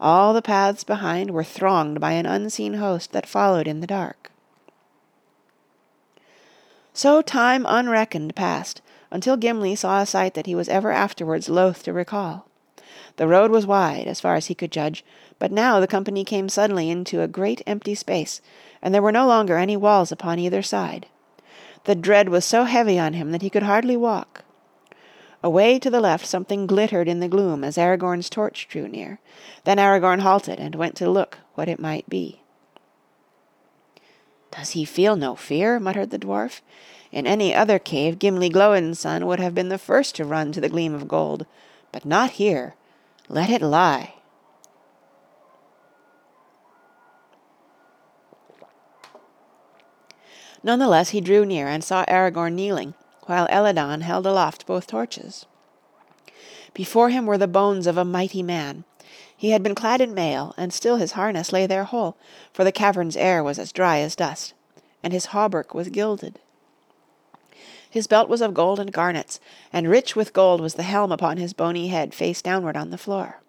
All 0.00 0.34
the 0.34 0.42
paths 0.42 0.82
behind 0.82 1.30
were 1.30 1.44
thronged 1.44 2.00
by 2.00 2.12
an 2.12 2.26
unseen 2.26 2.74
host 2.74 3.12
that 3.12 3.26
followed 3.26 3.68
in 3.68 3.80
the 3.80 3.86
dark. 3.86 4.32
So 6.92 7.22
time 7.22 7.64
unreckoned 7.66 8.34
passed, 8.34 8.82
until 9.10 9.36
Gimli 9.36 9.76
saw 9.76 10.00
a 10.00 10.06
sight 10.06 10.34
that 10.34 10.46
he 10.46 10.54
was 10.54 10.68
ever 10.68 10.90
afterwards 10.90 11.48
loath 11.48 11.84
to 11.84 11.92
recall. 11.92 12.48
The 13.16 13.28
road 13.28 13.50
was 13.50 13.66
wide, 13.66 14.08
as 14.08 14.20
far 14.20 14.34
as 14.34 14.46
he 14.46 14.54
could 14.54 14.72
judge, 14.72 15.04
but 15.38 15.52
now 15.52 15.80
the 15.80 15.86
company 15.86 16.24
came 16.24 16.48
suddenly 16.48 16.90
into 16.90 17.22
a 17.22 17.28
great 17.28 17.62
empty 17.66 17.94
space, 17.94 18.40
and 18.82 18.94
there 18.94 19.02
were 19.02 19.12
no 19.12 19.26
longer 19.26 19.56
any 19.56 19.76
walls 19.76 20.10
upon 20.10 20.38
either 20.38 20.62
side. 20.62 21.06
The 21.84 21.94
dread 21.94 22.28
was 22.28 22.44
so 22.44 22.64
heavy 22.64 22.98
on 22.98 23.14
him 23.14 23.32
that 23.32 23.42
he 23.42 23.50
could 23.50 23.64
hardly 23.64 23.96
walk. 23.96 24.41
Away 25.42 25.78
to 25.80 25.90
the 25.90 26.00
left 26.00 26.24
something 26.24 26.66
glittered 26.66 27.08
in 27.08 27.18
the 27.18 27.28
gloom 27.28 27.64
as 27.64 27.76
Aragorn's 27.76 28.30
torch 28.30 28.68
drew 28.68 28.86
near. 28.86 29.18
Then 29.64 29.78
Aragorn 29.78 30.20
halted 30.20 30.60
and 30.60 30.76
went 30.76 30.94
to 30.96 31.10
look 31.10 31.38
what 31.54 31.68
it 31.68 31.80
might 31.80 32.08
be. 32.08 32.42
"Does 34.52 34.70
he 34.70 34.84
feel 34.84 35.16
no 35.16 35.34
fear?" 35.34 35.80
muttered 35.80 36.10
the 36.10 36.18
dwarf. 36.18 36.60
In 37.10 37.26
any 37.26 37.54
other 37.54 37.78
cave 37.78 38.18
Gimli 38.18 38.50
Gloinson 38.50 39.26
would 39.26 39.40
have 39.40 39.54
been 39.54 39.68
the 39.68 39.78
first 39.78 40.14
to 40.16 40.24
run 40.24 40.52
to 40.52 40.60
the 40.60 40.68
gleam 40.68 40.94
of 40.94 41.08
gold, 41.08 41.44
but 41.90 42.04
not 42.04 42.32
here. 42.32 42.74
Let 43.28 43.50
it 43.50 43.62
lie. 43.62 44.14
Nonetheless 50.62 51.08
he 51.08 51.20
drew 51.20 51.44
near 51.44 51.66
and 51.66 51.82
saw 51.82 52.04
Aragorn 52.04 52.54
kneeling, 52.54 52.94
while 53.32 53.48
Elladan 53.48 54.02
held 54.02 54.26
aloft 54.26 54.66
both 54.66 54.86
torches. 54.86 55.46
Before 56.74 57.08
him 57.08 57.24
were 57.24 57.38
the 57.38 57.48
bones 57.48 57.86
of 57.86 57.96
a 57.96 58.04
mighty 58.04 58.42
man. 58.42 58.84
He 59.34 59.52
had 59.52 59.62
been 59.62 59.74
clad 59.74 60.02
in 60.02 60.12
mail, 60.12 60.52
and 60.58 60.70
still 60.70 60.96
his 60.96 61.12
harness 61.12 61.50
lay 61.50 61.66
there 61.66 61.84
whole, 61.84 62.18
for 62.52 62.62
the 62.62 62.70
cavern's 62.70 63.16
air 63.16 63.42
was 63.42 63.58
as 63.58 63.72
dry 63.72 64.00
as 64.00 64.14
dust, 64.14 64.52
and 65.02 65.14
his 65.14 65.28
hauberk 65.28 65.72
was 65.72 65.88
gilded. 65.88 66.40
His 67.88 68.06
belt 68.06 68.28
was 68.28 68.42
of 68.42 68.52
gold 68.52 68.78
and 68.78 68.92
garnets, 68.92 69.40
and 69.72 69.88
rich 69.88 70.14
with 70.14 70.34
gold 70.34 70.60
was 70.60 70.74
the 70.74 70.82
helm 70.82 71.10
upon 71.10 71.38
his 71.38 71.54
bony 71.54 71.88
head 71.88 72.12
face 72.12 72.42
downward 72.42 72.76
on 72.76 72.90
the 72.90 72.98
floor. 72.98 73.40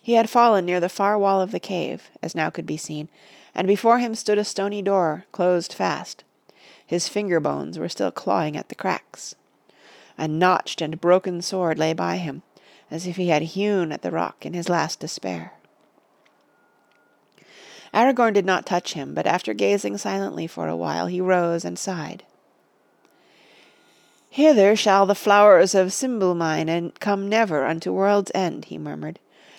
He 0.00 0.12
had 0.12 0.30
fallen 0.30 0.64
near 0.64 0.78
the 0.78 0.88
far 0.88 1.18
wall 1.18 1.40
of 1.40 1.50
the 1.50 1.58
cave, 1.58 2.10
as 2.22 2.36
now 2.36 2.48
could 2.48 2.64
be 2.64 2.76
seen, 2.76 3.08
and 3.56 3.66
before 3.66 3.98
him 3.98 4.14
stood 4.14 4.38
a 4.38 4.44
stony 4.44 4.82
door, 4.82 5.24
closed 5.32 5.72
fast. 5.72 6.22
His 6.86 7.08
finger 7.08 7.40
bones 7.40 7.78
were 7.78 7.88
still 7.88 8.12
clawing 8.12 8.56
at 8.56 8.68
the 8.68 8.74
cracks. 8.74 9.34
A 10.16 10.28
notched 10.28 10.80
and 10.80 11.00
broken 11.00 11.42
sword 11.42 11.78
lay 11.78 11.92
by 11.92 12.16
him, 12.16 12.42
as 12.90 13.06
if 13.06 13.16
he 13.16 13.28
had 13.28 13.42
hewn 13.42 13.92
at 13.92 14.02
the 14.02 14.10
rock 14.10 14.46
in 14.46 14.54
his 14.54 14.68
last 14.68 15.00
despair. 15.00 15.52
Aragorn 17.92 18.34
did 18.34 18.44
not 18.44 18.66
touch 18.66 18.92
him, 18.92 19.14
but 19.14 19.26
after 19.26 19.54
gazing 19.54 19.96
silently 19.96 20.46
for 20.46 20.68
a 20.68 20.76
while 20.76 21.06
he 21.06 21.20
rose 21.20 21.64
and 21.64 21.78
sighed. 21.78 22.22
Hither 24.30 24.76
shall 24.76 25.06
the 25.06 25.14
flowers 25.14 25.74
of 25.74 25.88
simbelmynë 25.88 26.98
come 27.00 27.28
never 27.28 27.64
unto 27.64 27.92
world's 27.92 28.30
end, 28.34 28.66
he 28.66 28.76
murmured. 28.76 29.18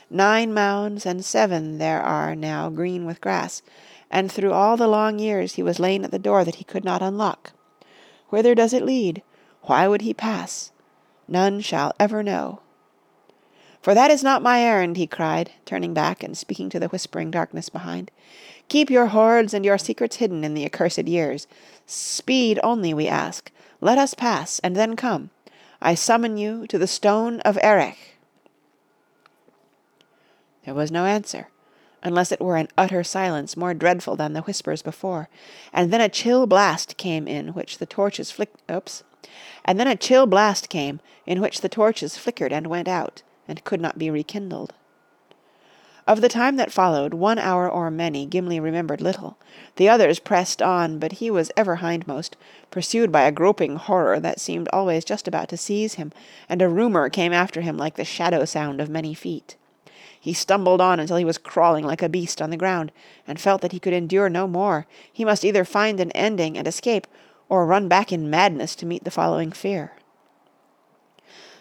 Nine 0.09 0.53
mounds 0.53 1.05
and 1.05 1.25
seven 1.25 1.79
there 1.79 2.01
are 2.01 2.35
now 2.35 2.69
green 2.69 3.05
with 3.05 3.19
grass, 3.19 3.63
and 4.09 4.31
through 4.31 4.53
all 4.53 4.77
the 4.77 4.87
long 4.87 5.19
years 5.19 5.53
he 5.53 5.63
was 5.63 5.79
lain 5.79 6.03
at 6.03 6.11
the 6.11 6.19
door 6.19 6.43
that 6.43 6.55
he 6.55 6.63
could 6.63 6.85
not 6.85 7.01
unlock. 7.01 7.51
Whither 8.29 8.55
does 8.55 8.73
it 8.73 8.85
lead? 8.85 9.21
Why 9.63 9.87
would 9.87 10.01
he 10.01 10.13
pass? 10.13 10.71
None 11.27 11.61
shall 11.61 11.93
ever 11.99 12.23
know. 12.23 12.61
For 13.81 13.93
that 13.93 14.11
is 14.11 14.23
not 14.23 14.41
my 14.41 14.61
errand, 14.61 14.97
he 14.97 15.07
cried, 15.07 15.51
turning 15.65 15.93
back 15.93 16.23
and 16.23 16.37
speaking 16.37 16.69
to 16.69 16.79
the 16.79 16.89
whispering 16.89 17.31
darkness 17.31 17.69
behind. 17.69 18.11
Keep 18.67 18.89
your 18.89 19.07
hoards 19.07 19.53
and 19.53 19.63
your 19.63 19.77
secrets 19.77 20.17
hidden 20.17 20.43
in 20.43 20.53
the 20.53 20.65
accursed 20.65 21.07
years. 21.07 21.47
Speed 21.85 22.59
only 22.63 22.93
we 22.93 23.07
ask. 23.07 23.49
Let 23.79 23.97
us 23.97 24.13
pass, 24.13 24.59
and 24.59 24.75
then 24.75 24.95
come. 24.95 25.29
I 25.81 25.95
summon 25.95 26.37
you 26.37 26.67
to 26.67 26.77
the 26.77 26.87
stone 26.87 27.39
of 27.41 27.57
Erech. 27.63 28.17
There 30.65 30.73
was 30.73 30.91
no 30.91 31.05
answer, 31.05 31.47
unless 32.07 32.31
it 32.31 32.41
were 32.41 32.55
an 32.55 32.69
utter 32.77 33.03
silence 33.03 33.55
more 33.55 33.75
dreadful 33.75 34.15
than 34.15 34.33
the 34.33 34.41
whispers 34.41 34.81
before, 34.81 35.29
and 35.71 35.93
then 35.93 36.01
a 36.01 36.09
chill 36.09 36.47
blast 36.47 36.97
came 36.97 37.27
in 37.27 37.49
which 37.49 37.77
the 37.77 37.85
torches 37.85 38.31
flick 38.31 38.51
oops. 38.71 39.03
And 39.63 39.79
then 39.79 39.87
a 39.87 39.95
chill 39.95 40.25
blast 40.25 40.69
came 40.69 40.99
in 41.27 41.41
which 41.41 41.61
the 41.61 41.69
torches 41.69 42.17
flickered 42.17 42.51
and 42.51 42.65
went 42.67 42.87
out, 42.87 43.21
and 43.47 43.63
could 43.63 43.81
not 43.81 43.99
be 43.99 44.09
rekindled. 44.09 44.73
Of 46.07 46.21
the 46.21 46.29
time 46.29 46.55
that 46.55 46.71
followed, 46.71 47.13
one 47.13 47.37
hour 47.37 47.69
or 47.69 47.91
many, 47.91 48.25
Gimli 48.25 48.61
remembered 48.61 49.01
little. 49.01 49.37
The 49.75 49.89
others 49.89 50.19
pressed 50.19 50.61
on, 50.61 50.99
but 50.99 51.13
he 51.13 51.29
was 51.29 51.51
ever 51.57 51.77
hindmost, 51.77 52.37
pursued 52.71 53.11
by 53.11 53.23
a 53.23 53.31
groping 53.31 53.75
horror 53.75 54.17
that 54.21 54.39
seemed 54.39 54.69
always 54.71 55.03
just 55.03 55.27
about 55.27 55.49
to 55.49 55.57
seize 55.57 55.95
him, 55.95 56.13
and 56.47 56.61
a 56.61 56.69
rumour 56.69 57.09
came 57.09 57.33
after 57.33 57.59
him 57.59 57.77
like 57.77 57.97
the 57.97 58.05
shadow 58.05 58.45
sound 58.45 58.79
of 58.79 58.89
many 58.89 59.13
feet. 59.13 59.57
He 60.19 60.33
stumbled 60.33 60.81
on 60.81 60.99
until 60.99 61.17
he 61.17 61.25
was 61.25 61.37
crawling 61.37 61.85
like 61.85 62.01
a 62.01 62.09
beast 62.09 62.41
on 62.41 62.49
the 62.49 62.57
ground, 62.57 62.91
and 63.27 63.39
felt 63.39 63.61
that 63.61 63.71
he 63.71 63.79
could 63.79 63.93
endure 63.93 64.29
no 64.29 64.47
more. 64.47 64.87
He 65.11 65.25
must 65.25 65.45
either 65.45 65.63
find 65.63 65.99
an 65.99 66.11
ending 66.11 66.57
and 66.57 66.67
escape, 66.67 67.07
or 67.49 67.65
run 67.65 67.87
back 67.87 68.11
in 68.11 68.29
madness 68.29 68.75
to 68.75 68.85
meet 68.85 69.03
the 69.03 69.11
following 69.11 69.51
fear. 69.51 69.93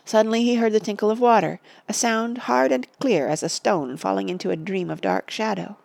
Suddenly 0.04 0.42
he 0.44 0.54
heard 0.54 0.72
the 0.72 0.80
tinkle 0.80 1.10
of 1.10 1.20
water, 1.20 1.60
a 1.88 1.92
sound 1.92 2.38
hard 2.38 2.70
and 2.70 2.86
clear 3.00 3.26
as 3.26 3.42
a 3.42 3.48
stone 3.48 3.96
falling 3.96 4.28
into 4.28 4.50
a 4.50 4.56
dream 4.56 4.88
of 4.88 5.00
dark 5.00 5.30
shadow. 5.30 5.76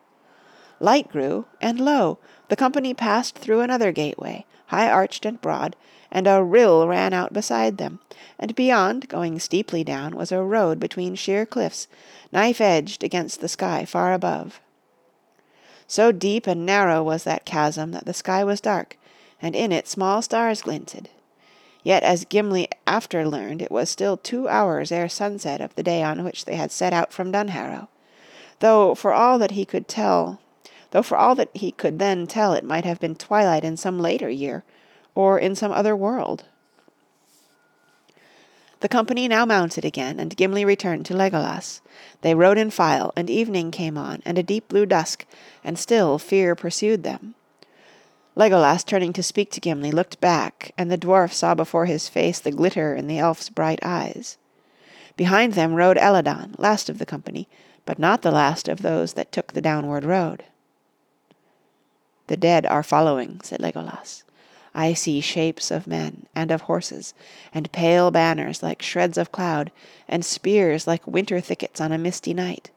Light 0.79 1.09
grew, 1.09 1.45
and 1.59 1.79
lo! 1.79 2.19
the 2.47 2.55
company 2.55 2.93
passed 2.93 3.37
through 3.37 3.61
another 3.61 3.91
gateway, 3.91 4.45
high 4.67 4.89
arched 4.89 5.25
and 5.25 5.41
broad, 5.41 5.75
and 6.11 6.27
a 6.27 6.43
rill 6.43 6.87
ran 6.87 7.13
out 7.13 7.33
beside 7.33 7.77
them, 7.77 7.99
and 8.37 8.55
beyond, 8.55 9.07
going 9.07 9.39
steeply 9.39 9.83
down, 9.83 10.15
was 10.15 10.31
a 10.31 10.41
road 10.41 10.79
between 10.79 11.15
sheer 11.15 11.45
cliffs, 11.45 11.87
knife 12.31 12.59
edged 12.59 13.03
against 13.03 13.39
the 13.39 13.47
sky 13.47 13.85
far 13.85 14.13
above. 14.13 14.59
So 15.87 16.11
deep 16.11 16.47
and 16.47 16.65
narrow 16.65 17.03
was 17.03 17.23
that 17.23 17.45
chasm 17.45 17.91
that 17.91 18.05
the 18.05 18.13
sky 18.13 18.43
was 18.43 18.61
dark, 18.61 18.97
and 19.41 19.55
in 19.55 19.71
it 19.71 19.87
small 19.87 20.21
stars 20.21 20.61
glinted. 20.61 21.09
Yet 21.83 22.03
as 22.03 22.25
Gimli 22.25 22.67
after 22.85 23.27
learned 23.27 23.61
it 23.61 23.71
was 23.71 23.89
still 23.89 24.17
two 24.17 24.47
hours 24.47 24.91
ere 24.91 25.09
sunset 25.09 25.61
of 25.61 25.73
the 25.75 25.83
day 25.83 26.03
on 26.03 26.23
which 26.23 26.45
they 26.45 26.55
had 26.55 26.71
set 26.71 26.93
out 26.93 27.11
from 27.11 27.31
Dunharrow, 27.31 27.87
though 28.59 28.93
for 28.95 29.13
all 29.13 29.39
that 29.39 29.51
he 29.51 29.65
could 29.65 29.87
tell 29.87 30.39
though 30.91 31.01
for 31.01 31.17
all 31.17 31.35
that 31.35 31.49
he 31.53 31.71
could 31.71 31.99
then 31.99 32.27
tell 32.27 32.53
it 32.53 32.63
might 32.63 32.85
have 32.85 32.99
been 32.99 33.15
twilight 33.15 33.63
in 33.63 33.75
some 33.75 33.99
later 33.99 34.29
year, 34.29 34.63
or 35.15 35.39
in 35.39 35.55
some 35.55 35.71
other 35.71 35.95
world. 35.95 36.45
The 38.81 38.89
company 38.89 39.27
now 39.27 39.45
mounted 39.45 39.85
again, 39.85 40.19
and 40.19 40.35
Gimli 40.35 40.65
returned 40.65 41.05
to 41.05 41.13
Legolas. 41.13 41.81
They 42.21 42.33
rode 42.33 42.57
in 42.57 42.71
file, 42.71 43.13
and 43.15 43.29
evening 43.29 43.69
came 43.69 43.95
on, 43.95 44.23
and 44.25 44.39
a 44.39 44.43
deep 44.43 44.67
blue 44.69 44.87
dusk, 44.87 45.25
and 45.63 45.77
still 45.77 46.17
fear 46.17 46.55
pursued 46.55 47.03
them. 47.03 47.35
Legolas, 48.35 48.83
turning 48.83 49.13
to 49.13 49.21
speak 49.21 49.51
to 49.51 49.59
Gimli, 49.59 49.91
looked 49.91 50.19
back, 50.19 50.71
and 50.77 50.89
the 50.89 50.97
dwarf 50.97 51.31
saw 51.31 51.53
before 51.53 51.85
his 51.85 52.09
face 52.09 52.39
the 52.39 52.49
glitter 52.49 52.95
in 52.95 53.05
the 53.05 53.19
elf's 53.19 53.49
bright 53.49 53.79
eyes. 53.83 54.37
Behind 55.15 55.53
them 55.53 55.75
rode 55.75 55.97
Elladan, 55.97 56.55
last 56.57 56.89
of 56.89 56.97
the 56.97 57.05
company, 57.05 57.47
but 57.85 57.99
not 57.99 58.23
the 58.23 58.31
last 58.31 58.67
of 58.67 58.81
those 58.81 59.13
that 59.13 59.31
took 59.31 59.53
the 59.53 59.61
downward 59.61 60.05
road. 60.05 60.45
"The 62.27 62.37
dead 62.37 62.65
are 62.65 62.81
following," 62.81 63.41
said 63.43 63.59
Legolas. 63.59 64.23
"I 64.73 64.93
see 64.93 65.21
shapes 65.21 65.69
of 65.71 65.87
men 65.87 66.27
and 66.33 66.51
of 66.51 66.61
horses, 66.61 67.13
and 67.53 67.71
pale 67.71 68.09
banners 68.11 68.63
like 68.63 68.81
shreds 68.81 69.17
of 69.17 69.31
cloud, 69.31 69.71
and 70.07 70.23
spears 70.23 70.87
like 70.87 71.05
winter 71.05 71.39
thickets 71.41 71.81
on 71.81 71.91
a 71.91 71.97
misty 71.97 72.33
night. 72.33 72.71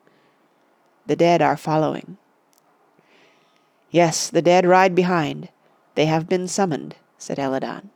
The 1.07 1.16
dead 1.16 1.40
are 1.40 1.57
following. 1.57 2.16
"Yes, 3.90 4.28
the 4.28 4.42
dead 4.42 4.66
ride 4.66 4.95
behind. 4.95 5.51
They 5.95 6.07
have 6.07 6.28
been 6.28 6.49
summoned," 6.49 6.97
said 7.16 7.38
Elladan. 7.38 7.90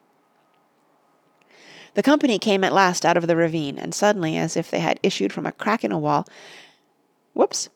The 1.94 2.03
company 2.03 2.38
came 2.38 2.62
at 2.62 2.72
last 2.72 3.05
out 3.05 3.16
of 3.16 3.26
the 3.26 3.34
ravine, 3.34 3.78
and 3.78 3.92
suddenly, 3.92 4.36
as 4.36 4.57
if 4.57 4.70
they 4.70 4.80
had 4.80 5.01
issued 5.03 5.32
from 5.32 5.46
a 5.46 5.53
crack 5.53 5.82
in 5.82 5.90
a 5.90 5.99
wall 5.99 6.26
whoops! 7.34 7.68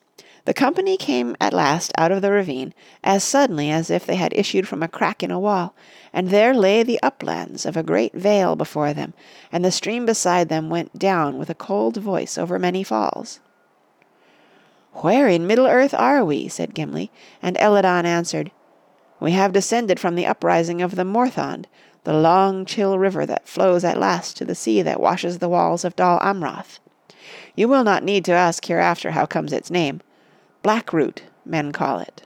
The 0.45 0.53
company 0.53 0.97
came 0.97 1.37
at 1.39 1.53
last 1.53 1.93
out 1.97 2.11
of 2.11 2.21
the 2.21 2.29
ravine, 2.29 2.73
as 3.01 3.23
suddenly 3.23 3.71
as 3.71 3.89
if 3.89 4.05
they 4.05 4.17
had 4.17 4.33
issued 4.35 4.67
from 4.67 4.83
a 4.83 4.89
crack 4.89 5.23
in 5.23 5.31
a 5.31 5.39
wall, 5.39 5.73
and 6.11 6.27
there 6.27 6.53
lay 6.53 6.83
the 6.83 6.99
uplands 7.01 7.65
of 7.65 7.77
a 7.77 7.83
great 7.83 8.13
vale 8.13 8.57
before 8.57 8.93
them, 8.93 9.13
and 9.53 9.63
the 9.63 9.71
stream 9.71 10.05
beside 10.05 10.49
them 10.49 10.69
went 10.69 10.99
down 10.99 11.37
with 11.37 11.49
a 11.49 11.55
cold 11.55 11.95
voice 11.95 12.37
over 12.37 12.59
many 12.59 12.83
falls. 12.83 13.39
"Where 14.95 15.29
in 15.29 15.47
Middle 15.47 15.65
earth 15.65 15.93
are 15.93 16.25
we?" 16.25 16.49
said 16.49 16.75
Gimli, 16.75 17.09
and 17.41 17.55
Elladan 17.57 18.05
answered, 18.05 18.51
"We 19.21 19.31
have 19.31 19.53
descended 19.53 19.97
from 19.97 20.15
the 20.15 20.27
uprising 20.27 20.81
of 20.81 20.97
the 20.97 21.05
Morthond, 21.05 21.67
the 22.03 22.11
long 22.13 22.65
chill 22.65 22.99
river 22.99 23.25
that 23.25 23.47
flows 23.47 23.85
at 23.85 23.97
last 23.97 24.35
to 24.37 24.45
the 24.45 24.55
sea 24.55 24.81
that 24.81 24.99
washes 24.99 25.39
the 25.39 25.47
walls 25.47 25.85
of 25.85 25.95
Dol 25.95 26.19
Amroth. 26.19 26.79
You 27.55 27.69
will 27.69 27.85
not 27.85 28.03
need 28.03 28.25
to 28.25 28.33
ask 28.33 28.65
hereafter 28.65 29.11
how 29.11 29.25
comes 29.25 29.53
its 29.53 29.71
name. 29.71 30.01
Blackroot, 30.63 31.23
men 31.45 31.71
call 31.71 31.99
it." 31.99 32.23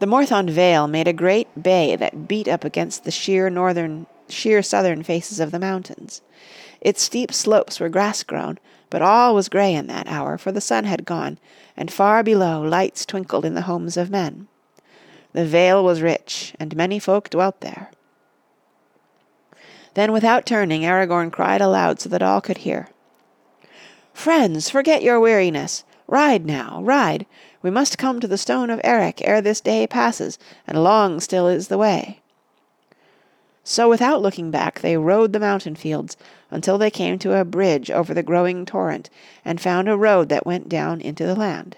The 0.00 0.06
Morthond 0.06 0.50
Vale 0.50 0.88
made 0.88 1.06
a 1.06 1.12
great 1.12 1.62
bay 1.62 1.94
that 1.94 2.26
beat 2.26 2.48
up 2.48 2.64
against 2.64 3.04
the 3.04 3.10
sheer 3.10 3.50
northern 3.50 4.06
sheer 4.28 4.62
southern 4.62 5.02
faces 5.02 5.40
of 5.40 5.50
the 5.50 5.58
mountains. 5.58 6.22
Its 6.80 7.02
steep 7.02 7.32
slopes 7.32 7.78
were 7.78 7.90
grass 7.90 8.22
grown, 8.22 8.58
but 8.88 9.02
all 9.02 9.34
was 9.34 9.48
grey 9.48 9.74
in 9.74 9.86
that 9.88 10.08
hour, 10.08 10.38
for 10.38 10.52
the 10.52 10.60
sun 10.60 10.84
had 10.84 11.04
gone, 11.04 11.38
and 11.76 11.92
far 11.92 12.22
below 12.22 12.62
lights 12.62 13.04
twinkled 13.04 13.44
in 13.44 13.54
the 13.54 13.62
homes 13.62 13.96
of 13.96 14.10
men. 14.10 14.48
The 15.32 15.44
vale 15.44 15.84
was 15.84 16.00
rich, 16.00 16.54
and 16.58 16.74
many 16.74 16.98
folk 16.98 17.28
dwelt 17.28 17.60
there. 17.60 17.90
Then 19.94 20.12
without 20.12 20.46
turning 20.46 20.82
Aragorn 20.82 21.30
cried 21.30 21.60
aloud 21.60 22.00
so 22.00 22.08
that 22.08 22.22
all 22.22 22.40
could 22.40 22.58
hear. 22.58 22.88
"Friends, 24.14 24.70
forget 24.70 25.02
your 25.02 25.20
weariness. 25.20 25.84
Ride 26.10 26.44
now, 26.44 26.80
ride. 26.82 27.24
We 27.62 27.70
must 27.70 27.96
come 27.96 28.18
to 28.18 28.26
the 28.26 28.36
stone 28.36 28.68
of 28.68 28.80
Erech 28.82 29.24
ere 29.24 29.40
this 29.40 29.60
day 29.60 29.86
passes, 29.86 30.40
and 30.66 30.82
long 30.82 31.20
still 31.20 31.46
is 31.46 31.68
the 31.68 31.78
way." 31.78 32.18
So 33.62 33.88
without 33.88 34.20
looking 34.20 34.50
back 34.50 34.80
they 34.80 34.96
rode 34.96 35.32
the 35.32 35.38
mountain 35.38 35.76
fields 35.76 36.16
until 36.50 36.78
they 36.78 36.90
came 36.90 37.16
to 37.20 37.38
a 37.38 37.44
bridge 37.44 37.92
over 37.92 38.12
the 38.12 38.24
growing 38.24 38.66
torrent 38.66 39.08
and 39.44 39.60
found 39.60 39.88
a 39.88 39.96
road 39.96 40.30
that 40.30 40.44
went 40.44 40.68
down 40.68 41.00
into 41.00 41.24
the 41.24 41.36
land. 41.36 41.76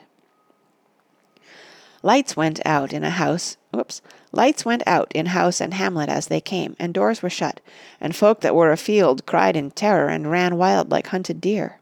Lights 2.02 2.34
went 2.34 2.58
out 2.64 2.94
in 2.94 3.04
a 3.04 3.10
house 3.10 3.58
whoops, 3.70 4.00
lights 4.32 4.64
went 4.64 4.82
out 4.86 5.12
in 5.14 5.26
house 5.26 5.60
and 5.60 5.74
hamlet 5.74 6.08
as 6.08 6.28
they 6.28 6.40
came, 6.40 6.74
and 6.78 6.94
doors 6.94 7.22
were 7.22 7.28
shut, 7.28 7.60
and 8.00 8.16
folk 8.16 8.40
that 8.40 8.54
were 8.54 8.72
afield 8.72 9.26
cried 9.26 9.56
in 9.56 9.70
terror 9.72 10.08
and 10.08 10.30
ran 10.30 10.56
wild 10.56 10.90
like 10.90 11.08
hunted 11.08 11.38
deer. 11.38 11.81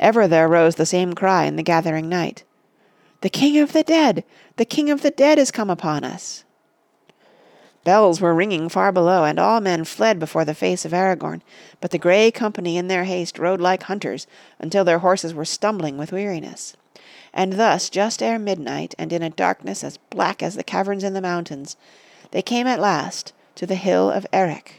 Ever 0.00 0.28
there 0.28 0.48
rose 0.48 0.76
the 0.76 0.86
same 0.86 1.14
cry 1.14 1.44
in 1.44 1.56
the 1.56 1.62
gathering 1.62 2.08
night, 2.08 2.44
"The 3.20 3.28
King 3.28 3.58
of 3.58 3.72
the 3.72 3.82
Dead! 3.82 4.24
The 4.56 4.64
King 4.64 4.90
of 4.90 5.02
the 5.02 5.10
Dead 5.10 5.38
is 5.38 5.50
come 5.50 5.70
upon 5.70 6.04
us!" 6.04 6.44
Bells 7.84 8.20
were 8.20 8.34
ringing 8.34 8.68
far 8.68 8.92
below, 8.92 9.24
and 9.24 9.38
all 9.38 9.60
men 9.60 9.84
fled 9.84 10.18
before 10.18 10.44
the 10.44 10.54
face 10.54 10.84
of 10.84 10.92
Aragorn, 10.92 11.42
but 11.80 11.90
the 11.90 11.98
Grey 11.98 12.30
Company 12.30 12.76
in 12.76 12.88
their 12.88 13.04
haste 13.04 13.38
rode 13.38 13.60
like 13.60 13.84
hunters 13.84 14.26
until 14.58 14.84
their 14.84 14.98
horses 14.98 15.32
were 15.32 15.44
stumbling 15.44 15.96
with 15.96 16.12
weariness. 16.12 16.76
And 17.32 17.54
thus, 17.54 17.88
just 17.88 18.22
ere 18.22 18.38
midnight, 18.38 18.94
and 18.98 19.12
in 19.12 19.22
a 19.22 19.30
darkness 19.30 19.82
as 19.82 19.96
black 20.10 20.42
as 20.42 20.54
the 20.54 20.62
caverns 20.62 21.04
in 21.04 21.14
the 21.14 21.22
mountains, 21.22 21.76
they 22.30 22.42
came 22.42 22.66
at 22.66 22.80
last 22.80 23.32
to 23.54 23.66
the 23.66 23.74
hill 23.74 24.10
of 24.10 24.26
Erech. 24.32 24.74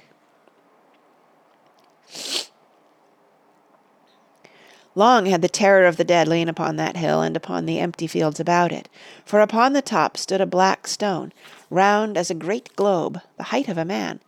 Long 4.99 5.27
had 5.27 5.41
the 5.41 5.47
terror 5.47 5.85
of 5.85 5.95
the 5.95 6.03
dead 6.03 6.27
lain 6.27 6.49
upon 6.49 6.75
that 6.75 6.97
hill 6.97 7.21
and 7.21 7.37
upon 7.37 7.65
the 7.65 7.79
empty 7.79 8.05
fields 8.05 8.37
about 8.37 8.73
it. 8.73 8.89
For 9.23 9.39
upon 9.39 9.71
the 9.71 9.81
top 9.81 10.17
stood 10.17 10.41
a 10.41 10.45
black 10.45 10.87
stone, 10.87 11.31
round 11.69 12.17
as 12.17 12.29
a 12.29 12.33
great 12.33 12.75
globe, 12.75 13.21
the 13.37 13.43
height 13.43 13.69
of 13.69 13.77
a 13.77 13.85
man, 13.85 14.19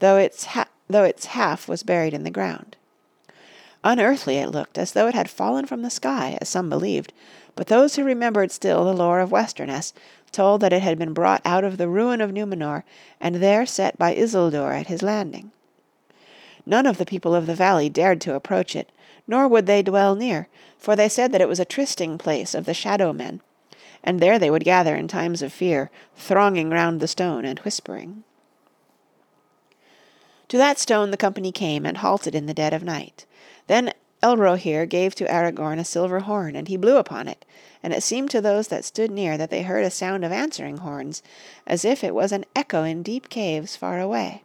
though 0.00 0.16
its, 0.16 0.46
ha- 0.46 0.66
though 0.88 1.04
its 1.04 1.26
half 1.26 1.68
was 1.68 1.84
buried 1.84 2.12
in 2.12 2.24
the 2.24 2.32
ground. 2.32 2.74
Unearthly 3.84 4.38
it 4.38 4.48
looked, 4.48 4.78
as 4.78 4.94
though 4.94 5.06
it 5.06 5.14
had 5.14 5.30
fallen 5.30 5.64
from 5.64 5.82
the 5.82 5.90
sky, 5.90 6.36
as 6.40 6.48
some 6.48 6.68
believed, 6.68 7.12
but 7.54 7.68
those 7.68 7.94
who 7.94 8.02
remembered 8.02 8.50
still 8.50 8.84
the 8.84 8.92
lore 8.92 9.20
of 9.20 9.30
Westernesse 9.30 9.94
told 10.32 10.60
that 10.60 10.72
it 10.72 10.82
had 10.82 10.98
been 10.98 11.14
brought 11.14 11.40
out 11.44 11.62
of 11.62 11.76
the 11.76 11.88
ruin 11.88 12.20
of 12.20 12.32
Numenor 12.32 12.82
and 13.20 13.36
there 13.36 13.64
set 13.64 13.96
by 13.96 14.12
Isildur 14.12 14.72
at 14.72 14.88
his 14.88 15.04
landing. 15.04 15.52
None 16.66 16.84
of 16.84 16.98
the 16.98 17.06
people 17.06 17.34
of 17.34 17.46
the 17.46 17.54
valley 17.54 17.88
dared 17.88 18.20
to 18.22 18.34
approach 18.34 18.74
it, 18.74 18.90
nor 19.28 19.46
would 19.46 19.66
they 19.66 19.82
dwell 19.82 20.16
near, 20.16 20.48
for 20.76 20.96
they 20.96 21.08
said 21.08 21.30
that 21.32 21.40
it 21.40 21.48
was 21.48 21.60
a 21.60 21.64
trysting 21.64 22.18
place 22.18 22.54
of 22.54 22.66
the 22.66 22.74
Shadow 22.74 23.12
Men, 23.12 23.40
and 24.02 24.18
there 24.18 24.38
they 24.38 24.50
would 24.50 24.64
gather 24.64 24.96
in 24.96 25.06
times 25.06 25.42
of 25.42 25.52
fear, 25.52 25.90
thronging 26.16 26.70
round 26.70 27.00
the 27.00 27.08
stone 27.08 27.44
and 27.44 27.60
whispering. 27.60 28.24
To 30.48 30.58
that 30.58 30.78
stone 30.78 31.10
the 31.12 31.16
company 31.16 31.52
came 31.52 31.86
and 31.86 31.98
halted 31.98 32.34
in 32.34 32.46
the 32.46 32.54
dead 32.54 32.72
of 32.72 32.82
night. 32.82 33.26
Then 33.68 33.92
Elrohir 34.22 34.88
gave 34.88 35.14
to 35.16 35.26
Aragorn 35.26 35.78
a 35.78 35.84
silver 35.84 36.20
horn, 36.20 36.56
and 36.56 36.68
he 36.68 36.76
blew 36.76 36.96
upon 36.96 37.28
it, 37.28 37.44
and 37.82 37.92
it 37.92 38.02
seemed 38.02 38.30
to 38.30 38.40
those 38.40 38.68
that 38.68 38.84
stood 38.84 39.10
near 39.10 39.36
that 39.36 39.50
they 39.50 39.62
heard 39.62 39.84
a 39.84 39.90
sound 39.90 40.24
of 40.24 40.32
answering 40.32 40.78
horns, 40.78 41.22
as 41.66 41.84
if 41.84 42.02
it 42.02 42.14
was 42.14 42.32
an 42.32 42.44
echo 42.54 42.82
in 42.82 43.02
deep 43.02 43.28
caves 43.28 43.76
far 43.76 44.00
away. 44.00 44.42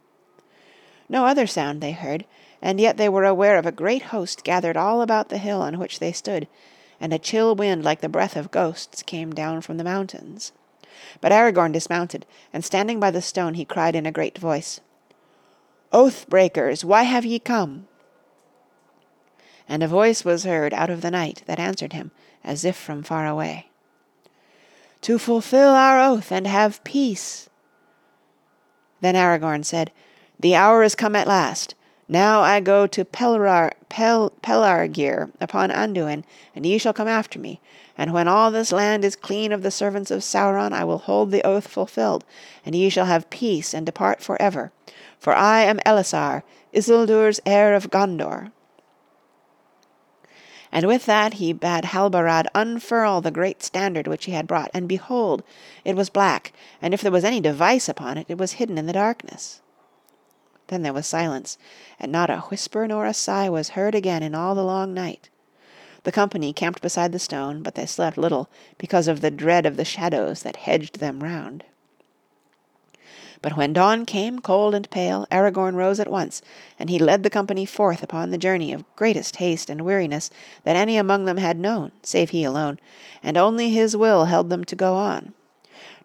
No 1.12 1.26
other 1.26 1.46
sound 1.46 1.82
they 1.82 1.92
heard, 1.92 2.24
and 2.62 2.80
yet 2.80 2.96
they 2.96 3.06
were 3.06 3.26
aware 3.26 3.58
of 3.58 3.66
a 3.66 3.70
great 3.70 4.04
host 4.04 4.44
gathered 4.44 4.78
all 4.78 5.02
about 5.02 5.28
the 5.28 5.36
hill 5.36 5.60
on 5.60 5.78
which 5.78 5.98
they 5.98 6.10
stood, 6.10 6.48
and 6.98 7.12
a 7.12 7.18
chill 7.18 7.54
wind 7.54 7.84
like 7.84 8.00
the 8.00 8.08
breath 8.08 8.34
of 8.34 8.50
ghosts 8.50 9.02
came 9.02 9.34
down 9.34 9.60
from 9.60 9.76
the 9.76 9.84
mountains. 9.84 10.52
But 11.20 11.30
Aragorn 11.30 11.72
dismounted, 11.72 12.24
and 12.50 12.64
standing 12.64 12.98
by 12.98 13.10
the 13.10 13.20
stone 13.20 13.52
he 13.54 13.66
cried 13.66 13.94
in 13.94 14.06
a 14.06 14.10
great 14.10 14.38
voice, 14.38 14.80
Oath 15.92 16.26
breakers, 16.30 16.82
why 16.82 17.02
have 17.02 17.26
ye 17.26 17.38
come? 17.38 17.88
and 19.68 19.82
a 19.82 19.88
voice 19.88 20.24
was 20.24 20.44
heard 20.44 20.72
out 20.72 20.88
of 20.88 21.02
the 21.02 21.10
night 21.10 21.42
that 21.44 21.60
answered 21.60 21.92
him, 21.92 22.10
as 22.42 22.64
if 22.64 22.74
from 22.74 23.02
far 23.02 23.26
away. 23.26 23.68
To 25.02 25.18
fulfill 25.18 25.72
our 25.72 26.00
oath 26.00 26.32
and 26.32 26.46
have 26.46 26.82
peace. 26.84 27.50
Then 29.02 29.14
Aragorn 29.14 29.62
said, 29.62 29.92
The 30.42 30.56
hour 30.56 30.82
is 30.82 30.96
come 30.96 31.14
at 31.14 31.28
last. 31.28 31.76
Now 32.08 32.40
I 32.40 32.58
go 32.58 32.88
to 32.88 33.04
Pelrar, 33.04 33.70
Pel, 33.88 34.32
Pelargir 34.42 35.30
upon 35.40 35.70
Anduin, 35.70 36.24
and 36.52 36.66
ye 36.66 36.78
shall 36.78 36.92
come 36.92 37.06
after 37.06 37.38
me. 37.38 37.60
And 37.96 38.12
when 38.12 38.26
all 38.26 38.50
this 38.50 38.72
land 38.72 39.04
is 39.04 39.14
clean 39.14 39.52
of 39.52 39.62
the 39.62 39.70
servants 39.70 40.10
of 40.10 40.22
Sauron, 40.22 40.72
I 40.72 40.82
will 40.82 40.98
hold 40.98 41.30
the 41.30 41.46
oath 41.46 41.68
fulfilled, 41.68 42.24
and 42.66 42.74
ye 42.74 42.88
shall 42.88 43.06
have 43.06 43.30
peace 43.30 43.72
and 43.72 43.86
depart 43.86 44.20
for 44.20 44.40
ever. 44.42 44.72
For 45.16 45.32
I 45.32 45.60
am 45.60 45.78
Elessar, 45.86 46.42
Isildur's 46.74 47.40
heir 47.46 47.72
of 47.76 47.90
Gondor. 47.90 48.50
And 50.72 50.88
with 50.88 51.06
that 51.06 51.34
he 51.34 51.52
bade 51.52 51.84
Halbarad 51.84 52.48
unfurl 52.52 53.20
the 53.20 53.30
great 53.30 53.62
standard 53.62 54.08
which 54.08 54.24
he 54.24 54.32
had 54.32 54.48
brought, 54.48 54.72
and 54.74 54.88
behold, 54.88 55.44
it 55.84 55.94
was 55.94 56.10
black, 56.10 56.52
and 56.80 56.92
if 56.92 57.00
there 57.00 57.12
was 57.12 57.24
any 57.24 57.40
device 57.40 57.88
upon 57.88 58.18
it, 58.18 58.26
it 58.28 58.38
was 58.38 58.52
hidden 58.52 58.76
in 58.76 58.86
the 58.86 58.92
darkness. 58.92 59.61
Then 60.72 60.80
there 60.80 60.94
was 60.94 61.06
silence, 61.06 61.58
and 62.00 62.10
not 62.10 62.30
a 62.30 62.38
whisper 62.48 62.88
nor 62.88 63.04
a 63.04 63.12
sigh 63.12 63.50
was 63.50 63.76
heard 63.76 63.94
again 63.94 64.22
in 64.22 64.34
all 64.34 64.54
the 64.54 64.64
long 64.64 64.94
night. 64.94 65.28
The 66.04 66.12
company 66.12 66.54
camped 66.54 66.80
beside 66.80 67.12
the 67.12 67.18
stone, 67.18 67.62
but 67.62 67.74
they 67.74 67.84
slept 67.84 68.16
little, 68.16 68.48
because 68.78 69.06
of 69.06 69.20
the 69.20 69.30
dread 69.30 69.66
of 69.66 69.76
the 69.76 69.84
shadows 69.84 70.42
that 70.44 70.56
hedged 70.56 70.98
them 70.98 71.22
round. 71.22 71.64
But 73.42 73.54
when 73.54 73.74
dawn 73.74 74.06
came, 74.06 74.38
cold 74.38 74.74
and 74.74 74.88
pale, 74.88 75.26
Aragorn 75.30 75.76
rose 75.76 76.00
at 76.00 76.10
once, 76.10 76.40
and 76.78 76.88
he 76.88 76.98
led 76.98 77.22
the 77.22 77.28
company 77.28 77.66
forth 77.66 78.02
upon 78.02 78.30
the 78.30 78.38
journey 78.38 78.72
of 78.72 78.86
greatest 78.96 79.36
haste 79.36 79.68
and 79.68 79.82
weariness 79.82 80.30
that 80.64 80.74
any 80.74 80.96
among 80.96 81.26
them 81.26 81.36
had 81.36 81.58
known, 81.58 81.92
save 82.02 82.30
he 82.30 82.44
alone, 82.44 82.78
and 83.22 83.36
only 83.36 83.68
his 83.68 83.94
will 83.94 84.24
held 84.24 84.48
them 84.48 84.64
to 84.64 84.74
go 84.74 84.94
on. 84.94 85.34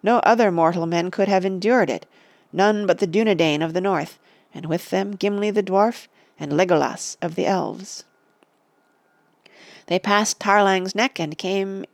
No 0.03 0.17
other 0.25 0.51
mortal 0.51 0.85
men 0.85 1.09
could 1.09 1.29
have 1.29 1.45
endured 1.45 1.89
it, 1.89 2.05
none 2.51 2.85
but 2.85 2.97
the 2.97 3.07
Dunedain 3.07 3.61
of 3.61 3.71
the 3.71 3.79
north, 3.79 4.19
and 4.57 4.65
with 4.65 4.89
them 4.89 5.11
Gimli 5.11 5.51
the 5.51 5.61
dwarf 5.61 6.07
and 6.39 6.51
Legolas 6.51 7.15
of 7.21 7.35
the 7.35 7.45
elves. 7.45 8.05
They 9.85 9.99
passed 9.99 10.39
Tarlang's 10.39 10.95
neck 10.95 11.19
and 11.19 11.37
came 11.37 11.85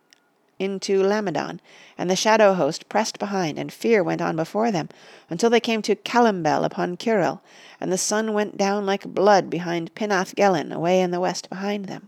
into 0.58 1.04
Lamedon, 1.04 1.60
and 1.98 2.10
the 2.10 2.16
shadow 2.16 2.54
host 2.54 2.88
pressed 2.88 3.20
behind, 3.20 3.60
and 3.60 3.72
fear 3.72 4.02
went 4.02 4.22
on 4.22 4.38
before 4.38 4.72
them, 4.72 4.88
until 5.30 5.50
they 5.50 5.60
came 5.60 5.82
to 5.82 5.96
Calembel 5.96 6.64
upon 6.64 6.96
Ciril, 6.96 7.42
and 7.82 7.92
the 7.92 7.98
sun 7.98 8.34
went 8.34 8.56
down 8.56 8.86
like 8.86 9.04
blood 9.04 9.50
behind 9.50 9.94
Pinnath 9.94 10.34
Gelin 10.34 10.72
away 10.72 11.02
in 11.02 11.12
the 11.12 11.20
west 11.20 11.50
behind 11.50 11.86
them. 11.86 12.08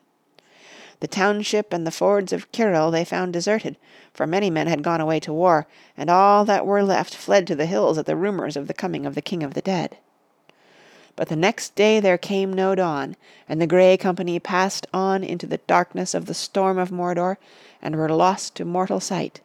The 1.02 1.08
township 1.08 1.74
and 1.74 1.86
the 1.86 1.92
fords 1.92 2.32
of 2.32 2.50
Ciril 2.54 2.92
they 2.92 3.04
found 3.04 3.34
deserted, 3.34 3.76
for 4.14 4.26
many 4.26 4.50
men 4.50 4.68
had 4.68 4.84
gone 4.84 5.02
away 5.02 5.20
to 5.20 5.34
war, 5.34 5.68
and 5.98 6.10
all 6.10 6.46
that 6.46 6.66
were 6.66 6.82
left 6.82 7.14
fled 7.14 7.46
to 7.48 7.56
the 7.56 7.66
hills 7.66 7.98
at 7.98 8.06
the 8.06 8.16
rumours 8.16 8.56
of 8.56 8.68
the 8.68 8.74
coming 8.74 9.06
of 9.06 9.16
the 9.16 9.22
King 9.22 9.44
of 9.44 9.54
the 9.54 9.62
Dead. 9.62 9.98
But 11.16 11.30
the 11.30 11.36
next 11.36 11.76
day 11.76 12.00
there 12.00 12.18
came 12.18 12.52
no 12.52 12.76
dawn, 12.76 13.16
and 13.48 13.62
the 13.62 13.68
Grey 13.68 13.96
Company 13.98 14.40
passed 14.40 14.86
on 14.94 15.24
into 15.24 15.48
the 15.48 15.60
darkness 15.60 16.14
of 16.14 16.26
the 16.26 16.34
storm 16.34 16.78
of 16.78 16.92
Mordor, 16.92 17.38
and 17.82 17.96
were 17.96 18.10
lost 18.10 18.56
to 18.56 18.66
mortal 18.66 19.00
sight, 19.00 19.42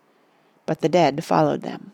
but 0.66 0.80
the 0.80 0.88
dead 0.88 1.24
followed 1.24 1.62
them. 1.62 1.92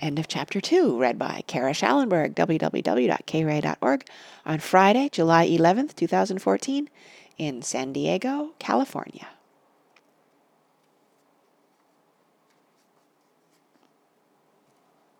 End 0.00 0.18
of 0.18 0.26
chapter 0.26 0.60
2, 0.60 0.98
read 0.98 1.18
by 1.18 1.42
Kara 1.46 1.72
Shallenberg, 1.72 2.34
www.kayray.org, 2.34 4.04
on 4.44 4.58
Friday, 4.58 5.08
July 5.08 5.48
11th, 5.48 5.94
2014, 5.94 6.90
in 7.38 7.62
San 7.62 7.92
Diego, 7.92 8.50
California. 8.58 9.28